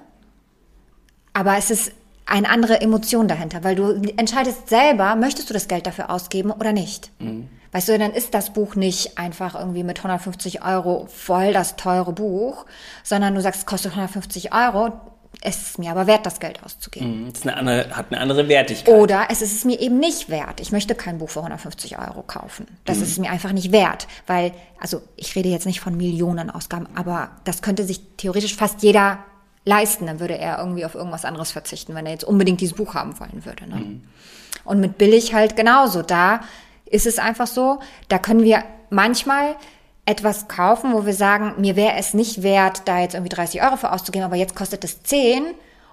aber 1.34 1.56
es 1.56 1.70
ist 1.70 1.92
eine 2.26 2.48
andere 2.50 2.80
Emotion 2.80 3.28
dahinter, 3.28 3.64
weil 3.64 3.74
du 3.74 3.92
entscheidest 4.16 4.68
selber, 4.68 5.14
möchtest 5.16 5.48
du 5.48 5.54
das 5.54 5.68
Geld 5.68 5.86
dafür 5.86 6.10
ausgeben 6.10 6.50
oder 6.50 6.72
nicht. 6.72 7.10
Mhm. 7.20 7.48
Weißt 7.72 7.88
du, 7.88 7.98
dann 7.98 8.12
ist 8.12 8.34
das 8.34 8.52
Buch 8.52 8.74
nicht 8.76 9.18
einfach 9.18 9.54
irgendwie 9.54 9.82
mit 9.82 9.98
150 9.98 10.64
Euro 10.64 11.06
voll 11.12 11.52
das 11.52 11.76
teure 11.76 12.12
Buch, 12.12 12.64
sondern 13.02 13.34
du 13.34 13.40
sagst, 13.42 13.60
es 13.60 13.66
kostet 13.66 13.92
150 13.92 14.54
Euro, 14.54 14.92
es 15.40 15.56
ist 15.56 15.78
mir 15.78 15.90
aber 15.90 16.06
wert, 16.06 16.26
das 16.26 16.40
Geld 16.40 16.62
auszugeben. 16.64 17.24
Mhm, 17.24 17.50
andere, 17.50 17.96
hat 17.96 18.06
eine 18.10 18.20
andere 18.20 18.48
Wertigkeit. 18.48 18.92
Oder 18.92 19.28
es 19.30 19.40
ist 19.40 19.52
es 19.52 19.64
mir 19.64 19.78
eben 19.78 19.98
nicht 19.98 20.30
wert. 20.30 20.60
Ich 20.60 20.72
möchte 20.72 20.94
kein 20.94 21.18
Buch 21.18 21.30
für 21.30 21.40
150 21.40 21.98
Euro 21.98 22.22
kaufen. 22.22 22.66
Das 22.84 22.96
mhm. 22.96 23.02
ist 23.04 23.10
es 23.10 23.18
mir 23.18 23.30
einfach 23.30 23.52
nicht 23.52 23.70
wert. 23.70 24.08
Weil, 24.26 24.52
also 24.80 25.00
ich 25.16 25.36
rede 25.36 25.48
jetzt 25.48 25.66
nicht 25.66 25.80
von 25.80 25.96
Millionenausgaben, 25.96 26.88
aber 26.96 27.30
das 27.44 27.62
könnte 27.62 27.84
sich 27.84 28.00
theoretisch 28.16 28.56
fast 28.56 28.82
jeder 28.82 29.18
leisten. 29.64 30.06
Dann 30.06 30.18
würde 30.18 30.36
er 30.36 30.58
irgendwie 30.58 30.84
auf 30.84 30.96
irgendwas 30.96 31.24
anderes 31.24 31.52
verzichten, 31.52 31.94
wenn 31.94 32.06
er 32.06 32.12
jetzt 32.12 32.24
unbedingt 32.24 32.60
dieses 32.60 32.76
Buch 32.76 32.94
haben 32.94 33.20
wollen 33.20 33.44
würde. 33.44 33.68
Ne? 33.68 33.76
Mhm. 33.76 34.02
Und 34.64 34.80
mit 34.80 34.98
billig 34.98 35.34
halt 35.34 35.54
genauso. 35.54 36.02
Da 36.02 36.40
ist 36.90 37.06
es 37.06 37.18
einfach 37.18 37.46
so, 37.46 37.80
da 38.08 38.18
können 38.18 38.42
wir 38.42 38.64
manchmal 38.90 39.56
etwas 40.08 40.48
kaufen, 40.48 40.94
wo 40.94 41.04
wir 41.04 41.12
sagen, 41.12 41.54
mir 41.58 41.76
wäre 41.76 41.96
es 41.96 42.14
nicht 42.14 42.42
wert, 42.42 42.82
da 42.86 43.00
jetzt 43.00 43.14
irgendwie 43.14 43.34
30 43.34 43.62
Euro 43.62 43.76
für 43.76 43.92
auszugeben, 43.92 44.24
aber 44.24 44.36
jetzt 44.36 44.56
kostet 44.56 44.82
es 44.84 45.02
10 45.02 45.44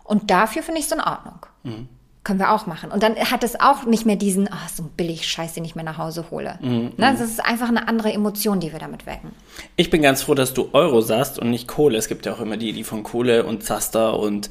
und 0.06 0.32
dafür 0.32 0.64
finde 0.64 0.80
ich 0.80 0.86
es 0.86 0.92
in 0.92 1.02
Ordnung. 1.02 1.46
Mhm. 1.64 1.90
Können 2.24 2.40
wir 2.40 2.52
auch 2.52 2.66
machen. 2.66 2.92
Und 2.92 3.04
dann 3.04 3.16
hat 3.18 3.44
es 3.44 3.60
auch 3.60 3.86
nicht 3.86 4.06
mehr 4.06 4.16
diesen, 4.16 4.52
ah, 4.52 4.56
oh, 4.56 4.70
so 4.74 4.84
ein 4.84 4.90
billig 4.98 5.28
Scheiß, 5.28 5.54
den 5.54 5.66
ich 5.66 5.76
mir 5.76 5.84
nach 5.84 6.00
Hause 6.00 6.26
hole. 6.32 6.58
Mhm. 6.62 6.94
Ne? 6.98 7.16
Das 7.18 7.20
ist 7.20 7.44
einfach 7.44 7.68
eine 7.68 7.88
andere 7.88 8.14
Emotion, 8.14 8.60
die 8.60 8.72
wir 8.72 8.80
damit 8.80 9.06
wecken. 9.06 9.32
Ich 9.76 9.92
bin 9.92 10.02
ganz 10.02 10.24
froh, 10.24 10.34
dass 10.34 10.54
du 10.54 10.70
Euro 10.72 11.02
sagst 11.02 11.38
und 11.38 11.52
nicht 11.52 11.68
Kohle. 11.68 11.98
Es 11.98 12.08
gibt 12.08 12.26
ja 12.26 12.34
auch 12.34 12.40
immer 12.40 12.58
die, 12.58 12.74
die 12.74 12.84
von 12.84 13.04
Kohle 13.04 13.46
und 13.46 13.64
Zaster 13.64 14.18
und 14.18 14.50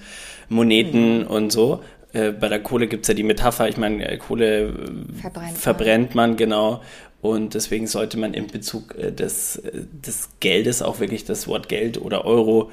Moneten 0.49 1.21
mhm. 1.21 1.27
und 1.27 1.51
so 1.51 1.83
Äh, 2.15 2.31
bei 2.33 2.49
der 2.49 2.61
Kohle 2.63 2.87
gibt 2.87 3.05
es 3.05 3.09
ja 3.09 3.15
die 3.15 3.23
Metapher, 3.23 3.69
ich 3.69 3.77
meine, 3.77 4.09
äh, 4.09 4.17
Kohle 4.17 4.69
äh, 4.69 5.21
Verbrennt 5.21 5.59
verbrennt 5.59 6.15
man, 6.15 6.37
genau. 6.37 6.81
Und 7.21 7.55
deswegen 7.55 7.87
sollte 7.87 8.19
man 8.19 8.35
in 8.35 8.49
Bezug 8.49 8.95
des, 8.99 9.63
des 9.73 10.29
Geldes 10.41 10.83
auch 10.83 11.01
wirklich 11.01 11.25
das 11.25 11.49
Wort 11.49 11.71
Geld 11.71 11.97
oder 11.99 12.27
Euro 12.27 12.71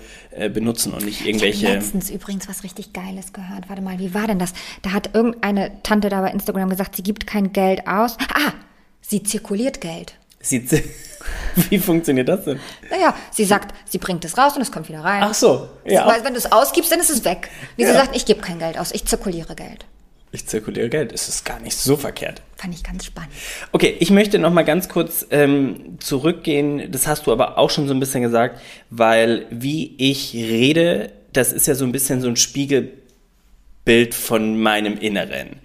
benutzen 0.53 0.91
und 0.91 1.05
nicht 1.05 1.21
Ich 1.21 1.27
irgendwelche. 1.27 1.67
habe 1.67 1.77
letztens 1.77 2.09
übrigens 2.09 2.49
was 2.49 2.65
richtig 2.65 2.91
Geiles 2.91 3.31
gehört. 3.31 3.69
Warte 3.69 3.81
mal, 3.81 3.97
wie 3.99 4.13
war 4.13 4.27
denn 4.27 4.39
das? 4.39 4.51
Da 4.81 4.91
hat 4.91 5.11
irgendeine 5.15 5.71
Tante 5.83 6.09
da 6.09 6.19
bei 6.19 6.31
Instagram 6.31 6.69
gesagt, 6.69 6.97
sie 6.97 7.01
gibt 7.03 7.27
kein 7.27 7.53
Geld 7.53 7.87
aus. 7.87 8.17
Ah, 8.33 8.51
sie 8.99 9.23
zirkuliert 9.23 9.79
Geld. 9.79 10.15
Sieht, 10.41 10.69
wie 11.69 11.79
funktioniert 11.79 12.27
das 12.29 12.45
denn? 12.45 12.59
Naja, 12.89 13.15
sie 13.31 13.45
sagt, 13.45 13.73
sie 13.89 13.97
bringt 13.97 14.23
es 14.25 14.37
raus 14.37 14.55
und 14.55 14.61
es 14.61 14.71
kommt 14.71 14.89
wieder 14.89 15.03
rein. 15.03 15.23
Ach 15.23 15.33
so, 15.33 15.69
ja. 15.85 16.07
Weil 16.07 16.23
wenn 16.23 16.33
du 16.33 16.39
es 16.39 16.51
ausgibst, 16.51 16.91
dann 16.91 16.99
ist 16.99 17.09
es 17.09 17.23
weg. 17.25 17.49
Wie 17.75 17.83
sie 17.85 17.91
Ja. 17.91 17.97
sagt, 17.99 18.15
ich 18.15 18.25
gebe 18.25 18.41
kein 18.41 18.59
Geld 18.59 18.77
aus, 18.77 18.91
ich 18.91 19.05
zirkuliere 19.05 19.55
Geld. 19.55 19.85
Ich 20.33 20.47
zirkuliere 20.47 20.87
Geld. 20.87 21.11
Es 21.11 21.27
ist 21.27 21.43
gar 21.43 21.59
nicht 21.59 21.75
so 21.75 21.97
verkehrt. 21.97 22.41
Fand 22.55 22.73
ich 22.73 22.83
ganz 22.83 23.05
spannend. 23.05 23.31
Okay, 23.73 23.97
ich 23.99 24.11
möchte 24.11 24.39
noch 24.39 24.51
mal 24.51 24.61
ganz 24.63 24.87
kurz 24.87 25.27
ähm, 25.29 25.97
zurückgehen. 25.99 26.89
Das 26.89 27.05
hast 27.05 27.27
du 27.27 27.33
aber 27.33 27.57
auch 27.57 27.69
schon 27.69 27.85
so 27.87 27.93
ein 27.93 27.99
bisschen 27.99 28.21
gesagt, 28.21 28.61
weil 28.89 29.45
wie 29.49 29.93
ich 29.97 30.33
rede, 30.33 31.11
das 31.33 31.51
ist 31.51 31.67
ja 31.67 31.75
so 31.75 31.83
ein 31.83 31.91
bisschen 31.91 32.21
so 32.21 32.29
ein 32.29 32.37
Spiegelbild 32.37 34.13
von 34.15 34.57
meinem 34.61 34.97
Inneren. 34.97 35.59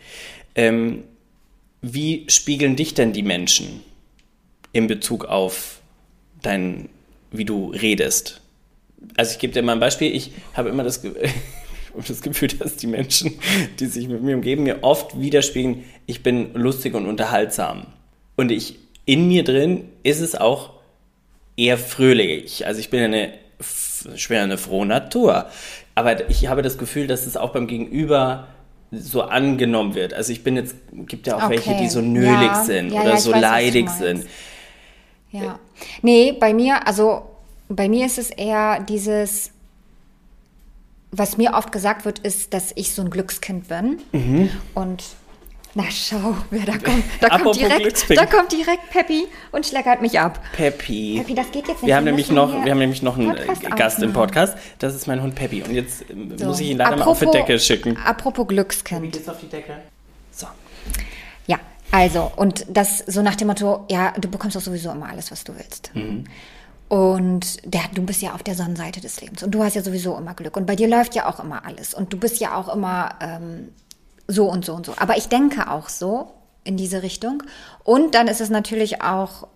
Ähm, 0.57 1.05
wie 1.83 2.25
spiegeln 2.29 2.75
dich 2.75 2.95
denn 2.95 3.13
die 3.13 3.23
Menschen 3.23 3.83
in 4.73 4.87
Bezug 4.87 5.25
auf 5.25 5.81
dein, 6.43 6.89
wie 7.31 7.45
du 7.45 7.71
redest? 7.71 8.41
Also 9.17 9.33
ich 9.33 9.39
gebe 9.39 9.53
dir 9.53 9.63
mal 9.63 9.73
ein 9.73 9.81
Beispiel. 9.81 10.15
Ich 10.15 10.33
habe 10.55 10.69
immer 10.69 10.83
das, 10.83 11.03
das 12.09 12.23
Gefühl, 12.23 12.49
dass 12.49 12.77
die 12.77 12.87
Menschen, 12.87 13.39
die 13.79 13.87
sich 13.87 14.09
mit 14.09 14.23
mir 14.23 14.35
umgeben, 14.37 14.65
mir 14.65 14.83
oft 14.83 15.21
widerspiegeln, 15.21 15.85
ich 16.07 16.23
bin 16.23 16.53
lustig 16.55 16.95
und 16.95 17.07
unterhaltsam. 17.07 17.87
Und 18.37 18.51
ich, 18.51 18.79
in 19.05 19.29
mir 19.29 19.45
drin 19.45 19.85
ist 20.03 20.21
es 20.21 20.35
auch 20.35 20.71
eher 21.57 21.79
fröhlich. 21.79 22.67
Also 22.67 22.81
ich 22.81 22.91
bin 22.91 23.03
eine, 23.03 23.33
ich 24.15 24.29
bin 24.29 24.39
eine 24.39 24.59
frohe 24.59 24.87
Natur. 24.87 25.47
Aber 25.95 26.29
ich 26.29 26.49
habe 26.49 26.61
das 26.61 26.77
Gefühl, 26.77 27.07
dass 27.07 27.27
es 27.27 27.37
auch 27.39 27.51
beim 27.53 27.67
Gegenüber 27.67 28.49
so 28.93 29.23
angenommen 29.23 29.95
wird. 29.95 30.13
Also 30.13 30.33
ich 30.33 30.45
bin 30.45 30.57
jetzt, 30.57 30.77
gibt 31.07 31.27
ja 31.27 31.37
auch 31.37 31.49
welche, 31.49 31.71
Okay. 31.71 31.81
die 31.83 31.89
so 31.89 32.01
nölig 32.03 32.49
Ja. 32.49 32.65
sind 32.65 32.93
Ja, 32.93 33.01
oder 33.01 33.11
ja, 33.11 33.17
so 33.17 33.33
weiß, 33.33 33.41
leidig 33.41 33.89
sind. 33.91 34.27
Ja. 35.33 35.59
Nee, 36.03 36.33
bei 36.33 36.55
mir, 36.55 36.87
also 36.87 37.23
bei 37.69 37.89
mir 37.89 38.07
ist 38.07 38.19
es 38.19 38.31
eher 38.31 38.81
dieses, 38.81 39.51
was 41.11 41.37
mir 41.37 41.55
oft 41.55 41.73
gesagt 41.73 42.05
wird, 42.05 42.19
ist, 42.21 42.55
dass 42.55 42.73
ich 42.77 42.95
so 42.95 43.03
ein 43.03 43.11
Glückskind 43.11 43.69
bin. 43.69 43.99
Mhm. 44.13 44.51
Und 44.75 45.05
na 45.75 45.85
schau, 45.91 46.35
wer 46.51 46.65
da 46.65 46.73
kommt. 46.79 47.05
Da 47.21 47.29
kommt, 47.29 47.41
Apropos 47.41 47.59
direkt, 47.59 48.17
da 48.17 48.25
kommt 48.27 48.53
direkt 48.53 48.91
Peppi 48.91 49.27
und 49.53 49.67
schleckert 49.67 50.01
mich 50.01 50.19
ab. 50.19 50.41
Peppi. 50.53 51.17
Peppi, 51.19 51.35
das 51.35 51.51
geht 51.51 51.69
jetzt 51.69 51.83
nicht. 51.83 51.87
Wir 51.87 51.97
haben, 51.97 52.05
Wir 52.07 52.13
nämlich 52.13 52.31
noch, 52.31 52.65
wir 52.65 52.71
haben 52.71 52.79
nämlich 52.79 53.03
noch 53.03 53.19
einen 53.19 53.35
Podcast 53.35 53.65
äh, 53.65 53.69
Gast 53.71 53.99
im 53.99 54.11
aufnehmen. 54.11 54.13
Podcast. 54.15 54.59
Das 54.79 54.95
ist 54.95 55.07
mein 55.07 55.23
Hund 55.23 55.35
Peppi. 55.35 55.63
Und 55.63 55.75
jetzt 55.75 56.05
ähm, 56.09 56.39
So. 56.39 56.47
muss 56.47 56.61
ich 56.61 56.71
ihn 56.71 56.79
leider 56.79 56.97
mal 56.97 57.05
auf 57.05 57.19
die 57.19 57.27
Decke 57.27 57.59
schicken. 57.59 57.97
Apropos 57.99 58.47
Glückskind. 58.49 59.13
geht's 59.13 59.29
auf 59.29 59.39
die 59.41 59.49
Decke? 59.49 59.75
Also, 61.93 62.31
und 62.37 62.67
das 62.69 62.99
so 62.99 63.23
nach 63.23 63.37
dem 63.37 63.49
Motto, 63.49 63.85
ja, 63.91 64.13
du 64.13 64.29
bekommst 64.29 64.57
doch 64.57 64.61
sowieso 64.61 64.91
immer 64.91 65.09
alles, 65.09 65.31
was 65.31 65.45
du 65.45 65.57
willst. 65.57 65.91
Und 66.89 67.57
der, 67.65 67.83
du 67.95 68.03
bist 68.03 68.23
ja 68.23 68.35
auf 68.35 68.43
der 68.43 68.55
Sonnenseite 68.55 69.01
des 69.01 69.21
Lebens 69.21 69.43
und 69.43 69.51
du 69.53 69.65
hast 69.65 69.75
ja 69.75 69.83
sowieso 69.83 70.17
immer 70.17 70.35
Glück 70.35 70.57
und 70.57 70.67
bei 70.67 70.77
dir 70.77 70.87
läuft 70.87 71.17
ja 71.17 71.29
auch 71.29 71.41
immer 71.41 71.65
alles 71.67 71.95
und 71.95 72.13
du 72.13 72.17
bist 72.17 72.39
ja 72.39 72.55
auch 72.55 72.73
immer 72.73 73.17
ähm, 73.21 73.71
so 74.29 74.49
und 74.49 74.65
so 74.65 74.75
und 74.75 74.87
so. 74.87 74.95
Aber 74.97 75.17
ich 75.17 75.29
denke 75.29 75.71
auch 75.71 75.89
so 75.89 76.33
in 76.63 76.77
diese 76.77 77.03
Richtung. 77.03 77.43
Und 77.85 78.15
dann 78.15 78.29
ist 78.29 78.41
es 78.41 78.51
natürlich 78.51 79.03
auch, 79.03 79.49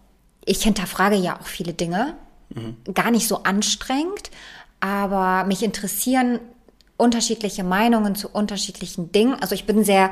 ich 0.44 0.62
hinterfrage 0.62 1.16
ja 1.16 1.38
auch 1.40 1.46
viele 1.46 1.72
Dinge, 1.72 2.14
gar 2.94 3.10
nicht 3.12 3.28
so 3.28 3.44
anstrengend, 3.44 4.30
aber 4.80 5.44
mich 5.44 5.62
interessieren 5.62 6.40
unterschiedliche 6.96 7.64
Meinungen 7.64 8.14
zu 8.14 8.28
unterschiedlichen 8.28 9.12
Dingen. 9.12 9.36
Also 9.40 9.54
ich 9.54 9.66
bin 9.66 9.84
sehr 9.84 10.10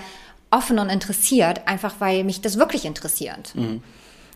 offen 0.50 0.78
und 0.78 0.88
interessiert, 0.90 1.66
einfach 1.66 1.96
weil 1.98 2.24
mich 2.24 2.40
das 2.40 2.58
wirklich 2.58 2.84
interessiert. 2.84 3.52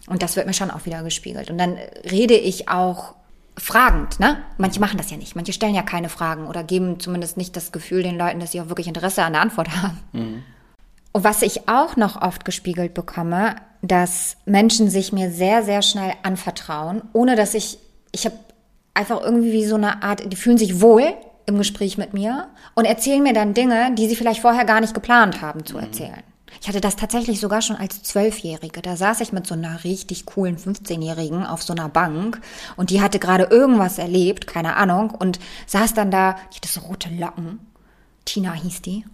Und 0.08 0.22
das 0.22 0.36
wird 0.36 0.46
mir 0.46 0.54
schon 0.54 0.70
auch 0.70 0.84
wieder 0.84 1.02
gespiegelt. 1.02 1.50
Und 1.50 1.58
dann 1.58 1.76
rede 2.10 2.34
ich 2.34 2.68
auch 2.68 3.14
fragend, 3.56 4.18
ne? 4.18 4.38
Manche 4.58 4.80
machen 4.80 4.96
das 4.96 5.10
ja 5.10 5.16
nicht. 5.16 5.36
Manche 5.36 5.52
stellen 5.52 5.74
ja 5.74 5.82
keine 5.82 6.08
Fragen 6.08 6.46
oder 6.46 6.64
geben 6.64 6.98
zumindest 7.00 7.36
nicht 7.36 7.56
das 7.56 7.70
Gefühl 7.70 8.02
den 8.02 8.18
Leuten, 8.18 8.40
dass 8.40 8.52
sie 8.52 8.60
auch 8.60 8.68
wirklich 8.68 8.88
Interesse 8.88 9.22
an 9.22 9.34
der 9.34 9.42
Antwort 9.42 9.68
haben. 9.82 10.00
Und 11.12 11.24
was 11.24 11.42
ich 11.42 11.68
auch 11.68 11.96
noch 11.96 12.20
oft 12.20 12.44
gespiegelt 12.44 12.94
bekomme, 12.94 13.56
dass 13.82 14.36
Menschen 14.46 14.88
sich 14.88 15.12
mir 15.12 15.30
sehr, 15.30 15.62
sehr 15.62 15.82
schnell 15.82 16.14
anvertrauen, 16.22 17.02
ohne 17.12 17.36
dass 17.36 17.54
ich, 17.54 17.78
ich 18.12 18.24
habe 18.24 18.36
einfach 18.94 19.20
irgendwie 19.20 19.52
wie 19.52 19.66
so 19.66 19.74
eine 19.74 20.02
Art, 20.02 20.32
die 20.32 20.36
fühlen 20.36 20.58
sich 20.58 20.80
wohl 20.80 21.12
im 21.46 21.58
Gespräch 21.58 21.98
mit 21.98 22.14
mir 22.14 22.48
und 22.74 22.84
erzählen 22.84 23.22
mir 23.22 23.32
dann 23.32 23.54
Dinge, 23.54 23.94
die 23.94 24.08
sie 24.08 24.16
vielleicht 24.16 24.40
vorher 24.40 24.64
gar 24.64 24.80
nicht 24.80 24.94
geplant 24.94 25.42
haben 25.42 25.64
zu 25.64 25.78
erzählen. 25.78 26.22
Ich 26.60 26.68
hatte 26.68 26.80
das 26.80 26.96
tatsächlich 26.96 27.40
sogar 27.40 27.62
schon 27.62 27.76
als 27.76 28.02
Zwölfjährige. 28.02 28.82
Da 28.82 28.96
saß 28.96 29.20
ich 29.20 29.32
mit 29.32 29.46
so 29.46 29.54
einer 29.54 29.84
richtig 29.84 30.26
coolen 30.26 30.58
15-Jährigen 30.58 31.44
auf 31.44 31.62
so 31.62 31.72
einer 31.72 31.88
Bank 31.88 32.40
und 32.76 32.90
die 32.90 33.00
hatte 33.00 33.18
gerade 33.18 33.44
irgendwas 33.44 33.98
erlebt, 33.98 34.46
keine 34.46 34.76
Ahnung, 34.76 35.10
und 35.10 35.40
saß 35.66 35.94
dann 35.94 36.10
da, 36.10 36.36
die 36.52 36.56
hatte 36.56 36.68
so 36.68 36.80
rote 36.82 37.08
Locken. 37.10 37.58
Tina 38.24 38.52
hieß 38.52 38.82
die. 38.82 39.04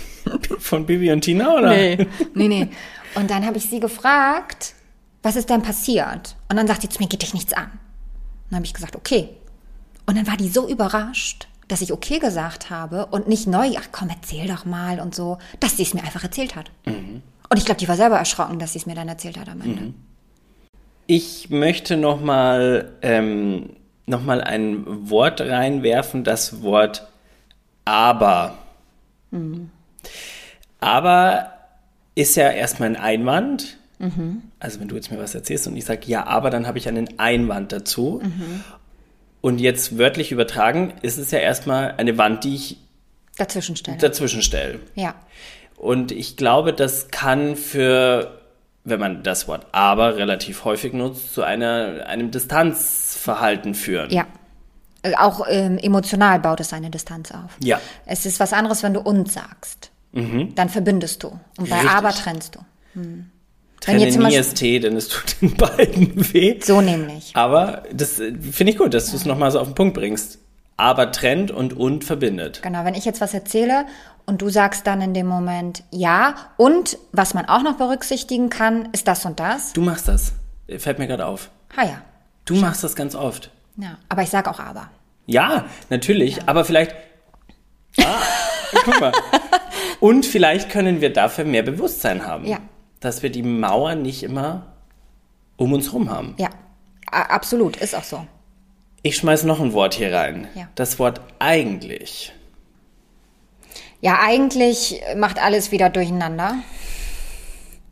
Von 0.58 0.86
Bibi 0.86 1.12
und 1.12 1.22
Tina, 1.22 1.54
oder? 1.54 1.70
Nee, 1.70 2.06
nee, 2.34 2.48
nee. 2.48 2.68
Und 3.14 3.30
dann 3.30 3.46
habe 3.46 3.58
ich 3.58 3.68
sie 3.68 3.80
gefragt, 3.80 4.74
was 5.22 5.36
ist 5.36 5.50
denn 5.50 5.62
passiert? 5.62 6.36
Und 6.48 6.56
dann 6.56 6.66
sagt 6.66 6.82
sie 6.82 6.88
zu 6.88 7.00
mir, 7.00 7.08
geht 7.08 7.22
dich 7.22 7.34
nichts 7.34 7.52
an. 7.52 7.64
Und 7.64 8.50
dann 8.50 8.56
habe 8.56 8.66
ich 8.66 8.74
gesagt, 8.74 8.96
okay. 8.96 9.30
Und 10.06 10.16
dann 10.16 10.26
war 10.26 10.36
die 10.36 10.48
so 10.48 10.68
überrascht, 10.68 11.48
dass 11.72 11.80
ich 11.80 11.92
okay 11.92 12.18
gesagt 12.18 12.68
habe 12.68 13.06
und 13.06 13.28
nicht 13.28 13.46
neu, 13.46 13.70
ach 13.78 13.88
komm, 13.92 14.10
erzähl 14.10 14.46
doch 14.46 14.64
mal 14.66 15.00
und 15.00 15.14
so, 15.14 15.38
dass 15.58 15.78
sie 15.78 15.82
es 15.84 15.94
mir 15.94 16.02
einfach 16.04 16.22
erzählt 16.22 16.54
hat. 16.54 16.70
Und 17.48 17.56
ich 17.56 17.64
glaube, 17.64 17.78
die 17.80 17.88
war 17.88 17.96
selber 17.96 18.16
erschrocken, 18.16 18.58
dass 18.58 18.74
sie 18.74 18.78
es 18.78 18.86
mir 18.86 18.94
dann 18.94 19.08
erzählt 19.08 19.38
hat 19.38 19.48
am 19.48 19.60
Ende. 19.62 19.94
Ich 21.06 21.50
möchte 21.50 21.96
nochmal 21.96 22.92
ähm, 23.02 23.70
noch 24.06 24.22
mal 24.22 24.40
ein 24.42 25.08
Wort 25.10 25.40
reinwerfen, 25.40 26.24
das 26.24 26.62
Wort 26.62 27.08
aber. 27.84 28.58
Aber 30.80 31.52
ist 32.14 32.36
ja 32.36 32.50
erstmal 32.50 32.90
ein 32.90 32.96
Einwand. 32.96 33.78
Also 34.58 34.80
wenn 34.80 34.88
du 34.88 34.96
jetzt 34.96 35.10
mir 35.10 35.18
was 35.18 35.34
erzählst 35.34 35.66
und 35.68 35.76
ich 35.76 35.84
sage 35.84 36.02
ja, 36.06 36.26
aber, 36.26 36.50
dann 36.50 36.66
habe 36.66 36.76
ich 36.78 36.88
einen 36.88 37.18
Einwand 37.18 37.72
dazu. 37.72 38.20
Und 39.42 39.60
jetzt 39.60 39.98
wörtlich 39.98 40.32
übertragen 40.32 40.94
ist 41.02 41.18
es 41.18 41.30
ja 41.30 41.40
erstmal 41.40 41.94
eine 41.98 42.16
Wand, 42.16 42.44
die 42.44 42.54
ich 42.54 42.78
Dazwischen 43.36 43.76
stellen. 43.76 43.98
dazwischen 43.98 44.40
stelle. 44.40 44.80
ja. 44.94 45.14
Und 45.76 46.12
ich 46.12 46.36
glaube, 46.36 46.72
das 46.72 47.08
kann 47.08 47.56
für, 47.56 48.40
wenn 48.84 49.00
man 49.00 49.24
das 49.24 49.48
Wort 49.48 49.66
aber 49.72 50.16
relativ 50.16 50.64
häufig 50.64 50.92
nutzt, 50.92 51.34
zu 51.34 51.42
einer, 51.42 52.06
einem 52.06 52.30
Distanzverhalten 52.30 53.74
führen. 53.74 54.08
Ja. 54.10 54.26
Auch 55.18 55.44
ähm, 55.48 55.78
emotional 55.78 56.38
baut 56.38 56.60
es 56.60 56.72
eine 56.72 56.88
Distanz 56.88 57.32
auf. 57.32 57.56
Ja. 57.60 57.80
Es 58.06 58.26
ist 58.26 58.38
was 58.38 58.52
anderes, 58.52 58.84
wenn 58.84 58.94
du 58.94 59.00
und 59.00 59.32
sagst. 59.32 59.90
Dann 60.12 60.68
verbindest 60.68 61.24
du. 61.24 61.40
Und 61.58 61.68
bei 61.68 61.76
Richtig. 61.76 61.90
aber 61.90 62.10
trennst 62.12 62.54
du. 62.54 62.60
Wenn 62.94 63.31
Trenne 63.82 64.06
nie 64.06 64.16
Beispiel- 64.16 64.44
ST, 64.44 64.62
denn 64.84 64.96
es 64.96 65.08
tut 65.08 65.36
den 65.42 65.54
beiden 65.56 66.32
weh. 66.32 66.58
So 66.62 66.80
nämlich. 66.80 67.32
Aber 67.34 67.82
das 67.92 68.18
äh, 68.20 68.32
finde 68.40 68.72
ich 68.72 68.78
gut, 68.78 68.94
dass 68.94 69.10
du 69.10 69.16
es 69.16 69.24
nochmal 69.26 69.50
so 69.50 69.60
auf 69.60 69.68
den 69.68 69.74
Punkt 69.74 69.94
bringst. 69.94 70.38
Aber 70.76 71.12
trennt 71.12 71.50
und 71.50 71.74
und 71.76 72.04
verbindet. 72.04 72.60
Genau, 72.62 72.84
wenn 72.84 72.94
ich 72.94 73.04
jetzt 73.04 73.20
was 73.20 73.34
erzähle 73.34 73.84
und 74.24 74.40
du 74.40 74.48
sagst 74.48 74.86
dann 74.86 75.00
in 75.02 75.12
dem 75.14 75.26
Moment 75.26 75.84
ja 75.90 76.34
und 76.56 76.96
was 77.12 77.34
man 77.34 77.44
auch 77.46 77.62
noch 77.62 77.76
berücksichtigen 77.76 78.48
kann, 78.48 78.88
ist 78.92 79.06
das 79.06 79.24
und 79.26 79.38
das. 79.38 79.72
Du 79.74 79.82
machst 79.82 80.08
das. 80.08 80.32
Fällt 80.78 80.98
mir 80.98 81.06
gerade 81.06 81.26
auf. 81.26 81.50
Ah 81.76 81.84
ja. 81.84 82.02
Du 82.46 82.54
machst 82.56 82.82
das 82.82 82.96
ganz 82.96 83.14
oft. 83.14 83.50
Ja, 83.76 83.98
aber 84.08 84.22
ich 84.22 84.30
sage 84.30 84.50
auch 84.50 84.58
aber. 84.58 84.90
Ja, 85.26 85.66
natürlich, 85.90 86.38
aber 86.48 86.64
vielleicht. 86.64 86.94
Ah, 87.98 88.20
guck 88.84 89.00
mal. 89.00 89.12
Und 90.00 90.26
vielleicht 90.26 90.68
können 90.70 91.00
wir 91.00 91.12
dafür 91.12 91.44
mehr 91.44 91.62
Bewusstsein 91.62 92.26
haben. 92.26 92.44
Ja. 92.46 92.58
Dass 93.02 93.22
wir 93.22 93.30
die 93.30 93.42
Mauer 93.42 93.94
nicht 93.94 94.22
immer 94.22 94.72
um 95.56 95.74
uns 95.74 95.92
rum 95.92 96.10
haben. 96.10 96.34
Ja, 96.38 96.48
absolut, 97.10 97.76
ist 97.76 97.94
auch 97.94 98.04
so. 98.04 98.26
Ich 99.02 99.16
schmeiß 99.16 99.44
noch 99.44 99.60
ein 99.60 99.74
Wort 99.74 99.94
hier 99.94 100.14
rein. 100.14 100.48
Ja. 100.54 100.68
Das 100.76 100.98
Wort 100.98 101.20
eigentlich. 101.38 102.32
Ja, 104.00 104.20
eigentlich 104.20 105.02
macht 105.16 105.42
alles 105.42 105.72
wieder 105.72 105.90
durcheinander. 105.90 106.56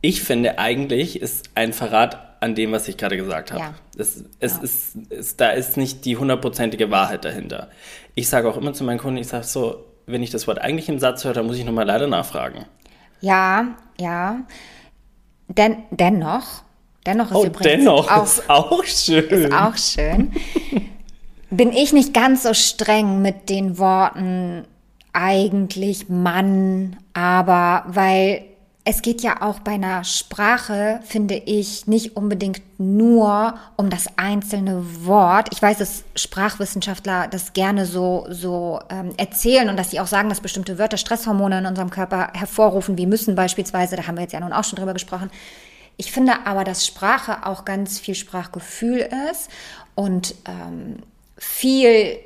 Ich 0.01 0.23
finde, 0.23 0.57
eigentlich 0.57 1.21
ist 1.21 1.49
ein 1.53 1.73
Verrat 1.73 2.37
an 2.41 2.55
dem, 2.55 2.71
was 2.71 2.87
ich 2.87 2.97
gerade 2.97 3.17
gesagt 3.17 3.51
habe. 3.51 3.61
Ja. 3.61 3.73
Es, 3.97 4.23
es 4.39 4.57
Ist, 4.57 4.97
es, 5.09 5.37
da 5.37 5.51
ist 5.51 5.77
nicht 5.77 6.05
die 6.05 6.17
hundertprozentige 6.17 6.89
Wahrheit 6.89 7.23
dahinter. 7.23 7.69
Ich 8.15 8.27
sage 8.27 8.49
auch 8.49 8.57
immer 8.57 8.73
zu 8.73 8.83
meinen 8.83 8.97
Kunden, 8.97 9.17
ich 9.17 9.27
sage 9.27 9.43
so, 9.43 9.85
wenn 10.07 10.23
ich 10.23 10.31
das 10.31 10.47
Wort 10.47 10.59
eigentlich 10.59 10.89
im 10.89 10.99
Satz 10.99 11.23
höre, 11.23 11.33
dann 11.33 11.45
muss 11.45 11.57
ich 11.57 11.65
nochmal 11.65 11.85
leider 11.85 12.07
nachfragen. 12.07 12.65
Ja, 13.19 13.75
ja. 13.99 14.41
Den, 15.57 15.77
dennoch, 15.91 16.63
dennoch 17.05 17.31
ist 17.31 17.35
Oh, 17.37 17.45
übrigens 17.45 17.83
dennoch, 17.83 18.11
auch, 18.11 18.23
ist 18.23 18.49
auch 18.49 18.83
schön. 18.85 19.25
ist 19.25 19.53
auch 19.53 19.77
schön. 19.77 20.31
Bin 21.49 21.71
ich 21.73 21.91
nicht 21.93 22.13
ganz 22.13 22.43
so 22.43 22.53
streng 22.53 23.21
mit 23.21 23.49
den 23.49 23.77
Worten 23.77 24.65
eigentlich 25.13 26.07
Mann, 26.07 26.95
aber 27.13 27.83
weil 27.87 28.43
es 28.83 29.03
geht 29.03 29.21
ja 29.21 29.43
auch 29.43 29.59
bei 29.59 29.73
einer 29.73 30.03
Sprache, 30.03 31.01
finde 31.03 31.35
ich, 31.35 31.85
nicht 31.85 32.15
unbedingt 32.15 32.61
nur 32.79 33.53
um 33.77 33.91
das 33.91 34.07
einzelne 34.17 35.05
Wort. 35.05 35.49
Ich 35.51 35.61
weiß, 35.61 35.77
dass 35.77 36.03
Sprachwissenschaftler 36.15 37.27
das 37.27 37.53
gerne 37.53 37.85
so, 37.85 38.25
so 38.29 38.79
ähm, 38.89 39.13
erzählen 39.17 39.69
und 39.69 39.77
dass 39.77 39.91
sie 39.91 39.99
auch 39.99 40.07
sagen, 40.07 40.29
dass 40.29 40.41
bestimmte 40.41 40.79
Wörter 40.79 40.97
Stresshormone 40.97 41.59
in 41.59 41.65
unserem 41.67 41.91
Körper 41.91 42.31
hervorrufen, 42.33 42.97
wie 42.97 43.05
müssen 43.05 43.35
beispielsweise, 43.35 43.95
da 43.95 44.07
haben 44.07 44.15
wir 44.15 44.23
jetzt 44.23 44.33
ja 44.33 44.39
nun 44.39 44.53
auch 44.53 44.63
schon 44.63 44.77
drüber 44.77 44.93
gesprochen. 44.93 45.29
Ich 45.97 46.11
finde 46.11 46.47
aber, 46.47 46.63
dass 46.63 46.85
Sprache 46.85 47.45
auch 47.45 47.65
ganz 47.65 47.99
viel 47.99 48.15
Sprachgefühl 48.15 49.07
ist 49.31 49.51
und 49.93 50.33
ähm, 50.47 51.03
viel 51.37 52.17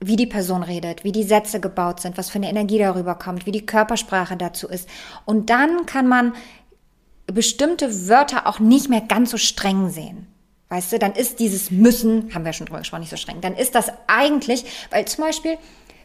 wie 0.00 0.16
die 0.16 0.26
Person 0.26 0.62
redet, 0.62 1.04
wie 1.04 1.12
die 1.12 1.22
Sätze 1.22 1.60
gebaut 1.60 2.00
sind, 2.00 2.18
was 2.18 2.30
für 2.30 2.36
eine 2.36 2.50
Energie 2.50 2.78
darüber 2.78 3.14
kommt, 3.14 3.46
wie 3.46 3.52
die 3.52 3.64
Körpersprache 3.64 4.36
dazu 4.36 4.68
ist. 4.68 4.88
Und 5.24 5.50
dann 5.50 5.86
kann 5.86 6.08
man 6.08 6.34
bestimmte 7.26 8.08
Wörter 8.08 8.46
auch 8.46 8.58
nicht 8.58 8.90
mehr 8.90 9.00
ganz 9.00 9.30
so 9.30 9.38
streng 9.38 9.88
sehen. 9.90 10.26
Weißt 10.68 10.92
du, 10.92 10.98
dann 10.98 11.12
ist 11.12 11.40
dieses 11.40 11.70
Müssen, 11.70 12.34
haben 12.34 12.44
wir 12.44 12.52
schon 12.52 12.66
drüber 12.66 12.80
gesprochen, 12.80 13.00
nicht 13.00 13.10
so 13.10 13.16
streng. 13.16 13.40
Dann 13.40 13.54
ist 13.54 13.74
das 13.74 13.92
eigentlich, 14.06 14.64
weil 14.90 15.04
zum 15.06 15.24
Beispiel 15.24 15.56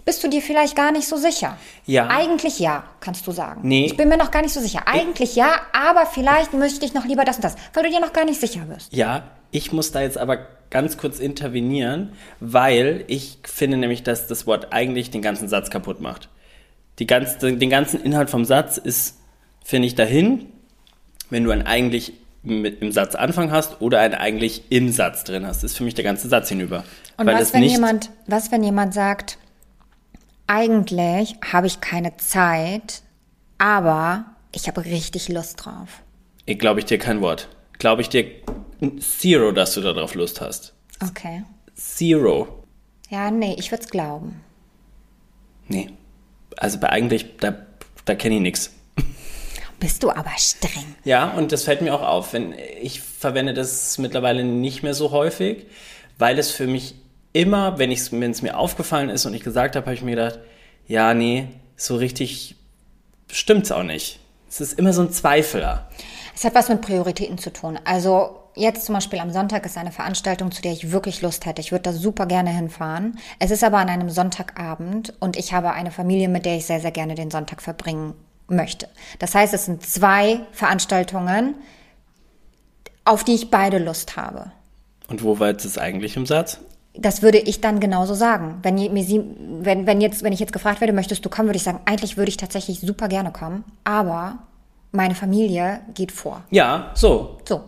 bist 0.05 0.23
du 0.23 0.29
dir 0.29 0.41
vielleicht 0.41 0.75
gar 0.75 0.91
nicht 0.91 1.07
so 1.07 1.17
sicher. 1.17 1.57
Ja. 1.85 2.07
Eigentlich 2.07 2.59
ja, 2.59 2.83
kannst 2.99 3.27
du 3.27 3.31
sagen. 3.31 3.61
Nee. 3.63 3.85
Ich 3.85 3.97
bin 3.97 4.09
mir 4.09 4.17
noch 4.17 4.31
gar 4.31 4.41
nicht 4.41 4.53
so 4.53 4.59
sicher. 4.59 4.83
Eigentlich 4.85 5.35
ja, 5.35 5.61
aber 5.73 6.05
vielleicht 6.05 6.53
möchte 6.53 6.85
ich 6.85 6.93
noch 6.93 7.05
lieber 7.05 7.25
das 7.25 7.37
und 7.37 7.43
das, 7.43 7.55
weil 7.73 7.83
du 7.83 7.89
dir 7.89 7.99
noch 7.99 8.13
gar 8.13 8.25
nicht 8.25 8.39
sicher 8.39 8.67
wirst. 8.69 8.93
Ja, 8.93 9.23
ich 9.51 9.71
muss 9.71 9.91
da 9.91 10.01
jetzt 10.01 10.17
aber 10.17 10.47
ganz 10.69 10.97
kurz 10.97 11.19
intervenieren, 11.19 12.13
weil 12.39 13.03
ich 13.07 13.39
finde 13.43 13.77
nämlich, 13.77 14.03
dass 14.03 14.27
das 14.27 14.45
Wort 14.47 14.71
eigentlich 14.71 15.11
den 15.11 15.21
ganzen 15.21 15.47
Satz 15.47 15.69
kaputt 15.69 16.01
macht. 16.01 16.29
Die 16.99 17.07
ganz, 17.07 17.37
den 17.37 17.69
ganzen 17.69 18.01
Inhalt 18.03 18.29
vom 18.29 18.45
Satz 18.45 18.77
ist, 18.77 19.17
finde 19.63 19.87
ich, 19.87 19.95
dahin, 19.95 20.47
wenn 21.29 21.43
du 21.43 21.51
ein 21.51 21.65
eigentlich 21.65 22.13
mit 22.43 22.81
im 22.81 22.91
Satz 22.91 23.15
Anfang 23.15 23.51
hast 23.51 23.81
oder 23.81 23.99
ein 23.99 24.13
eigentlich 24.13 24.63
im 24.69 24.91
Satz 24.91 25.23
drin 25.23 25.45
hast. 25.45 25.63
ist 25.63 25.77
für 25.77 25.83
mich 25.83 25.93
der 25.93 26.03
ganze 26.03 26.29
Satz 26.29 26.49
hinüber. 26.49 26.83
Und 27.17 27.27
weil 27.27 27.35
was 27.35 27.53
wenn 27.53 27.61
nicht, 27.61 27.73
jemand, 27.73 28.11
was 28.27 28.51
wenn 28.51 28.63
jemand 28.63 28.93
sagt, 28.93 29.37
eigentlich 30.49 31.35
habe 31.53 31.67
ich 31.67 31.79
keine 31.79 32.17
Zeit, 32.17 33.03
aber 33.59 34.25
ich 34.51 34.67
habe 34.67 34.83
richtig 34.83 35.29
Lust 35.29 35.63
drauf. 35.63 36.01
Ich 36.45 36.57
glaube 36.57 36.79
ich 36.79 36.85
dir 36.87 36.97
kein 36.97 37.21
Wort. 37.21 37.47
Glaube 37.77 38.01
ich 38.01 38.09
dir 38.09 38.25
zero, 38.99 39.51
dass 39.51 39.75
du 39.75 39.81
darauf 39.81 40.15
Lust 40.15 40.41
hast. 40.41 40.73
Okay. 41.07 41.43
Zero. 41.75 42.63
Ja, 43.09 43.29
nee, 43.29 43.55
ich 43.59 43.71
würde 43.71 43.83
es 43.83 43.89
glauben. 43.89 44.41
Nee. 45.67 45.91
Also 46.57 46.79
bei 46.79 46.89
eigentlich, 46.89 47.37
da, 47.37 47.55
da 48.05 48.15
kenne 48.15 48.35
ich 48.35 48.41
nichts. 48.41 48.73
Bist 49.79 50.01
du 50.03 50.09
aber 50.09 50.31
streng. 50.37 50.95
Ja, 51.05 51.29
und 51.29 51.51
das 51.51 51.63
fällt 51.63 51.81
mir 51.81 51.93
auch 51.93 52.01
auf. 52.01 52.33
Wenn 52.33 52.55
ich 52.81 53.01
verwende 53.01 53.53
das 53.53 53.99
mittlerweile 53.99 54.43
nicht 54.43 54.81
mehr 54.81 54.95
so 54.95 55.11
häufig, 55.11 55.67
weil 56.17 56.39
es 56.39 56.51
für 56.51 56.67
mich 56.67 56.95
immer, 57.39 57.79
wenn 57.79 57.91
es 57.91 58.41
mir 58.41 58.57
aufgefallen 58.57 59.09
ist 59.09 59.25
und 59.25 59.33
ich 59.33 59.43
gesagt 59.43 59.75
habe, 59.75 59.85
habe 59.85 59.95
ich 59.95 60.01
mir 60.01 60.15
gedacht, 60.15 60.39
ja, 60.87 61.13
nee, 61.13 61.47
so 61.75 61.95
richtig 61.95 62.55
stimmt's 63.31 63.71
auch 63.71 63.83
nicht. 63.83 64.19
Es 64.49 64.59
ist 64.59 64.79
immer 64.79 64.93
so 64.93 65.03
ein 65.03 65.11
Zweifler. 65.11 65.87
Es 66.35 66.43
hat 66.43 66.55
was 66.55 66.69
mit 66.69 66.81
Prioritäten 66.81 67.37
zu 67.37 67.53
tun. 67.53 67.79
Also 67.85 68.39
jetzt 68.55 68.85
zum 68.85 68.95
Beispiel 68.95 69.19
am 69.19 69.31
Sonntag 69.31 69.65
ist 69.65 69.77
eine 69.77 69.91
Veranstaltung, 69.91 70.51
zu 70.51 70.61
der 70.61 70.71
ich 70.71 70.91
wirklich 70.91 71.21
Lust 71.21 71.45
hätte. 71.45 71.61
Ich 71.61 71.71
würde 71.71 71.83
da 71.83 71.93
super 71.93 72.25
gerne 72.25 72.49
hinfahren. 72.49 73.19
Es 73.39 73.51
ist 73.51 73.63
aber 73.63 73.77
an 73.77 73.89
einem 73.89 74.09
Sonntagabend 74.09 75.13
und 75.19 75.37
ich 75.37 75.53
habe 75.53 75.71
eine 75.71 75.91
Familie, 75.91 76.27
mit 76.27 76.45
der 76.45 76.57
ich 76.57 76.65
sehr, 76.65 76.81
sehr 76.81 76.91
gerne 76.91 77.15
den 77.15 77.31
Sonntag 77.31 77.61
verbringen 77.61 78.15
möchte. 78.47 78.89
Das 79.19 79.35
heißt, 79.35 79.53
es 79.53 79.65
sind 79.65 79.85
zwei 79.85 80.41
Veranstaltungen, 80.51 81.55
auf 83.05 83.23
die 83.23 83.35
ich 83.35 83.51
beide 83.51 83.77
Lust 83.77 84.17
habe. 84.17 84.51
Und 85.07 85.23
wo 85.23 85.39
war 85.39 85.49
jetzt 85.49 85.65
das 85.65 85.77
eigentlich 85.77 86.17
im 86.17 86.25
Satz? 86.25 86.59
Das 87.01 87.21
würde 87.21 87.37
ich 87.37 87.61
dann 87.61 87.79
genauso 87.79 88.13
sagen. 88.13 88.59
Wenn, 88.61 88.75
mir 88.75 89.03
sie, 89.03 89.23
wenn, 89.61 89.87
wenn, 89.87 90.01
jetzt, 90.01 90.23
wenn 90.23 90.33
ich 90.33 90.39
jetzt 90.39 90.53
gefragt 90.53 90.81
werde, 90.81 90.93
möchtest 90.93 91.23
du 91.25 91.29
kommen, 91.29 91.47
würde 91.47 91.57
ich 91.57 91.63
sagen, 91.63 91.79
eigentlich 91.85 92.17
würde 92.17 92.29
ich 92.29 92.37
tatsächlich 92.37 92.79
super 92.79 93.07
gerne 93.07 93.31
kommen, 93.31 93.63
aber 93.83 94.39
meine 94.91 95.15
Familie 95.15 95.81
geht 95.93 96.11
vor. 96.11 96.43
Ja, 96.49 96.91
so. 96.95 97.37
So. 97.47 97.61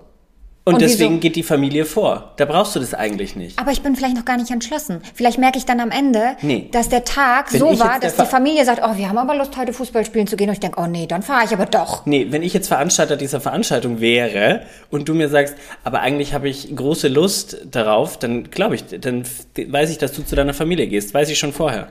Und, 0.64 0.76
Und 0.76 0.82
deswegen 0.84 1.14
wieso? 1.14 1.20
geht 1.22 1.36
die 1.36 1.42
Familie 1.44 1.86
vor. 1.86 2.34
Da 2.38 2.46
brauchst 2.46 2.76
du 2.76 2.80
das 2.80 2.94
eigentlich 2.94 3.36
nicht. 3.36 3.58
Aber 3.58 3.72
ich 3.72 3.82
bin 3.82 3.96
vielleicht 3.96 4.16
noch 4.16 4.26
gar 4.26 4.38
nicht 4.38 4.52
entschlossen. 4.52 5.02
Vielleicht 5.16 5.40
merke 5.40 5.58
ich 5.58 5.66
dann 5.66 5.80
am 5.80 5.90
Ende, 5.90 6.36
Nee. 6.44 6.70
dass 6.72 6.88
der 6.88 7.04
Tag 7.04 7.52
Wenn 7.52 7.60
so 7.62 7.80
war, 7.80 8.00
dass 8.00 8.14
die 8.14 8.20
Fa- 8.20 8.26
Familie 8.26 8.64
sagt, 8.64 8.80
oh, 8.86 8.96
wir 8.96 9.10
haben 9.10 9.18
aber 9.18 9.36
Lust, 9.36 9.58
heute 9.58 9.74
Fußball 9.74 10.06
spielen 10.06 10.28
zu 10.28 10.36
gehen. 10.38 10.50
Und 10.50 10.54
ich 10.54 10.60
denke, 10.60 10.80
oh 10.80 10.86
nee, 10.86 11.08
dann 11.08 11.24
fahre 11.24 11.46
ich 11.46 11.52
aber 11.52 11.66
doch. 11.66 12.06
Nee, 12.06 12.28
wenn 12.30 12.44
ich 12.44 12.54
jetzt 12.54 12.68
Veranstalter 12.68 13.18
dieser 13.18 13.42
Veranstaltung 13.42 14.02
wäre 14.02 14.62
und 14.92 15.10
du 15.10 15.16
mir 15.16 15.30
sagst, 15.30 15.56
aber 15.84 16.02
eigentlich 16.02 16.36
habe 16.36 16.48
ich 16.48 16.76
große 16.76 17.08
Lust 17.08 17.58
darauf, 17.72 18.20
dann 18.20 18.52
glaube 18.52 18.76
ich, 18.76 18.84
dann 19.00 19.24
weiß 19.56 19.90
ich, 19.90 19.98
dass 19.98 20.12
du 20.14 20.22
zu 20.24 20.36
deiner 20.36 20.54
Familie 20.54 20.86
gehst. 20.86 21.12
Weiß 21.16 21.30
ich 21.30 21.40
schon 21.40 21.54
vorher. 21.54 21.88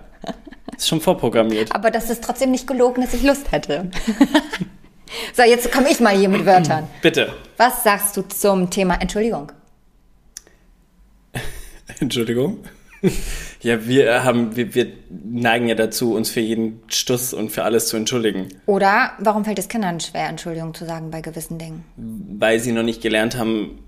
Ist 0.77 0.87
schon 0.89 1.01
vorprogrammiert. 1.01 1.75
Aber 1.75 1.91
das 1.91 2.09
ist 2.09 2.23
trotzdem 2.23 2.53
nicht 2.53 2.69
gelogen, 2.69 3.03
dass 3.03 3.15
ich 3.15 3.25
Lust 3.25 3.51
hätte. 3.51 3.91
so, 5.35 5.43
jetzt 5.43 5.71
komme 5.73 5.91
ich 5.91 6.01
mal 6.01 6.17
hier 6.17 6.29
mit 6.29 6.45
Wörtern. 6.47 6.89
Bitte. 7.03 7.33
Was 7.57 7.83
sagst 7.85 8.17
du 8.17 8.23
zum 8.23 8.71
Thema 8.71 9.01
Entschuldigung? 9.01 9.53
Entschuldigung. 12.01 12.59
Ja, 13.63 13.87
wir 13.87 14.25
haben, 14.25 14.57
wir, 14.57 14.75
wir 14.75 14.87
neigen 15.11 15.69
ja 15.69 15.75
dazu, 15.75 16.15
uns 16.15 16.31
für 16.31 16.41
jeden 16.41 16.81
Stuss 16.89 17.35
und 17.35 17.51
für 17.51 17.63
alles 17.63 17.89
zu 17.89 17.99
entschuldigen, 17.99 18.49
Oder 18.65 19.13
warum 19.19 19.45
fällt 19.45 19.59
es 19.59 19.69
Kindern 19.69 20.01
schwer, 20.01 20.31
Entschuldigung 20.31 20.73
zu 20.73 20.87
sagen 20.87 21.11
bei 21.11 21.21
gewissen 21.21 21.59
Dingen? 21.59 21.85
weil 22.39 22.59
sie 22.59 22.73
noch 22.73 22.83
nicht 22.85 23.03
gelernt 23.03 23.37
haben, 23.37 23.79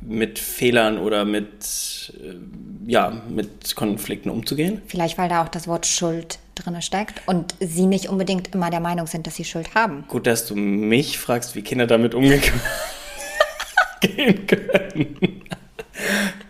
mit 0.00 0.38
Fehlern 0.38 0.98
oder 0.98 1.24
mit, 1.24 2.12
äh, 2.22 2.90
ja, 2.90 3.22
mit 3.28 3.74
Konflikten 3.74 4.30
umzugehen. 4.30 4.82
Vielleicht, 4.86 5.18
weil 5.18 5.28
da 5.28 5.44
auch 5.44 5.48
das 5.48 5.68
Wort 5.68 5.86
Schuld 5.86 6.38
drinne 6.54 6.82
steckt 6.82 7.22
und 7.26 7.54
sie 7.60 7.86
nicht 7.86 8.08
unbedingt 8.08 8.54
immer 8.54 8.70
der 8.70 8.80
Meinung 8.80 9.06
sind, 9.06 9.26
dass 9.26 9.36
sie 9.36 9.44
Schuld 9.44 9.74
haben. 9.74 10.04
Gut, 10.08 10.26
dass 10.26 10.46
du 10.46 10.56
mich 10.56 11.18
fragst, 11.18 11.54
wie 11.54 11.62
Kinder 11.62 11.86
damit 11.86 12.14
umgehen 12.14 12.40
können. 12.40 12.60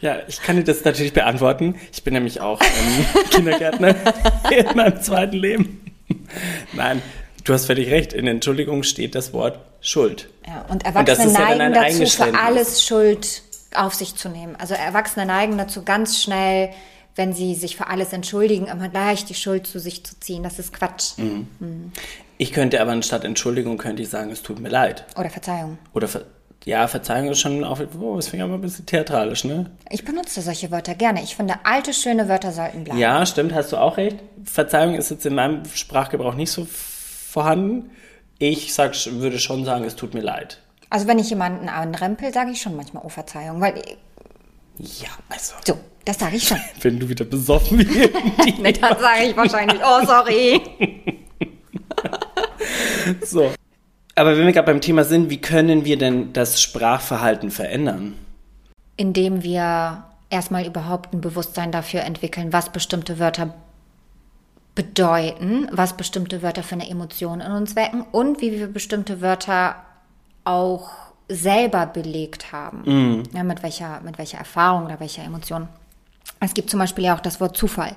Ja, 0.01 0.19
ich 0.29 0.43
kann 0.43 0.57
dir 0.57 0.65
das 0.65 0.85
natürlich 0.85 1.13
beantworten. 1.13 1.75
Ich 1.93 2.05
bin 2.05 2.15
nämlich 2.15 2.41
auch 2.41 2.61
ähm, 2.61 3.25
Kindergärtner 3.31 3.97
in 4.51 4.77
meinem 4.77 5.01
zweiten 5.01 5.37
Leben. 5.37 5.81
Nein, 6.73 7.03
du 7.45 7.53
hast 7.53 7.67
völlig 7.67 7.91
recht. 7.91 8.13
In 8.13 8.27
Entschuldigung 8.27 8.85
steht 8.85 9.15
das 9.15 9.33
Wort 9.33 9.59
Schuld. 9.81 10.29
Ja, 10.47 10.63
und 10.63 10.71
Und 10.73 10.87
Erwachsene 10.87 11.33
ja 11.33 11.39
dann 11.57 11.73
neigen 11.73 11.77
ein 11.77 12.01
dazu, 12.01 12.23
für 12.23 12.39
alles 12.39 12.85
Schuld 12.85 13.43
auf 13.75 13.95
sich 13.95 14.17
zu 14.17 14.29
nehmen. 14.29 14.57
Also 14.57 14.75
Erwachsene 14.75 15.27
neigen 15.27 15.59
dazu 15.59 15.85
ganz 15.85 16.23
schnell, 16.23 16.71
wenn 17.15 17.33
sie 17.33 17.55
sich 17.55 17.77
für 17.77 17.89
alles 17.89 18.13
entschuldigen, 18.13 18.67
immer 18.67 18.89
gleich 18.89 19.25
die 19.25 19.35
Schuld 19.35 19.67
zu 19.67 19.79
sich 19.79 20.05
zu 20.05 20.19
ziehen. 20.21 20.43
Das 20.43 20.59
ist 20.59 20.73
Quatsch. 20.73 21.19
Mhm. 21.19 21.93
Ich 22.39 22.53
könnte 22.53 22.81
aber 22.81 22.93
anstatt 22.93 23.25
Entschuldigung, 23.25 23.77
könnte 23.77 24.03
ich 24.03 24.09
sagen, 24.09 24.31
es 24.31 24.43
tut 24.43 24.61
mir 24.61 24.69
leid. 24.69 25.05
Oder 25.17 25.29
Verzeihung. 25.29 25.79
Oder, 25.93 26.07
Ver 26.07 26.23
ja, 26.65 26.87
Verzeihung 26.87 27.31
ist 27.31 27.41
schon 27.41 27.65
auch, 27.65 27.81
oh, 28.01 28.17
das 28.17 28.29
fing 28.29 28.43
aber 28.43 28.55
ein 28.55 28.61
bisschen 28.61 28.85
theatralisch, 28.85 29.45
ne? 29.45 29.71
Ich 29.91 30.05
benutze 30.05 30.43
solche 30.43 30.71
Wörter 30.71 30.95
gerne. 30.95 31.23
Ich 31.23 31.35
finde, 31.35 31.55
alte, 31.65 31.95
schöne 31.95 32.29
Wörter 32.29 32.53
sollten 32.53 32.85
bleiben. 32.85 32.99
Ja, 32.99 33.25
stimmt, 33.27 33.55
hast 33.55 33.73
du 33.73 33.77
auch 33.79 33.97
recht. 33.97 34.19
Verzeihung 34.45 34.95
ist 34.95 35.11
jetzt 35.11 35.25
in 35.25 35.35
meinem 35.35 35.65
Sprachgebrauch 35.65 36.35
nicht 36.35 36.51
so 36.51 36.67
vorhanden. 36.69 37.91
Ich 38.39 38.73
sag, 38.73 38.95
würde 39.07 39.39
schon 39.39 39.65
sagen, 39.65 39.85
es 39.85 39.97
tut 39.97 40.15
mir 40.15 40.21
leid. 40.21 40.61
Also 40.91 41.07
wenn 41.07 41.19
ich 41.19 41.29
jemanden 41.29 41.69
anrempel, 41.69 42.33
sage 42.33 42.53
ich 42.53 42.61
schon 42.61 42.77
manchmal, 42.77 43.03
oh 43.05 43.09
Verzeihung. 43.09 43.61
Weil, 43.61 43.83
Ja, 44.79 45.09
also, 45.29 45.55
so, 45.67 45.79
das 46.05 46.19
sage 46.19 46.37
ich 46.37 46.47
schon. 46.47 46.59
wenn 46.81 47.01
du 47.01 47.09
wieder 47.09 47.25
besoffen 47.25 47.79
wirst. 47.79 48.59
nee, 48.61 48.73
dann 48.73 48.99
sage 48.99 49.25
ich 49.25 49.37
wahrscheinlich, 49.37 49.81
oh 49.85 50.07
sorry. 50.07 50.63
so. 53.25 53.53
Aber 54.15 54.37
wenn 54.37 54.47
wir 54.47 54.53
gerade 54.53 54.67
beim 54.67 54.81
Thema 54.81 55.05
sind, 55.05 55.31
wie 55.31 55.41
können 55.41 55.85
wir 55.85 55.99
denn 55.99 56.33
das 56.33 56.61
Sprachverhalten 56.61 57.51
verändern? 57.51 58.15
Indem 58.97 59.43
wir 59.43 60.05
erstmal 60.31 60.67
überhaupt 60.67 61.13
ein 61.13 61.21
Bewusstsein 61.21 61.73
dafür 61.73 62.03
entwickeln, 62.03 62.53
was 62.53 62.71
bestimmte 62.71 63.19
Wörter 63.19 63.55
bedeuten, 64.79 65.67
was 65.73 65.97
bestimmte 65.97 66.41
Wörter 66.41 66.63
für 66.63 66.77
eine 66.77 66.89
Emotion 66.89 67.41
in 67.41 67.51
uns 67.51 67.75
wecken 67.75 68.03
und 68.13 68.41
wie 68.41 68.53
wir 68.53 68.73
bestimmte 68.73 69.21
Wörter 69.21 69.75
auch 70.45 70.91
selber 71.29 71.85
belegt 71.85 72.53
haben. 72.53 72.85
Ja, 73.33 73.43
mit, 73.43 73.65
welcher, 73.65 74.01
mit 74.03 74.19
welcher 74.19 74.39
Erfahrung 74.39 74.85
oder 74.85 75.01
welcher 75.01 75.25
Emotion. 75.25 75.69
Es 76.39 76.55
gibt 76.55 76.71
zum 76.71 76.79
Beispiel 76.79 77.07
ja 77.07 77.17
auch 77.17 77.21
das 77.21 77.41
Wort 77.41 77.57
Zufall. 77.57 77.97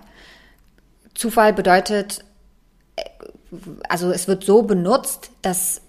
Zufall 1.13 1.53
bedeutet, 1.53 2.25
äh, 2.95 3.03
also 3.87 4.09
es 4.09 4.27
wird 4.27 4.43
so 4.43 4.63
benutzt, 4.63 5.29
dass 5.43 5.81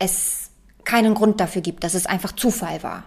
es 0.00 0.50
keinen 0.82 1.14
Grund 1.14 1.38
dafür 1.38 1.62
gibt, 1.62 1.84
dass 1.84 1.94
es 1.94 2.06
einfach 2.06 2.32
Zufall 2.32 2.82
war. 2.82 3.04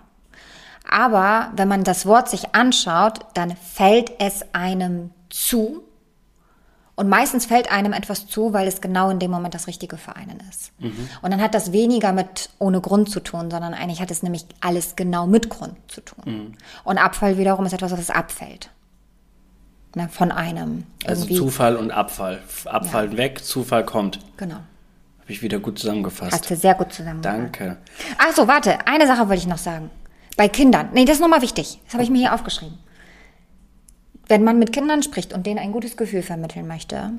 Aber 0.89 1.51
wenn 1.57 1.67
man 1.67 1.83
das 1.83 2.05
Wort 2.05 2.29
sich 2.29 2.55
anschaut, 2.55 3.19
dann 3.33 3.57
fällt 3.57 4.13
es 4.19 4.45
einem 4.53 5.11
zu. 5.29 5.83
Und 6.95 7.09
meistens 7.09 7.45
fällt 7.45 7.71
einem 7.71 7.93
etwas 7.93 8.27
zu, 8.27 8.53
weil 8.53 8.67
es 8.67 8.81
genau 8.81 9.09
in 9.09 9.19
dem 9.19 9.31
Moment 9.31 9.53
das 9.53 9.67
Richtige 9.67 9.97
für 9.97 10.15
einen 10.15 10.41
ist. 10.49 10.71
Mhm. 10.79 11.09
Und 11.21 11.31
dann 11.31 11.41
hat 11.41 11.55
das 11.55 11.71
weniger 11.71 12.11
mit 12.11 12.49
ohne 12.59 12.81
Grund 12.81 13.09
zu 13.09 13.21
tun, 13.21 13.49
sondern 13.49 13.73
eigentlich 13.73 14.01
hat 14.01 14.11
es 14.11 14.23
nämlich 14.23 14.45
alles 14.59 14.95
genau 14.95 15.25
mit 15.25 15.49
Grund 15.49 15.75
zu 15.87 16.01
tun. 16.01 16.23
Mhm. 16.25 16.53
Und 16.83 16.97
Abfall 16.97 17.37
wiederum 17.37 17.65
ist 17.65 17.73
etwas, 17.73 17.91
was 17.93 18.09
abfällt. 18.09 18.69
Ne, 19.95 20.07
von 20.09 20.31
einem. 20.31 20.85
Also 21.05 21.25
Zufall 21.25 21.75
und 21.75 21.91
Abfall. 21.91 22.41
Abfall 22.65 23.11
ja. 23.11 23.17
weg, 23.17 23.43
Zufall 23.43 23.85
kommt. 23.85 24.19
Genau. 24.37 24.55
Habe 24.55 25.31
ich 25.31 25.41
wieder 25.41 25.59
gut 25.59 25.79
zusammengefasst. 25.79 26.31
Hast 26.31 26.49
du 26.49 26.55
sehr 26.55 26.75
gut 26.75 26.93
zusammengefasst. 26.93 27.37
Danke. 27.37 27.77
Ach 28.17 28.33
so, 28.33 28.47
warte. 28.47 28.87
Eine 28.87 29.05
Sache 29.05 29.27
wollte 29.27 29.41
ich 29.41 29.47
noch 29.47 29.57
sagen. 29.57 29.89
Bei 30.37 30.47
Kindern. 30.47 30.89
Nee, 30.93 31.03
das 31.03 31.15
ist 31.15 31.21
nochmal 31.21 31.41
wichtig. 31.41 31.79
Das 31.85 31.93
habe 31.93 32.03
ich 32.03 32.09
mir 32.09 32.19
hier 32.19 32.33
aufgeschrieben. 32.33 32.77
Wenn 34.31 34.45
man 34.45 34.59
mit 34.59 34.71
Kindern 34.71 35.03
spricht 35.03 35.33
und 35.33 35.45
denen 35.45 35.59
ein 35.59 35.73
gutes 35.73 35.97
Gefühl 35.97 36.21
vermitteln 36.21 36.65
möchte, 36.65 37.11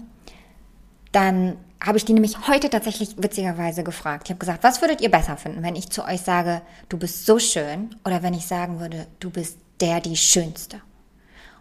dann 1.12 1.58
habe 1.84 1.98
ich 1.98 2.06
die 2.06 2.14
nämlich 2.14 2.48
heute 2.48 2.70
tatsächlich 2.70 3.16
witzigerweise 3.18 3.84
gefragt. 3.84 4.22
Ich 4.24 4.30
habe 4.30 4.38
gesagt, 4.38 4.64
was 4.64 4.80
würdet 4.80 5.02
ihr 5.02 5.10
besser 5.10 5.36
finden, 5.36 5.62
wenn 5.62 5.76
ich 5.76 5.90
zu 5.90 6.06
euch 6.06 6.22
sage, 6.22 6.62
du 6.88 6.96
bist 6.96 7.26
so 7.26 7.38
schön 7.38 7.94
oder 8.06 8.22
wenn 8.22 8.32
ich 8.32 8.46
sagen 8.46 8.80
würde, 8.80 9.06
du 9.20 9.28
bist 9.28 9.58
der, 9.82 10.00
die 10.00 10.16
Schönste? 10.16 10.80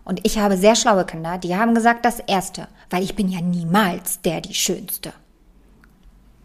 Und 0.06 0.26
ich 0.26 0.38
habe 0.38 0.56
sehr 0.56 0.78
schlaue 0.78 1.04
Kinder, 1.04 1.38
die 1.38 1.54
haben 1.54 1.76
gesagt 1.76 2.06
das 2.06 2.22
Erste, 2.22 2.70
weil 2.90 3.04
ich 3.04 3.18
bin 3.18 3.28
ja 3.28 3.42
niemals 3.42 4.22
der, 4.22 4.40
die 4.40 4.54
Schönste. 4.54 5.12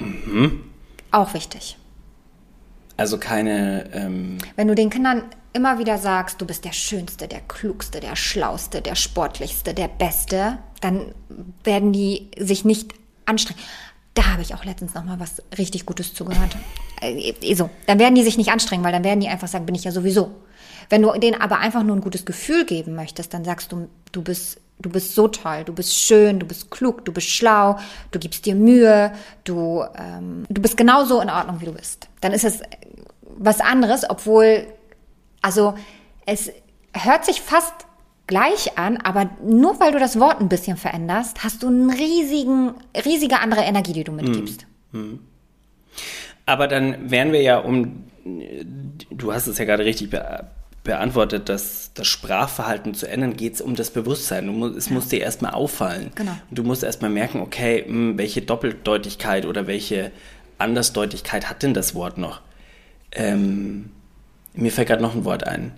Mhm. 0.01 0.64
Auch 1.12 1.33
wichtig. 1.33 1.79
Also 2.97 3.19
keine. 3.19 3.88
Ähm 3.92 4.38
Wenn 4.57 4.66
du 4.66 4.75
den 4.75 4.90
Kindern 4.90 5.23
immer 5.57 5.79
wieder 5.79 5.99
sagst, 5.99 6.40
du 6.40 6.47
bist 6.47 6.64
der 6.64 6.73
Schönste, 6.73 7.27
der 7.27 7.40
Klugste, 7.40 8.01
der 8.01 8.14
Schlauste, 8.14 8.83
der 8.83 8.95
Sportlichste, 8.95 9.75
der 9.75 9.88
Beste, 9.88 10.59
dann 10.81 11.14
werden 11.64 11.92
die 11.92 12.31
sich 12.38 12.64
nicht 12.64 12.92
anstrengen. 13.25 13.61
Da 14.14 14.27
habe 14.33 14.42
ich 14.42 14.55
auch 14.55 14.64
letztens 14.64 14.95
noch 14.95 15.05
mal 15.05 15.19
was 15.19 15.42
richtig 15.59 15.87
Gutes 15.87 16.14
zugehört. 16.14 16.57
Äh, 17.01 17.55
so, 17.55 17.71
dann 17.87 17.99
werden 17.99 18.14
die 18.14 18.23
sich 18.23 18.38
nicht 18.38 18.51
anstrengen, 18.51 18.85
weil 18.85 18.92
dann 18.92 19.05
werden 19.05 19.21
die 19.21 19.29
einfach 19.29 19.49
sagen, 19.49 19.66
bin 19.66 19.75
ich 19.75 19.85
ja 19.85 19.90
sowieso. 19.90 20.31
Wenn 20.88 21.03
du 21.03 21.11
denen 21.19 21.40
aber 21.40 21.59
einfach 21.59 21.83
nur 21.83 21.97
ein 21.97 22.01
gutes 22.01 22.25
Gefühl 22.25 22.64
geben 22.64 22.95
möchtest, 22.95 23.35
dann 23.35 23.45
sagst 23.45 23.73
du, 23.73 23.88
du 24.12 24.23
bist 24.23 24.61
du 24.79 24.90
bist 24.90 25.14
so 25.14 25.29
toll, 25.29 25.64
du 25.64 25.73
bist 25.73 25.95
schön, 25.95 26.38
du 26.38 26.47
bist 26.47 26.71
klug, 26.71 27.05
du 27.05 27.12
bist 27.12 27.29
schlau, 27.29 27.79
du 28.11 28.19
gibst 28.19 28.45
dir 28.45 28.55
Mühe, 28.55 29.12
du, 29.45 29.83
ähm, 29.97 30.45
du 30.49 30.61
bist 30.61 30.77
genauso 30.77 31.21
in 31.21 31.31
Ordnung, 31.31 31.61
wie 31.61 31.64
du 31.64 31.73
bist. 31.73 32.09
Dann 32.21 32.33
ist 32.33 32.45
es 32.45 32.61
was 33.38 33.61
anderes, 33.61 34.09
obwohl, 34.09 34.66
also 35.47 35.75
es 36.27 36.51
hört 36.93 37.25
sich 37.25 37.41
fast 37.41 37.73
gleich 38.27 38.77
an, 38.77 38.97
aber 38.97 39.31
nur 39.45 39.79
weil 39.79 39.93
du 39.93 40.01
das 40.01 40.19
Wort 40.19 40.41
ein 40.41 40.49
bisschen 40.49 40.77
veränderst, 40.77 41.45
hast 41.45 41.63
du 41.63 41.69
eine 41.69 41.93
riesigen, 41.93 42.75
riesige 43.05 43.39
andere 43.39 43.61
Energie, 43.61 43.93
die 43.93 44.03
du 44.03 44.11
mitgibst. 44.11 44.67
Hm. 44.93 45.21
Aber 46.47 46.67
dann 46.67 47.13
wären 47.13 47.31
wir 47.31 47.43
ja 47.43 47.59
um, 47.59 48.07
du 48.25 49.33
hast 49.33 49.47
es 49.47 49.59
ja 49.59 49.65
gerade 49.65 49.85
richtig 49.85 50.11
be 50.11 50.47
beantwortet, 50.83 51.49
dass 51.49 51.91
das 51.95 52.07
Sprachverhalten 52.07 52.95
zu 52.95 53.09
ändern, 53.09 53.37
geht 53.37 53.55
es 53.55 53.61
um 53.61 53.75
das 53.75 53.91
Bewusstsein. 53.91 54.47
Musst, 54.47 54.77
es 54.77 54.87
ja. 54.87 54.95
muss 54.95 55.09
dir 55.09 55.21
erstmal 55.21 55.51
auffallen. 55.51 56.13
Genau. 56.15 56.31
Du 56.53 56.63
musst 56.63 56.85
erstmal 56.85 57.11
merken, 57.11 57.41
okay, 57.41 57.85
hm, 57.85 58.17
welche 58.19 58.41
Doppeldeutigkeit 58.41 59.47
oder 59.47 59.67
welche 59.67 60.13
Andersdeutigkeit 60.59 61.51
hat 61.51 61.65
denn 61.65 61.75
das 61.75 61.97
Wort 61.97 62.19
noch? 62.19 62.41
Ähm, 63.11 63.91
mir 64.57 64.73
fällt 64.73 64.88
gerade 64.88 65.03
noch 65.03 65.14
ein 65.14 65.25
Wort 65.25 65.45
ein. 65.45 65.73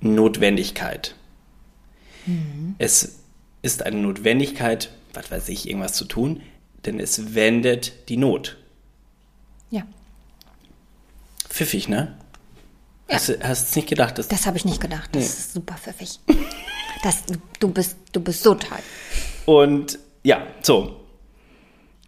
Notwendigkeit. 0.00 1.14
Mhm. 2.26 2.74
Es 2.78 3.20
ist 3.62 3.82
eine 3.82 3.96
Notwendigkeit, 3.96 4.90
was 5.12 5.30
weiß 5.30 5.48
ich, 5.48 5.68
irgendwas 5.68 5.94
zu 5.94 6.04
tun, 6.04 6.42
denn 6.84 7.00
es 7.00 7.34
wendet 7.34 8.08
die 8.08 8.16
Not. 8.16 8.56
Ja. 9.70 9.82
Pfiffig, 11.48 11.88
ne? 11.88 12.16
Ja. 13.08 13.16
Hast 13.16 13.28
du 13.28 13.34
es 13.38 13.76
nicht 13.76 13.88
gedacht? 13.88 14.18
Dass 14.18 14.28
das 14.28 14.46
habe 14.46 14.56
ich 14.56 14.64
nicht 14.64 14.80
gedacht. 14.80 15.10
Das 15.12 15.22
nee. 15.22 15.28
ist 15.28 15.52
super 15.52 15.76
pfiffig. 15.76 16.20
das, 17.02 17.22
du, 17.60 17.70
bist, 17.70 17.96
du 18.12 18.20
bist 18.20 18.42
so 18.42 18.54
toll. 18.54 18.78
Und 19.46 19.98
ja, 20.22 20.46
so. 20.62 21.03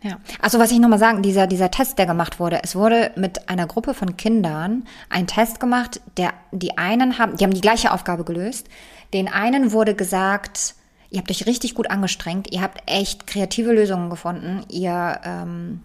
Ja, 0.02 0.18
also 0.40 0.58
was 0.58 0.70
ich 0.72 0.78
nochmal 0.78 0.98
sagen, 0.98 1.22
dieser, 1.22 1.46
dieser 1.46 1.70
Test, 1.70 1.98
der 1.98 2.06
gemacht 2.06 2.38
wurde, 2.38 2.62
es 2.62 2.76
wurde 2.76 3.12
mit 3.16 3.48
einer 3.48 3.66
Gruppe 3.66 3.94
von 3.94 4.16
Kindern 4.16 4.84
ein 5.08 5.26
Test 5.26 5.58
gemacht, 5.58 6.00
der, 6.16 6.34
die 6.52 6.76
einen 6.76 7.18
haben, 7.18 7.36
die 7.36 7.44
haben 7.44 7.54
die 7.54 7.62
gleiche 7.62 7.92
Aufgabe 7.92 8.24
gelöst. 8.24 8.68
Den 9.14 9.28
einen 9.28 9.72
wurde 9.72 9.94
gesagt, 9.94 10.74
ihr 11.10 11.18
habt 11.18 11.30
euch 11.30 11.46
richtig 11.46 11.74
gut 11.74 11.90
angestrengt, 11.90 12.52
ihr 12.52 12.60
habt 12.60 12.82
echt 12.86 13.26
kreative 13.26 13.72
Lösungen 13.72 14.10
gefunden, 14.10 14.64
ihr, 14.68 15.18
ähm, 15.24 15.80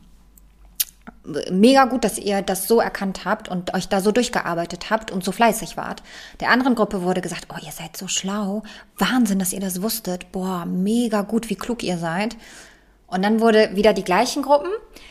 mega 1.51 1.85
gut, 1.85 2.03
dass 2.03 2.17
ihr 2.17 2.41
das 2.41 2.67
so 2.67 2.79
erkannt 2.79 3.25
habt 3.25 3.47
und 3.47 3.73
euch 3.73 3.87
da 3.87 4.01
so 4.01 4.11
durchgearbeitet 4.11 4.89
habt 4.89 5.11
und 5.11 5.23
so 5.23 5.31
fleißig 5.31 5.77
wart. 5.77 6.03
Der 6.39 6.49
anderen 6.49 6.75
Gruppe 6.75 7.03
wurde 7.03 7.21
gesagt, 7.21 7.47
oh, 7.53 7.57
ihr 7.63 7.71
seid 7.71 7.95
so 7.95 8.07
schlau. 8.07 8.63
Wahnsinn, 8.97 9.39
dass 9.39 9.53
ihr 9.53 9.59
das 9.59 9.81
wusstet. 9.81 10.31
Boah, 10.31 10.65
mega 10.65 11.21
gut, 11.21 11.49
wie 11.49 11.55
klug 11.55 11.83
ihr 11.83 11.97
seid. 11.97 12.35
Und 13.11 13.23
dann 13.23 13.41
wurde 13.41 13.75
wieder 13.75 13.93
die 13.93 14.05
gleichen 14.05 14.41
Gruppen, 14.41 14.69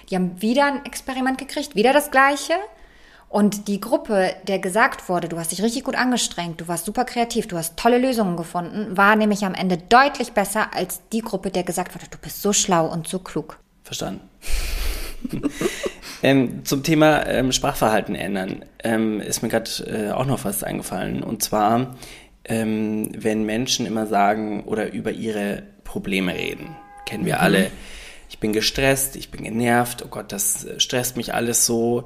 die 0.08 0.16
haben 0.16 0.40
wieder 0.40 0.64
ein 0.64 0.86
Experiment 0.86 1.36
gekriegt, 1.36 1.76
wieder 1.76 1.92
das 1.92 2.10
gleiche. 2.10 2.54
Und 3.28 3.68
die 3.68 3.78
Gruppe, 3.78 4.34
der 4.48 4.58
gesagt 4.58 5.08
wurde, 5.08 5.28
du 5.28 5.38
hast 5.38 5.52
dich 5.52 5.62
richtig 5.62 5.84
gut 5.84 5.94
angestrengt, 5.94 6.60
du 6.60 6.66
warst 6.66 6.86
super 6.86 7.04
kreativ, 7.04 7.46
du 7.46 7.56
hast 7.56 7.76
tolle 7.76 7.98
Lösungen 7.98 8.36
gefunden, 8.36 8.96
war 8.96 9.14
nämlich 9.14 9.44
am 9.44 9.54
Ende 9.54 9.76
deutlich 9.76 10.32
besser 10.32 10.74
als 10.74 11.02
die 11.12 11.20
Gruppe, 11.20 11.50
der 11.50 11.62
gesagt 11.62 11.94
wurde, 11.94 12.06
du 12.10 12.18
bist 12.18 12.42
so 12.42 12.52
schlau 12.52 12.86
und 12.86 13.06
so 13.06 13.20
klug. 13.20 13.58
Verstanden. 13.84 14.22
ähm, 16.22 16.64
zum 16.64 16.82
Thema 16.82 17.26
ähm, 17.26 17.52
Sprachverhalten 17.52 18.14
ändern 18.14 18.64
ähm, 18.82 19.20
ist 19.20 19.42
mir 19.42 19.50
gerade 19.50 19.70
äh, 19.86 20.10
auch 20.10 20.26
noch 20.26 20.44
was 20.44 20.64
eingefallen. 20.64 21.22
Und 21.22 21.42
zwar, 21.42 21.96
ähm, 22.46 23.10
wenn 23.14 23.44
Menschen 23.44 23.84
immer 23.84 24.06
sagen 24.06 24.64
oder 24.64 24.90
über 24.92 25.12
ihre 25.12 25.62
Probleme 25.84 26.34
reden. 26.34 26.74
Kennen 27.10 27.26
wir 27.26 27.40
alle. 27.40 27.72
Ich 28.28 28.38
bin 28.38 28.52
gestresst, 28.52 29.16
ich 29.16 29.32
bin 29.32 29.42
genervt, 29.42 30.04
oh 30.04 30.08
Gott, 30.08 30.30
das 30.30 30.64
äh, 30.64 30.78
stresst 30.78 31.16
mich 31.16 31.34
alles 31.34 31.66
so. 31.66 32.04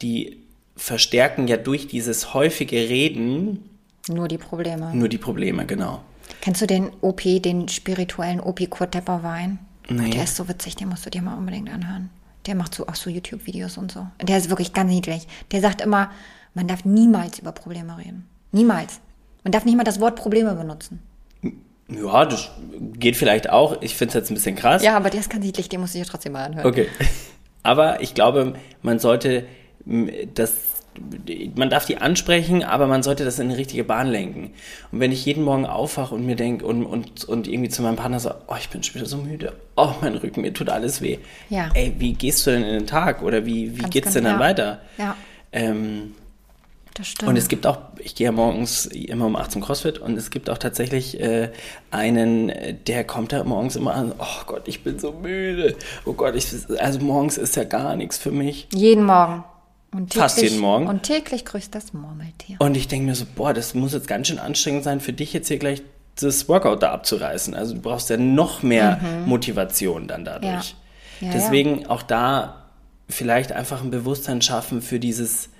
Die 0.00 0.38
verstärken 0.76 1.46
ja 1.46 1.58
durch 1.58 1.88
dieses 1.88 2.32
häufige 2.32 2.76
Reden 2.76 3.68
nur 4.08 4.28
die 4.28 4.38
Probleme. 4.38 4.94
Nur 4.94 5.08
die 5.08 5.18
Probleme, 5.18 5.66
genau. 5.66 6.00
Kennst 6.40 6.62
du 6.62 6.66
den 6.66 6.90
OP, 7.02 7.22
den 7.22 7.68
spirituellen 7.68 8.40
OP 8.40 8.70
Kurt 8.70 8.92
Tepperwein? 8.92 9.58
Nee. 9.90 10.10
Der 10.10 10.24
ist 10.24 10.36
so 10.36 10.48
witzig, 10.48 10.76
den 10.76 10.88
musst 10.88 11.04
du 11.04 11.10
dir 11.10 11.20
mal 11.22 11.36
unbedingt 11.36 11.68
anhören. 11.68 12.08
Der 12.46 12.54
macht 12.54 12.74
so 12.74 12.86
auch 12.86 12.94
so 12.94 13.10
YouTube-Videos 13.10 13.76
und 13.76 13.92
so. 13.92 14.06
Der 14.22 14.38
ist 14.38 14.48
wirklich 14.48 14.72
ganz 14.72 14.90
niedlich. 14.90 15.26
Der 15.50 15.60
sagt 15.60 15.82
immer, 15.82 16.10
man 16.54 16.66
darf 16.66 16.86
niemals 16.86 17.40
über 17.40 17.52
Probleme 17.52 17.98
reden. 17.98 18.26
Niemals. 18.52 19.00
Man 19.44 19.52
darf 19.52 19.66
nicht 19.66 19.76
mal 19.76 19.84
das 19.84 20.00
Wort 20.00 20.16
Probleme 20.16 20.54
benutzen. 20.54 21.02
Ja, 21.88 22.24
das 22.24 22.50
geht 22.94 23.16
vielleicht 23.16 23.50
auch. 23.50 23.80
Ich 23.80 23.94
finde 23.94 24.10
es 24.10 24.14
jetzt 24.14 24.30
ein 24.30 24.34
bisschen 24.34 24.56
krass. 24.56 24.82
Ja, 24.82 24.96
aber 24.96 25.10
der 25.10 25.20
ist 25.20 25.30
ganz 25.30 25.44
niedlich, 25.44 25.68
den 25.68 25.80
muss 25.80 25.94
ich 25.94 26.00
ja 26.00 26.06
trotzdem 26.08 26.32
mal 26.32 26.44
anhören. 26.44 26.66
Okay. 26.66 26.88
Aber 27.62 28.00
ich 28.00 28.14
glaube, 28.14 28.54
man 28.82 29.00
sollte 29.00 29.44
das 29.84 30.52
man 31.56 31.70
darf 31.70 31.86
die 31.86 31.98
ansprechen, 31.98 32.62
aber 32.62 32.86
man 32.86 33.02
sollte 33.02 33.24
das 33.24 33.38
in 33.38 33.48
eine 33.48 33.58
richtige 33.58 33.84
Bahn 33.84 34.06
lenken. 34.06 34.52
Und 34.92 35.00
wenn 35.00 35.12
ich 35.12 35.24
jeden 35.24 35.44
Morgen 35.44 35.66
aufwache 35.66 36.14
und 36.14 36.26
mir 36.26 36.36
denke 36.36 36.66
und, 36.66 36.84
und, 36.84 37.24
und 37.24 37.48
irgendwie 37.48 37.68
zu 37.68 37.82
meinem 37.82 37.96
Partner 37.96 38.20
sage, 38.20 38.36
oh, 38.46 38.54
ich 38.58 38.68
bin 38.68 38.82
schon 38.82 38.96
wieder 38.96 39.06
so 39.06 39.18
müde, 39.18 39.52
oh, 39.76 39.92
mein 40.00 40.14
Rücken, 40.14 40.40
mir 40.40 40.52
tut 40.52 40.68
alles 40.68 41.02
weh. 41.02 41.18
Ja. 41.50 41.70
Ey, 41.74 41.94
wie 41.98 42.14
gehst 42.14 42.46
du 42.46 42.50
denn 42.50 42.62
in 42.62 42.72
den 42.72 42.86
Tag 42.86 43.22
oder 43.22 43.46
wie, 43.46 43.76
wie 43.76 43.82
Ganz 43.82 43.92
geht's 43.92 44.12
denn 44.12 44.24
dann 44.24 44.34
ja. 44.34 44.40
weiter? 44.40 44.80
Ja. 44.98 45.16
Ähm, 45.52 46.14
das 46.96 47.08
stimmt. 47.08 47.30
Und 47.30 47.36
es 47.36 47.48
gibt 47.48 47.66
auch, 47.66 47.78
ich 47.98 48.14
gehe 48.14 48.26
ja 48.26 48.32
morgens 48.32 48.86
immer 48.86 49.26
um 49.26 49.36
18 49.36 49.62
CrossFit 49.62 49.98
und 49.98 50.16
es 50.16 50.30
gibt 50.30 50.48
auch 50.48 50.58
tatsächlich 50.58 51.20
äh, 51.20 51.50
einen, 51.90 52.52
der 52.86 53.04
kommt 53.04 53.32
da 53.32 53.44
morgens 53.44 53.76
immer 53.76 53.94
an, 53.94 54.12
oh 54.18 54.44
Gott, 54.46 54.66
ich 54.66 54.82
bin 54.82 54.98
so 54.98 55.12
müde. 55.12 55.76
Oh 56.04 56.14
Gott, 56.14 56.34
ich, 56.34 56.46
also 56.78 56.98
morgens 57.00 57.36
ist 57.36 57.56
ja 57.56 57.64
gar 57.64 57.96
nichts 57.96 58.18
für 58.18 58.30
mich. 58.30 58.68
Jeden 58.72 59.04
Morgen. 59.04 59.44
Und 59.92 60.10
täglich, 60.10 60.22
Fast 60.22 60.42
jeden 60.42 60.58
Morgen. 60.58 60.88
Und 60.88 61.02
täglich 61.02 61.44
grüßt 61.44 61.74
das 61.74 61.92
Murmeltier. 61.92 62.56
Und 62.58 62.76
ich 62.76 62.88
denke 62.88 63.06
mir 63.06 63.14
so, 63.14 63.24
boah, 63.34 63.54
das 63.54 63.74
muss 63.74 63.92
jetzt 63.92 64.08
ganz 64.08 64.28
schön 64.28 64.38
anstrengend 64.38 64.84
sein 64.84 65.00
für 65.00 65.12
dich 65.12 65.32
jetzt 65.32 65.48
hier 65.48 65.58
gleich 65.58 65.82
das 66.18 66.48
Workout 66.48 66.82
da 66.82 66.92
abzureißen. 66.92 67.54
Also 67.54 67.74
du 67.74 67.80
brauchst 67.80 68.10
ja 68.10 68.16
noch 68.16 68.62
mehr 68.62 69.00
mhm. 69.02 69.28
Motivation 69.28 70.08
dann 70.08 70.24
dadurch. 70.24 70.74
Ja. 71.20 71.28
Ja, 71.28 71.32
Deswegen 71.32 71.82
ja. 71.82 71.90
auch 71.90 72.02
da 72.02 72.66
vielleicht 73.08 73.52
einfach 73.52 73.82
ein 73.82 73.90
Bewusstsein 73.90 74.42
schaffen 74.42 74.82
für 74.82 74.98
dieses, 74.98 75.50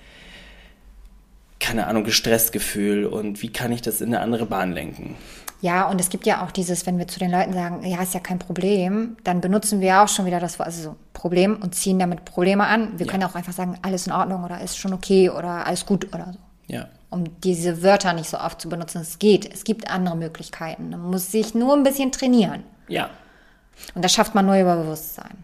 keine 1.61 1.87
Ahnung, 1.87 2.05
Gestressgefühl 2.05 3.07
und 3.07 3.43
wie 3.43 3.53
kann 3.53 3.73
ich 3.73 3.83
das 3.83 4.01
in 4.01 4.09
eine 4.09 4.21
andere 4.21 4.47
Bahn 4.47 4.73
lenken. 4.73 5.17
Ja, 5.63 5.89
und 5.89 6.01
es 6.01 6.11
gibt 6.11 6.27
ja 6.27 6.45
auch 6.45 6.51
dieses, 6.51 6.85
wenn 6.85 6.99
wir 6.99 7.09
zu 7.09 7.19
den 7.19 7.31
Leuten 7.31 7.55
sagen, 7.55 7.83
ja, 7.85 8.03
ist 8.03 8.13
ja 8.13 8.21
kein 8.21 8.39
Problem, 8.39 9.17
dann 9.25 9.41
benutzen 9.41 9.81
wir 9.81 10.03
auch 10.03 10.09
schon 10.09 10.27
wieder 10.27 10.39
das 10.39 10.59
Wort, 10.59 10.67
also 10.67 10.83
so 10.91 10.97
Problem 11.15 11.57
und 11.63 11.75
ziehen 11.75 11.99
damit 11.99 12.27
Probleme 12.27 12.67
an. 12.67 12.99
Wir 12.99 13.07
Ja. 13.07 13.11
können 13.13 13.25
auch 13.25 13.35
einfach 13.35 13.55
sagen, 13.55 13.79
alles 13.83 14.07
in 14.07 14.13
Ordnung 14.13 14.45
oder 14.45 14.61
ist 14.61 14.77
schon 14.77 14.93
okay 14.93 15.31
oder 15.31 15.67
alles 15.67 15.87
gut 15.87 16.15
oder 16.15 16.33
so. 16.35 16.39
Ja. 16.67 16.89
Um 17.09 17.25
diese 17.41 17.83
Wörter 17.83 18.13
nicht 18.13 18.29
so 18.29 18.39
oft 18.39 18.61
zu 18.61 18.69
benutzen. 18.69 19.01
Es 19.01 19.19
geht. 19.19 19.51
Es 19.51 19.65
gibt 19.65 19.89
andere 19.91 20.17
Möglichkeiten. 20.17 20.91
Man 20.91 21.11
muss 21.11 21.33
sich 21.33 21.55
nur 21.55 21.75
ein 21.75 21.85
bisschen 21.85 22.13
trainieren. 22.13 22.63
Ja. 22.89 23.09
Und 23.95 24.05
das 24.05 24.13
schafft 24.13 24.35
man 24.35 24.45
nur 24.45 24.57
über 24.59 24.77
Bewusstsein. 24.77 25.39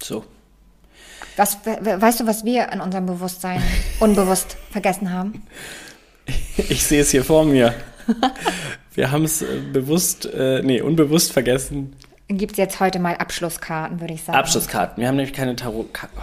So. 0.00 0.24
Was, 1.38 1.58
we- 1.64 1.78
we- 1.80 2.00
weißt 2.02 2.20
du, 2.20 2.26
was 2.26 2.44
wir 2.44 2.70
in 2.72 2.80
unserem 2.80 3.06
Bewusstsein 3.06 3.62
unbewusst 4.00 4.56
vergessen 4.70 5.12
haben? 5.12 5.42
Ich 6.56 6.84
sehe 6.84 7.00
es 7.00 7.10
hier 7.10 7.24
vor 7.24 7.44
mir. 7.44 7.72
Wir 8.94 9.10
haben 9.10 9.24
es 9.24 9.42
äh, 9.42 9.46
bewusst, 9.72 10.26
äh, 10.26 10.60
nee, 10.62 10.80
unbewusst 10.82 11.32
vergessen. 11.32 11.94
Gibt 12.28 12.52
es 12.52 12.58
jetzt 12.58 12.80
heute 12.80 12.98
mal 12.98 13.14
Abschlusskarten, 13.16 14.00
würde 14.00 14.12
ich 14.14 14.22
sagen. 14.24 14.36
Abschlusskarten. 14.38 15.00
Wir 15.00 15.08
haben 15.08 15.16
nämlich 15.16 15.32
keine 15.34 15.56
Tarotkarten. 15.56 16.18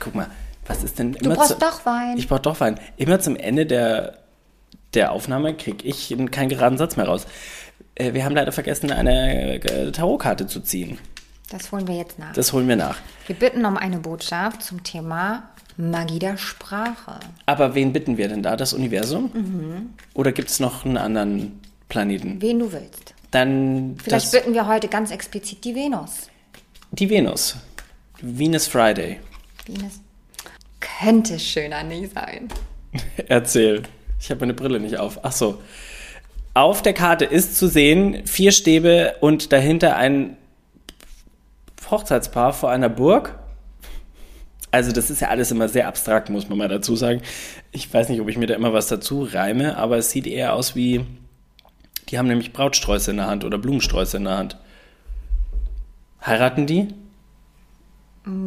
Guck 0.00 0.14
mal, 0.14 0.28
was 0.66 0.82
ist 0.84 0.98
denn 0.98 1.12
Du 1.12 1.26
immer 1.26 1.34
brauchst 1.34 1.50
zu- 1.52 1.58
doch 1.58 1.84
Wein. 1.84 2.16
Ich 2.16 2.28
brauche 2.28 2.40
doch 2.40 2.60
Wein. 2.60 2.78
Immer 2.96 3.20
zum 3.20 3.36
Ende 3.36 3.66
der, 3.66 4.18
der 4.94 5.12
Aufnahme 5.12 5.54
kriege 5.54 5.84
ich 5.86 6.14
keinen 6.30 6.48
geraden 6.48 6.78
Satz 6.78 6.96
mehr 6.96 7.06
raus. 7.06 7.26
Äh, 7.96 8.14
wir 8.14 8.24
haben 8.24 8.34
leider 8.34 8.52
vergessen, 8.52 8.90
eine 8.92 9.56
äh, 9.62 9.90
Tarotkarte 9.92 10.46
zu 10.46 10.60
ziehen. 10.60 10.98
Das 11.50 11.70
holen 11.72 11.86
wir 11.86 11.96
jetzt 11.96 12.18
nach. 12.18 12.32
Das 12.32 12.52
holen 12.52 12.66
wir 12.68 12.76
nach. 12.76 12.96
wir 13.26 13.36
bitten 13.36 13.64
um 13.64 13.76
eine 13.76 13.98
Botschaft 13.98 14.62
zum 14.62 14.82
Thema 14.82 15.50
Magie 15.76 16.18
der 16.18 16.36
Sprache. 16.36 17.20
Aber 17.46 17.74
wen 17.74 17.92
bitten 17.92 18.16
wir 18.16 18.28
denn 18.28 18.42
da? 18.42 18.56
Das 18.56 18.72
Universum? 18.72 19.30
Mhm. 19.34 19.90
Oder 20.14 20.32
gibt 20.32 20.48
es 20.50 20.60
noch 20.60 20.84
einen 20.84 20.96
anderen 20.96 21.60
Planeten? 21.88 22.40
Wen 22.40 22.58
du 22.60 22.72
willst. 22.72 23.14
Dann 23.30 23.96
Vielleicht 24.02 24.30
bitten 24.32 24.54
wir 24.54 24.66
heute 24.68 24.88
ganz 24.88 25.10
explizit 25.10 25.64
die 25.64 25.74
Venus. 25.74 26.28
die 26.92 27.10
Venus. 27.10 27.56
Venus 28.20 28.66
Friday. 28.68 29.18
Venus. 29.66 30.00
Könnte 30.80 31.38
schöner 31.38 31.82
nicht 31.82 32.14
sein. 32.14 32.48
Erzähl. 33.28 33.82
Ich 34.20 34.30
habe 34.30 34.40
meine 34.40 34.54
Brille 34.54 34.78
nicht 34.80 34.96
auf. 34.98 35.18
Ach 35.24 35.32
so. 35.32 35.60
Auf 36.54 36.82
der 36.82 36.92
Karte 36.94 37.24
ist 37.24 37.56
zu 37.56 37.66
sehen 37.66 38.24
vier 38.26 38.52
Stäbe 38.52 39.16
und 39.20 39.52
dahinter 39.52 39.96
ein 39.96 40.36
Hochzeitspaar 41.90 42.52
vor 42.52 42.70
einer 42.70 42.88
Burg. 42.88 43.38
Also 44.70 44.90
das 44.90 45.08
ist 45.08 45.20
ja 45.20 45.28
alles 45.28 45.52
immer 45.52 45.68
sehr 45.68 45.86
abstrakt, 45.86 46.30
muss 46.30 46.48
man 46.48 46.58
mal 46.58 46.68
dazu 46.68 46.96
sagen. 46.96 47.22
Ich 47.70 47.92
weiß 47.92 48.08
nicht, 48.08 48.20
ob 48.20 48.28
ich 48.28 48.36
mir 48.36 48.46
da 48.46 48.54
immer 48.54 48.72
was 48.72 48.88
dazu 48.88 49.22
reime, 49.22 49.76
aber 49.76 49.98
es 49.98 50.10
sieht 50.10 50.26
eher 50.26 50.54
aus 50.54 50.74
wie, 50.74 51.06
die 52.08 52.18
haben 52.18 52.26
nämlich 52.26 52.52
Brautsträuße 52.52 53.12
in 53.12 53.18
der 53.18 53.28
Hand 53.28 53.44
oder 53.44 53.58
Blumensträuße 53.58 54.16
in 54.16 54.24
der 54.24 54.36
Hand. 54.36 54.58
Heiraten 56.26 56.66
die? 56.66 56.88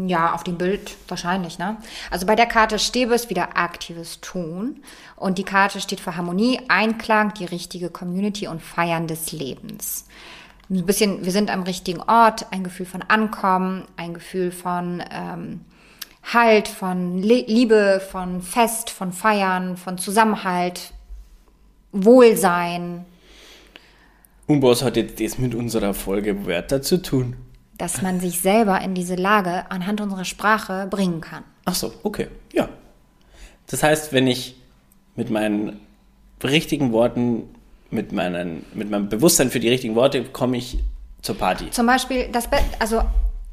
Ja, 0.07 0.33
auf 0.33 0.43
dem 0.43 0.57
Bild 0.57 0.95
wahrscheinlich, 1.07 1.59
ne? 1.59 1.77
Also 2.09 2.25
bei 2.25 2.35
der 2.35 2.47
Karte 2.47 2.79
Stäbe 2.79 3.13
ist 3.13 3.29
wieder 3.29 3.57
aktives 3.57 4.21
Tun. 4.21 4.81
Und 5.15 5.37
die 5.37 5.43
Karte 5.43 5.79
steht 5.79 5.99
für 5.99 6.15
Harmonie, 6.15 6.59
Einklang, 6.67 7.35
die 7.35 7.45
richtige 7.45 7.91
Community 7.91 8.47
und 8.47 8.63
Feiern 8.63 9.05
des 9.05 9.31
Lebens. 9.31 10.07
Ein 10.69 10.85
bisschen, 10.85 11.23
wir 11.23 11.31
sind 11.31 11.49
am 11.49 11.63
richtigen 11.63 12.01
Ort, 12.01 12.47
ein 12.51 12.63
Gefühl 12.63 12.85
von 12.85 13.01
Ankommen, 13.03 13.83
ein 13.95 14.13
Gefühl 14.13 14.51
von 14.51 15.01
ähm, 15.11 15.61
Halt, 16.33 16.67
von 16.67 17.21
Le 17.21 17.45
Liebe, 17.47 18.01
von 18.11 18.41
Fest, 18.41 18.89
von 18.89 19.13
Feiern, 19.13 19.77
von 19.77 19.97
Zusammenhalt, 19.97 20.91
Wohlsein, 21.93 23.05
Und 24.45 24.61
was 24.61 24.83
hat 24.83 24.97
jetzt 24.97 25.21
das 25.21 25.37
mit 25.37 25.55
unserer 25.55 25.93
Folge 25.93 26.45
Wörter 26.45 26.81
zu 26.81 27.01
tun? 27.01 27.37
dass 27.77 28.01
man 28.01 28.19
sich 28.19 28.39
selber 28.39 28.81
in 28.81 28.95
diese 28.95 29.15
Lage 29.15 29.69
anhand 29.69 30.01
unserer 30.01 30.25
Sprache 30.25 30.87
bringen 30.89 31.21
kann. 31.21 31.43
Ach 31.65 31.75
so, 31.75 31.93
okay, 32.03 32.27
ja. 32.53 32.69
Das 33.67 33.83
heißt, 33.83 34.13
wenn 34.13 34.27
ich 34.27 34.55
mit 35.15 35.29
meinen 35.29 35.79
richtigen 36.43 36.91
Worten, 36.91 37.43
mit, 37.89 38.11
meinen, 38.11 38.65
mit 38.73 38.89
meinem 38.89 39.09
Bewusstsein 39.09 39.49
für 39.49 39.59
die 39.59 39.69
richtigen 39.69 39.95
Worte, 39.95 40.23
komme 40.25 40.57
ich 40.57 40.79
zur 41.21 41.37
Party. 41.37 41.69
Zum 41.71 41.85
Beispiel, 41.85 42.29
das 42.31 42.47
Be 42.47 42.57
also 42.79 43.01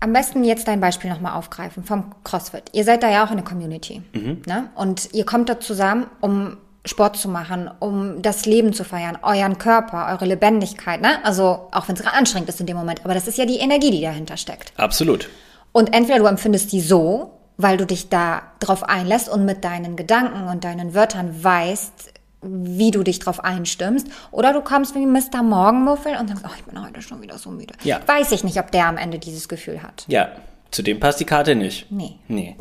am 0.01 0.13
besten 0.13 0.45
jetzt 0.45 0.69
dein 0.69 0.81
Beispiel 0.81 1.09
nochmal 1.11 1.35
aufgreifen 1.35 1.83
vom 1.83 2.15
CrossFit. 2.25 2.65
Ihr 2.73 2.85
seid 2.85 3.03
da 3.03 3.11
ja 3.11 3.25
auch 3.25 3.31
in 3.31 3.37
der 3.37 3.45
Community. 3.45 4.03
Ne? 4.47 4.69
Und 4.75 5.15
ihr 5.15 5.25
kommt 5.25 5.49
da 5.49 5.61
zusammen, 5.61 6.07
um 6.21 6.59
Sport 6.85 7.17
zu 7.17 7.29
machen, 7.29 7.71
um 7.81 8.21
das 8.21 8.45
Leben 8.45 8.75
zu 8.75 8.85
feiern, 8.85 9.17
euren 9.23 9.57
Körper, 9.57 10.09
eure 10.11 10.27
Lebendigkeit. 10.27 11.01
Ne? 11.01 11.25
Also 11.25 11.69
auch 11.73 11.89
wenn 11.89 11.97
es 11.97 12.07
anstrengend 12.07 12.51
ist 12.51 12.61
in 12.61 12.67
dem 12.67 12.77
Moment. 12.77 13.05
Aber 13.05 13.15
das 13.15 13.27
ist 13.27 13.39
ja 13.39 13.47
die 13.47 13.57
Energie, 13.57 13.91
die 13.91 14.03
dahinter 14.03 14.37
steckt. 14.37 14.73
Absolut. 14.77 15.31
Und 15.73 15.95
entweder 15.95 16.19
du 16.19 16.27
empfindest 16.27 16.73
die 16.73 16.83
so, 16.83 17.39
weil 17.57 17.79
du 17.79 17.87
dich 17.87 18.11
da 18.11 18.43
drauf 18.61 18.83
einlässt 18.83 19.31
und 19.31 19.47
mit 19.47 19.65
deinen 19.65 19.97
Gedanken 19.97 20.49
und 20.49 20.65
deinen 20.65 20.95
Wörtern 20.95 21.43
weißt, 21.43 22.13
wie 22.45 22.91
du 22.91 23.03
dich 23.03 23.19
drauf 23.19 23.43
einstimmst, 23.43 24.07
oder 24.31 24.53
du 24.53 24.61
kommst 24.61 24.95
wie 24.95 25.07
Mr. 25.07 25.43
Morgenmuffel 25.43 26.17
und 26.17 26.29
sagst, 26.29 26.45
oh, 26.47 26.53
ich 26.57 26.65
bin 26.65 26.83
heute 26.85 27.03
schon 27.03 27.23
wieder 27.23 27.39
so 27.39 27.51
müde. 27.51 27.75
Ja. 27.83 28.01
Weiß 28.07 28.33
ich 28.33 28.45
nicht, 28.45 28.59
ob 28.59 28.71
der 28.71 28.87
am 28.87 28.97
Ende 28.97 29.19
dieses 29.19 29.49
Gefühl 29.49 29.83
hat. 29.83 30.05
Ja, 30.09 30.33
zu 30.71 30.83
dem 30.83 31.01
passt 31.01 31.21
die 31.21 31.25
Karte 31.25 31.55
nicht. 31.55 31.91
Nee. 31.91 32.17
Nee. 32.29 32.57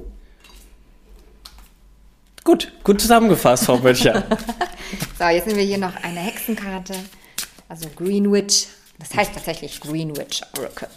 Gut, 2.44 2.72
gut 2.84 3.00
zusammengefasst, 3.00 3.66
Frau 3.66 3.78
Böttcher. 3.78 4.24
So, 5.18 5.26
jetzt 5.26 5.48
nehmen 5.48 5.60
wir 5.60 5.66
hier 5.66 5.78
noch 5.78 5.96
eine 6.04 6.20
Hexenkarte, 6.20 6.94
also 7.70 7.90
Greenwich. 7.96 8.68
Das 9.00 9.16
heißt 9.16 9.34
tatsächlich 9.34 9.80
Greenwich 9.80 10.42
Oracle. 10.58 10.90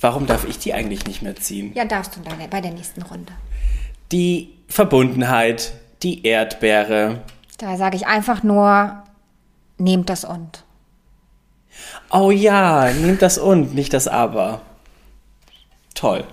Warum 0.00 0.26
darf 0.26 0.46
ich 0.46 0.58
die 0.58 0.74
eigentlich 0.74 1.06
nicht 1.06 1.22
mehr 1.22 1.36
ziehen? 1.36 1.72
Ja, 1.74 1.84
darfst 1.84 2.16
du 2.16 2.20
dann 2.20 2.38
bei 2.50 2.60
der 2.60 2.72
nächsten 2.72 3.02
Runde. 3.02 3.32
Die 4.12 4.54
Verbundenheit, 4.68 5.72
die 6.02 6.26
Erdbeere. 6.26 7.20
Da 7.58 7.76
sage 7.76 7.96
ich 7.96 8.06
einfach 8.06 8.42
nur, 8.42 9.02
nehmt 9.78 10.08
das 10.10 10.24
und. 10.24 10.64
Oh 12.10 12.30
ja, 12.30 12.90
nehmt 12.92 13.22
das 13.22 13.38
und, 13.38 13.74
nicht 13.74 13.92
das 13.92 14.08
aber. 14.08 14.60
Toll. 15.94 16.24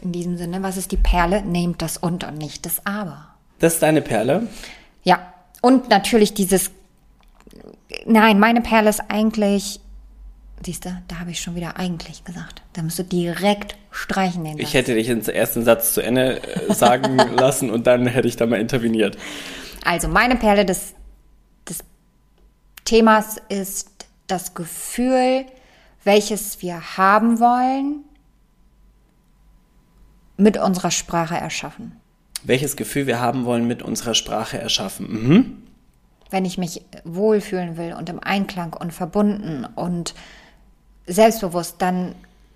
In 0.00 0.12
diesem 0.12 0.36
Sinne, 0.36 0.62
was 0.62 0.76
ist 0.76 0.92
die 0.92 0.96
Perle? 0.96 1.42
Nehmt 1.42 1.82
das 1.82 1.96
und 1.96 2.24
und 2.24 2.38
nicht 2.38 2.66
das 2.66 2.86
aber. 2.86 3.26
Das 3.58 3.74
ist 3.74 3.82
deine 3.82 4.02
Perle. 4.02 4.46
Ja, 5.02 5.32
und 5.60 5.88
natürlich 5.88 6.34
dieses. 6.34 6.70
Nein, 8.06 8.38
meine 8.38 8.60
Perle 8.60 8.90
ist 8.90 9.02
eigentlich. 9.08 9.80
Siehst 10.64 10.84
du, 10.84 11.02
da 11.06 11.20
habe 11.20 11.30
ich 11.30 11.40
schon 11.40 11.54
wieder 11.54 11.76
eigentlich 11.76 12.24
gesagt. 12.24 12.62
Da 12.72 12.82
musst 12.82 12.98
du 12.98 13.04
direkt 13.04 13.76
streichen 13.90 14.44
den 14.44 14.58
Ich 14.58 14.66
Satz. 14.66 14.74
hätte 14.74 14.94
dich 14.94 15.06
den 15.06 15.24
ersten 15.26 15.64
Satz 15.64 15.94
zu 15.94 16.00
Ende 16.00 16.42
äh, 16.42 16.74
sagen 16.74 17.16
lassen 17.36 17.70
und 17.70 17.86
dann 17.86 18.06
hätte 18.06 18.28
ich 18.28 18.36
da 18.36 18.46
mal 18.46 18.60
interveniert. 18.60 19.16
Also 19.84 20.08
meine 20.08 20.36
Perle 20.36 20.64
des, 20.64 20.94
des 21.68 21.84
Themas 22.84 23.36
ist 23.48 24.08
das 24.26 24.54
Gefühl, 24.54 25.46
welches 26.04 26.60
wir 26.60 26.96
haben 26.96 27.38
wollen, 27.40 28.04
mit 30.36 30.56
unserer 30.56 30.90
Sprache 30.90 31.36
erschaffen. 31.36 31.96
Welches 32.44 32.76
Gefühl 32.76 33.06
wir 33.06 33.20
haben 33.20 33.44
wollen 33.44 33.66
mit 33.66 33.82
unserer 33.82 34.14
Sprache 34.14 34.58
erschaffen. 34.58 35.06
Mhm. 35.10 35.62
Wenn 36.30 36.44
ich 36.44 36.58
mich 36.58 36.82
wohlfühlen 37.04 37.76
will 37.76 37.94
und 37.94 38.08
im 38.08 38.20
Einklang 38.20 38.74
und 38.74 38.92
verbunden 38.92 39.64
und 39.64 40.14
selbstbewusst, 41.08 41.76
dann 41.78 42.14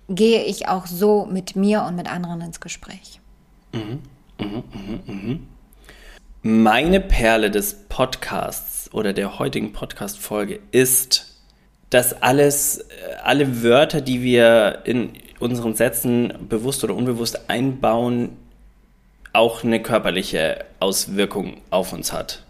gehe 0.09 0.43
ich 0.43 0.67
auch 0.67 0.85
so 0.85 1.25
mit 1.25 1.55
mir 1.55 1.83
und 1.83 1.95
mit 1.95 2.11
anderen 2.11 2.41
ins 2.41 2.59
Gespräch. 2.59 3.19
Meine 6.41 6.99
Perle 6.99 7.51
des 7.51 7.73
Podcasts 7.89 8.93
oder 8.93 9.13
der 9.13 9.39
heutigen 9.39 9.73
Podcast-Folge 9.73 10.59
ist, 10.71 11.39
dass 11.89 12.21
alles, 12.21 12.79
äh, 12.79 12.83
alle 13.23 13.63
Wörter, 13.63 14.01
die 14.01 14.21
wir 14.23 14.79
in 14.83 15.13
unseren 15.39 15.75
Sätzen 15.75 16.33
bewusst 16.49 16.83
oder 16.83 16.95
unbewusst 16.95 17.49
einbauen, 17.49 18.37
auch 19.31 19.63
eine 19.63 19.81
körperliche 19.81 20.65
Auswirkung 20.79 21.61
auf 21.69 21.93
uns 21.93 22.13
hat. 22.13 22.43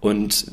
Und 0.00 0.46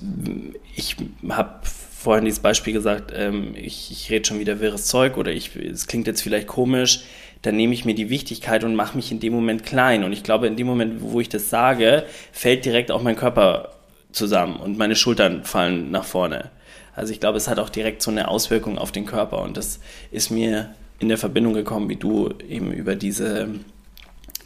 ich 0.76 0.98
habe 1.30 1.62
vorhin 2.08 2.24
dieses 2.24 2.40
Beispiel 2.40 2.72
gesagt, 2.72 3.12
ähm, 3.14 3.54
ich, 3.54 3.92
ich 3.92 4.10
rede 4.10 4.26
schon 4.26 4.40
wieder 4.40 4.62
wirres 4.62 4.86
Zeug 4.86 5.18
oder 5.18 5.34
ich, 5.34 5.54
es 5.58 5.88
klingt 5.88 6.08
jetzt 6.08 6.22
vielleicht 6.22 6.48
komisch, 6.48 7.02
dann 7.42 7.58
nehme 7.58 7.74
ich 7.74 7.84
mir 7.84 7.96
die 7.96 8.10
Wichtigkeit 8.10 8.64
und 8.64 8.76
mache 8.76 8.96
mich 8.96 9.12
in 9.12 9.20
dem 9.20 9.34
Moment 9.34 9.66
klein. 9.66 10.06
Und 10.06 10.14
ich 10.14 10.24
glaube, 10.24 10.48
in 10.48 10.56
dem 10.56 10.68
Moment, 10.68 11.02
wo 11.02 11.20
ich 11.20 11.28
das 11.28 11.50
sage, 11.50 12.06
fällt 12.32 12.64
direkt 12.64 12.92
auch 12.92 13.02
mein 13.02 13.18
Körper 13.18 13.74
zusammen 14.14 14.56
und 14.56 14.78
meine 14.78 14.96
Schultern 14.96 15.44
fallen 15.44 15.92
nach 15.92 16.06
vorne. 16.06 16.50
Also 16.96 17.12
ich 17.12 17.20
glaube, 17.20 17.40
es 17.40 17.50
hat 17.50 17.60
auch 17.60 17.70
direkt 17.70 18.02
so 18.02 18.10
eine 18.10 18.30
Auswirkung 18.30 18.78
auf 18.78 18.94
den 18.94 19.06
Körper 19.06 19.42
und 19.42 19.58
das 19.58 19.82
ist 20.10 20.30
mir 20.30 20.74
in 21.00 21.10
der 21.10 21.18
Verbindung 21.18 21.56
gekommen, 21.56 21.90
wie 21.90 21.98
du 21.98 22.30
eben 22.48 22.72
über 22.72 22.96
diese 22.96 23.50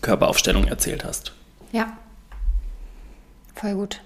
Körperaufstellung 0.01 0.65
erzählt 0.65 1.05
hast. 1.05 1.33
Ja. 1.73 1.95
Voll 3.53 3.75
gut. 3.75 4.01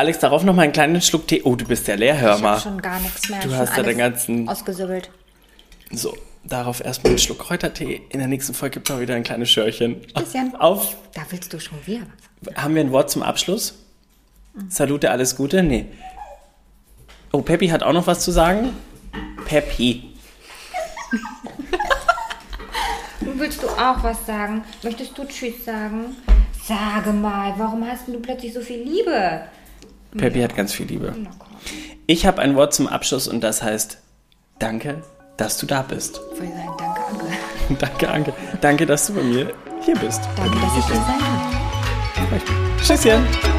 Alex, 0.00 0.18
darauf 0.18 0.44
noch 0.44 0.54
mal 0.54 0.62
einen 0.62 0.72
kleinen 0.72 1.02
Schluck 1.02 1.28
Tee. 1.28 1.42
Oh, 1.44 1.56
du 1.56 1.66
bist 1.66 1.86
ja 1.86 1.94
leer, 1.94 2.18
hör 2.18 2.36
Ich 2.36 2.40
mal. 2.40 2.52
habe 2.52 2.60
schon 2.62 2.80
gar 2.80 2.98
nichts 3.00 3.28
mehr. 3.28 3.38
Du 3.40 3.54
hast 3.54 3.76
ja 3.76 3.82
den 3.82 3.98
ganzen- 3.98 4.48
Ausgesübbelt. 4.48 5.10
So, 5.90 6.16
darauf 6.42 6.82
erstmal 6.82 7.10
einen 7.10 7.18
Schluck 7.18 7.40
Kräutertee. 7.40 8.00
In 8.08 8.18
der 8.18 8.26
nächsten 8.26 8.54
Folge 8.54 8.74
gibt 8.76 8.88
es 8.88 8.96
auch 8.96 9.00
wieder 9.00 9.14
ein 9.14 9.24
kleines 9.24 9.50
Schörchen. 9.50 10.00
Bisschen. 10.14 10.54
Auf. 10.58 10.96
Da 11.12 11.20
willst 11.28 11.52
du 11.52 11.60
schon 11.60 11.76
wieder 11.84 12.00
was. 12.40 12.56
Haben 12.64 12.76
wir 12.76 12.80
ein 12.80 12.92
Wort 12.92 13.10
zum 13.10 13.22
Abschluss? 13.22 13.74
Salute, 14.70 15.10
alles 15.10 15.36
Gute? 15.36 15.62
Nee. 15.62 15.84
Oh, 17.30 17.42
Peppi 17.42 17.68
hat 17.68 17.82
auch 17.82 17.92
noch 17.92 18.06
was 18.06 18.20
zu 18.20 18.30
sagen? 18.30 18.70
Peppi. 19.44 20.14
Willst 23.20 23.62
du 23.62 23.68
auch 23.68 24.02
was 24.02 24.24
sagen? 24.26 24.64
Möchtest 24.82 25.18
du 25.18 25.26
Tschüss 25.26 25.62
sagen? 25.66 26.16
Sage 26.64 27.12
mal, 27.12 27.52
warum 27.58 27.86
hast 27.86 28.08
du 28.08 28.18
plötzlich 28.18 28.54
so 28.54 28.62
viel 28.62 28.82
Liebe? 28.82 29.42
Peppi 30.16 30.40
hat 30.40 30.56
ganz 30.56 30.72
viel 30.72 30.86
Liebe. 30.86 31.14
Ich 32.06 32.26
habe 32.26 32.42
ein 32.42 32.56
Wort 32.56 32.74
zum 32.74 32.88
Abschluss 32.88 33.28
und 33.28 33.40
das 33.40 33.62
heißt 33.62 33.98
Danke, 34.58 35.02
dass 35.36 35.58
du 35.58 35.66
da 35.66 35.82
bist. 35.82 36.20
Ich 36.34 36.40
wollte 36.40 36.52
sagen, 36.54 36.76
danke, 36.78 37.00
Anke. 37.06 37.26
Danke, 37.78 38.10
Anke. 38.10 38.32
Danke, 38.60 38.86
dass 38.86 39.06
du 39.06 39.14
bei 39.14 39.22
mir 39.22 39.52
hier 39.82 39.96
bist. 39.96 40.20
Danke, 40.36 40.58
dass 40.60 40.76
ich 40.76 40.86
hier 40.86 40.96
sein 40.96 41.18
darf. 42.28 42.84
Tschüsschen. 42.84 43.49